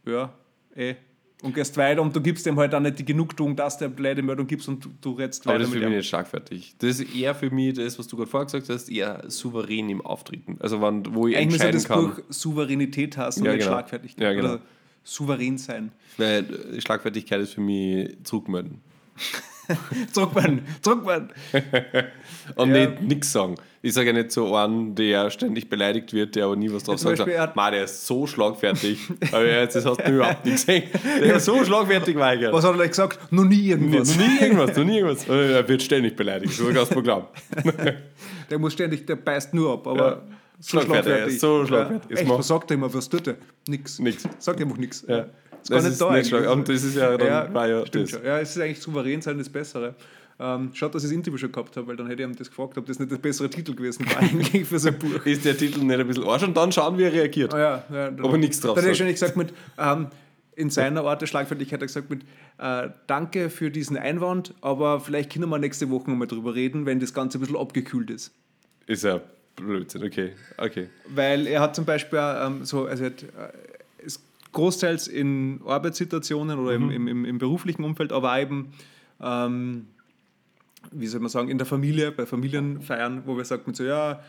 ja, 0.06 0.32
eh, 0.74 0.94
und 1.42 1.54
gehst 1.54 1.76
weiter 1.76 2.02
und 2.02 2.14
du 2.14 2.20
gibst 2.20 2.46
dem 2.46 2.58
halt 2.58 2.74
auch 2.74 2.80
nicht 2.80 2.98
die 2.98 3.04
Genugtuung, 3.04 3.54
dass 3.54 3.78
der 3.78 3.88
blöde 3.88 4.22
Meldung 4.22 4.46
gibst 4.46 4.68
und 4.68 4.84
du, 4.84 4.90
du 5.00 5.12
Aber 5.12 5.20
weiter 5.20 5.58
das 5.58 5.68
ist 5.68 5.74
für 5.74 5.80
mich 5.80 5.88
nicht 5.96 6.08
schlagfertig. 6.08 6.74
Das 6.78 6.98
ist 6.98 7.14
eher 7.14 7.34
für 7.34 7.50
mich 7.50 7.74
das, 7.74 7.98
was 7.98 8.08
du 8.08 8.16
gerade 8.16 8.30
vorher 8.30 8.46
gesagt 8.46 8.68
hast, 8.68 8.88
eher 8.88 9.22
souverän 9.28 9.88
im 9.88 10.00
Auftreten. 10.00 10.56
Also 10.60 10.80
wann, 10.80 11.14
wo 11.14 11.28
ich 11.28 11.36
Eigentlich 11.36 11.54
entscheiden 11.54 11.80
das 11.80 11.84
kann. 11.84 12.08
Buch 12.08 12.18
Souveränität 12.28 13.16
heißen 13.16 13.44
Ja, 13.44 13.52
und 13.52 13.56
nicht 13.56 13.64
genau. 13.64 13.76
Schlagfertigkeit. 13.76 14.22
Ja, 14.22 14.32
genau. 14.32 14.54
Oder 14.54 14.60
souverän 15.04 15.58
sein. 15.58 15.92
Weil 16.16 16.80
Schlagfertigkeit 16.80 17.40
ist 17.40 17.54
für 17.54 17.60
mich 17.60 18.16
zurückmelden. 18.24 18.80
Zurückwenden, 20.12 20.66
zurückwenden. 20.82 21.30
Und 22.56 22.74
Ja. 22.74 22.86
nicht 22.86 23.02
nichts 23.02 23.32
sagen. 23.32 23.56
Ich 23.82 23.94
sage 23.94 24.08
ja 24.08 24.12
nicht 24.12 24.32
so 24.32 24.54
einen, 24.56 24.94
der 24.94 25.30
ständig 25.30 25.68
beleidigt 25.70 26.12
wird, 26.12 26.34
der 26.34 26.46
aber 26.46 26.56
nie 26.56 26.72
was 26.72 26.82
drauf 26.84 26.98
sagt. 26.98 27.18
Beispiel, 27.18 27.34
er 27.34 27.52
Ma, 27.54 27.70
der 27.70 27.84
ist 27.84 28.06
so 28.06 28.26
schlagfertig. 28.26 28.98
aber 29.32 29.46
jetzt 29.46 29.76
das 29.76 29.84
hast 29.86 29.98
du 30.04 30.10
überhaupt 30.10 30.44
nicht 30.44 30.56
gesehen. 30.66 30.84
Der 31.20 31.36
ist 31.36 31.44
so 31.44 31.64
schlagfertig, 31.64 32.16
Weiger. 32.16 32.52
Was 32.52 32.64
hat 32.64 32.78
er 32.78 32.88
gesagt? 32.88 33.32
Noch 33.32 33.44
nie 33.44 33.68
irgendwas. 33.68 34.16
Noch 34.16 34.26
nie 34.26 34.38
irgendwas, 34.40 34.76
noch 34.76 34.84
nie 34.84 34.98
irgendwas. 34.98 35.28
Er 35.28 35.68
wird 35.68 35.82
ständig 35.82 36.16
beleidigt, 36.16 36.52
so 36.54 36.64
kannst 36.72 36.90
du 36.92 36.96
mir 36.96 37.02
glauben. 37.02 37.26
Der 38.50 38.58
muss 38.58 38.72
ständig, 38.72 39.06
der 39.06 39.16
beißt 39.16 39.54
nur 39.54 39.74
ab, 39.74 39.86
aber 39.86 40.08
Ja. 40.08 40.22
Schlagfertig, 40.66 41.12
er 41.12 41.26
ist 41.26 41.40
so 41.40 41.64
schlagfertig. 41.66 42.10
Ja. 42.10 42.16
Echt, 42.16 42.28
was 42.28 42.48
sagt 42.48 42.70
er 42.70 42.74
immer? 42.74 42.92
Was 42.92 43.08
tut 43.08 43.28
er? 43.28 43.36
Nix. 43.68 44.00
Nix. 44.00 44.24
Sagt 44.40 44.60
einfach 44.60 44.76
nichts. 44.76 45.04
Ja. 45.06 45.26
Ist 45.62 45.70
gar 46.00 46.12
nicht 46.12 46.32
da 46.32 46.52
Und 46.52 46.68
das 46.68 46.84
ist 46.84 46.96
ja 46.96 47.16
dann 47.16 47.26
Ja, 47.26 47.54
war 47.54 47.68
ja 47.68 47.86
stimmt 47.86 48.04
das. 48.04 48.10
schon. 48.10 48.24
Ja, 48.24 48.38
es 48.40 48.50
ist 48.50 48.62
eigentlich 48.62 48.80
souverän 48.80 49.20
sein 49.20 49.38
das 49.38 49.48
Bessere. 49.48 49.94
Ähm, 50.40 50.70
schaut, 50.72 50.94
dass 50.94 51.02
ich 51.02 51.10
das 51.10 51.16
Interview 51.16 51.36
schon 51.36 51.50
gehabt 51.50 51.76
habe, 51.76 51.88
weil 51.88 51.96
dann 51.96 52.06
hätte 52.06 52.22
ich 52.22 52.28
ihm 52.28 52.36
das 52.36 52.48
gefragt, 52.48 52.78
ob 52.78 52.86
das 52.86 53.00
nicht 53.00 53.10
der 53.10 53.16
bessere 53.16 53.50
Titel 53.50 53.74
gewesen 53.74 54.06
war 54.06 54.18
eigentlich 54.22 54.66
für 54.66 54.78
sein 54.78 54.96
Buch. 54.96 55.26
Ist 55.26 55.44
der 55.44 55.56
Titel 55.56 55.80
nicht 55.80 55.98
ein 55.98 56.06
bisschen 56.06 56.24
Arsch 56.24 56.44
und 56.44 56.56
dann 56.56 56.70
schauen, 56.70 56.96
wie 56.96 57.02
er 57.02 57.12
reagiert. 57.12 57.52
Ah 57.52 57.58
ja, 57.58 57.84
ja, 57.92 58.10
dann, 58.10 58.24
Aber 58.24 58.38
nichts 58.38 58.60
drauf 58.60 58.76
Dann 58.76 58.84
hätte 58.84 58.92
ich 58.92 58.98
schon 58.98 59.08
gesagt 59.08 59.36
mit, 59.36 59.52
ähm, 59.78 60.06
in 60.54 60.70
seiner 60.70 61.04
Art 61.04 61.22
der 61.22 61.26
Schlagfertigkeit 61.26 61.78
hat 61.78 61.82
er 61.82 61.86
gesagt 61.88 62.10
mit, 62.10 62.22
äh, 62.58 62.88
danke 63.08 63.50
für 63.50 63.70
diesen 63.70 63.96
Einwand, 63.96 64.54
aber 64.60 65.00
vielleicht 65.00 65.32
können 65.32 65.48
wir 65.48 65.58
nächste 65.58 65.90
Woche 65.90 66.08
nochmal 66.10 66.28
drüber 66.28 66.54
reden, 66.54 66.86
wenn 66.86 67.00
das 67.00 67.12
Ganze 67.14 67.38
ein 67.38 67.40
bisschen 67.40 67.56
abgekühlt 67.56 68.10
ist. 68.10 68.32
Ist 68.86 69.04
ja 69.04 69.20
Blödsinn, 69.56 70.04
okay. 70.04 70.32
okay. 70.56 70.88
Weil 71.08 71.46
er 71.48 71.60
hat 71.60 71.74
zum 71.74 71.84
Beispiel 71.84 72.18
ähm, 72.18 72.64
so, 72.64 72.86
also 72.86 73.04
er 73.04 73.10
hat, 73.10 73.22
äh, 73.22 73.26
ist 73.26 73.77
großteils 74.52 75.08
in 75.08 75.60
Arbeitssituationen 75.66 76.58
oder 76.58 76.74
im, 76.74 76.90
im, 76.90 77.08
im, 77.08 77.24
im 77.24 77.38
beruflichen 77.38 77.84
Umfeld, 77.84 78.12
aber 78.12 78.38
eben, 78.40 78.72
ähm, 79.20 79.86
wie 80.92 81.06
soll 81.06 81.20
man 81.20 81.28
sagen, 81.28 81.48
in 81.48 81.58
der 81.58 81.66
Familie, 81.66 82.12
bei 82.12 82.26
Familienfeiern, 82.26 83.22
wo 83.26 83.36
wir 83.36 83.44
sagt 83.44 83.66
mit 83.66 83.76
so, 83.76 83.84
ja, 83.84 84.20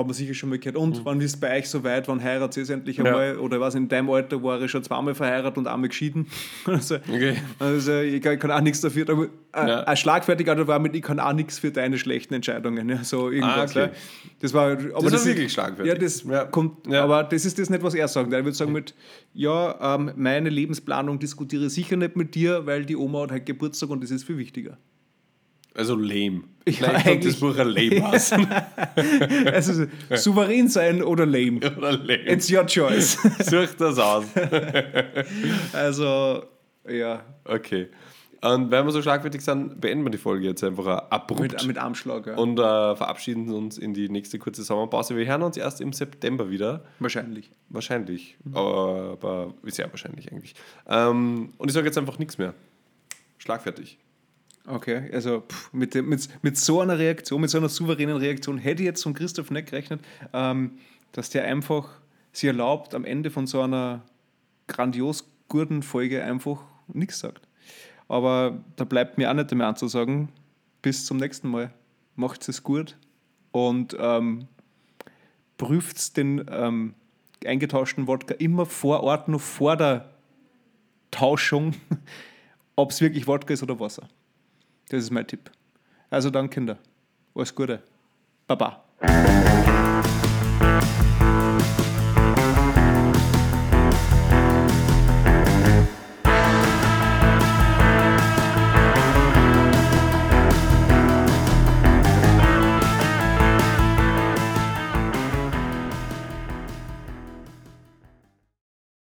hat 0.00 0.06
man 0.06 0.14
sicher 0.14 0.34
schon 0.34 0.48
mal 0.50 0.58
gehört, 0.58 0.76
und 0.76 1.04
wann 1.04 1.20
ist 1.20 1.34
es 1.34 1.40
bei 1.40 1.58
euch 1.58 1.68
so 1.68 1.84
weit, 1.84 2.08
wann 2.08 2.22
heiratet 2.22 2.56
ihr 2.56 2.62
es 2.64 2.70
endlich 2.70 2.96
Ja. 2.96 3.04
einmal? 3.04 3.38
Oder 3.38 3.60
was 3.60 3.74
in 3.74 3.88
deinem 3.88 4.10
Alter 4.10 4.42
war 4.42 4.60
ich 4.60 4.70
schon 4.70 4.82
zweimal 4.82 5.14
verheiratet 5.14 5.56
und 5.58 5.66
einmal 5.66 5.88
geschieden. 5.88 6.26
Also, 6.66 6.96
Okay. 6.96 7.36
also 7.58 7.98
ich 8.00 8.20
kann, 8.22 8.34
ich 8.34 8.40
kann 8.40 8.50
auch 8.50 8.60
nichts 8.60 8.80
dafür. 8.80 9.08
Aber, 9.08 9.24
äh, 9.24 9.68
Ja. 9.68 9.80
Ein 9.84 9.96
Schlagfertiger 9.96 10.66
war 10.66 10.78
mit, 10.78 10.94
ich 10.96 11.02
kann 11.02 11.20
auch 11.20 11.32
nichts 11.32 11.58
für 11.58 11.70
deine 11.70 11.98
schlechten 11.98 12.34
Entscheidungen. 12.34 12.88
Ja, 12.88 13.04
so 13.04 13.30
irgendwas. 13.30 13.76
Ah, 13.76 13.84
okay. 13.84 13.90
Das 14.40 14.52
war, 14.54 14.72
aber 14.72 15.06
ist 15.12 15.26
wirklich 15.26 15.52
schlagfertig. 15.52 15.92
Ja, 15.92 15.98
das 15.98 16.22
Ja. 16.24 16.44
kommt, 16.44 16.92
aber 16.92 17.24
das 17.24 17.44
ist 17.44 17.58
das 17.58 17.70
nicht, 17.70 17.82
was 17.82 17.94
er 17.94 18.08
sagt. 18.08 18.32
Er 18.32 18.44
würde 18.44 18.56
sagen 18.56 18.72
mit, 18.72 18.94
ja, 19.34 19.94
ähm, 19.96 20.12
meine 20.16 20.48
Lebensplanung 20.50 21.18
diskutiere 21.18 21.66
ich 21.66 21.72
sicher 21.72 21.96
nicht 21.96 22.16
mit 22.16 22.34
dir, 22.34 22.66
weil 22.66 22.84
die 22.84 22.96
Oma 22.96 23.22
hat 23.22 23.32
halt 23.32 23.46
Geburtstag 23.46 23.90
und 23.90 24.02
das 24.02 24.10
ist 24.10 24.24
viel 24.24 24.38
wichtiger. 24.38 24.78
Also 25.80 25.96
lame. 25.96 26.42
Ja, 26.66 26.72
Vielleicht 26.74 26.92
kommt 26.92 27.06
eigentlich- 27.06 27.32
das 27.32 27.40
Buch 27.40 27.56
ein 27.56 27.68
lame 27.68 28.12
heißen. 28.12 28.46
Also 29.50 29.86
souverän 30.14 30.68
sein 30.68 31.02
oder 31.02 31.24
lame. 31.24 31.56
Oder 31.78 31.92
lame. 31.92 32.30
It's 32.30 32.52
your 32.52 32.66
choice. 32.66 33.16
Such 33.40 33.74
das 33.78 33.98
aus. 33.98 34.24
Also, 35.72 36.44
ja. 36.86 37.22
Okay. 37.44 37.88
Und 38.42 38.70
wenn 38.70 38.84
wir 38.84 38.90
so 38.92 39.00
schlagfertig 39.00 39.40
sind, 39.42 39.80
beenden 39.80 40.04
wir 40.04 40.10
die 40.10 40.18
Folge 40.18 40.46
jetzt 40.46 40.62
einfach 40.62 40.86
abrupt. 41.10 41.40
Mit, 41.40 41.66
mit 41.66 41.78
Armschlag, 41.78 42.26
ja. 42.26 42.36
Und 42.36 42.58
äh, 42.58 42.62
verabschieden 42.96 43.50
uns 43.52 43.78
in 43.78 43.94
die 43.94 44.08
nächste 44.10 44.38
kurze 44.38 44.62
Sommerpause. 44.62 45.16
Wir 45.16 45.26
hören 45.26 45.42
uns 45.42 45.56
erst 45.56 45.80
im 45.80 45.92
September 45.94 46.50
wieder. 46.50 46.84
Wahrscheinlich. 46.98 47.50
Wahrscheinlich. 47.70 48.36
Aber, 48.52 49.10
aber 49.12 49.54
sehr 49.64 49.90
wahrscheinlich 49.90 50.30
eigentlich. 50.30 50.54
Ähm, 50.88 51.54
und 51.56 51.68
ich 51.68 51.74
sage 51.74 51.86
jetzt 51.86 51.96
einfach 51.98 52.18
nichts 52.18 52.36
mehr. 52.36 52.52
Schlagfertig. 53.38 53.98
Okay, 54.66 55.10
also 55.12 55.40
pff, 55.40 55.72
mit, 55.72 55.94
dem, 55.94 56.08
mit, 56.08 56.28
mit 56.42 56.56
so 56.56 56.80
einer 56.80 56.98
Reaktion, 56.98 57.40
mit 57.40 57.50
so 57.50 57.58
einer 57.58 57.68
souveränen 57.68 58.16
Reaktion 58.16 58.58
hätte 58.58 58.82
ich 58.82 58.86
jetzt 58.86 59.02
von 59.02 59.14
Christoph 59.14 59.50
nicht 59.50 59.70
gerechnet, 59.70 60.00
ähm, 60.32 60.78
dass 61.12 61.30
der 61.30 61.44
einfach 61.44 61.88
sich 62.32 62.46
erlaubt, 62.46 62.94
am 62.94 63.04
Ende 63.04 63.30
von 63.30 63.46
so 63.46 63.62
einer 63.62 64.02
grandios 64.66 65.28
guten 65.48 65.82
Folge 65.82 66.22
einfach 66.22 66.62
nichts 66.88 67.18
sagt. 67.18 67.48
Aber 68.08 68.58
da 68.76 68.84
bleibt 68.84 69.18
mir 69.18 69.30
auch 69.30 69.34
nicht 69.34 69.52
mehr 69.54 69.66
anzusagen. 69.66 70.30
Bis 70.82 71.04
zum 71.04 71.18
nächsten 71.18 71.48
Mal. 71.48 71.72
Macht 72.16 72.48
es 72.48 72.62
gut 72.62 72.96
und 73.52 73.96
ähm, 73.98 74.48
prüft 75.56 76.16
den 76.16 76.44
ähm, 76.50 76.94
eingetauschten 77.44 78.06
Wodka 78.06 78.34
immer 78.34 78.66
vor 78.66 79.02
Ort, 79.02 79.28
noch 79.28 79.40
vor 79.40 79.76
der 79.76 80.10
Tauschung, 81.10 81.74
ob 82.76 82.90
es 82.90 83.00
wirklich 83.00 83.26
Wodka 83.26 83.54
ist 83.54 83.62
oder 83.62 83.78
Wasser. 83.78 84.08
Das 84.90 85.04
ist 85.04 85.10
mein 85.10 85.26
Tipp. 85.26 85.50
Also 86.10 86.30
dann, 86.30 86.50
Kinder, 86.50 86.76
alles 87.34 87.54
Gute. 87.54 87.80
Baba. 88.48 88.82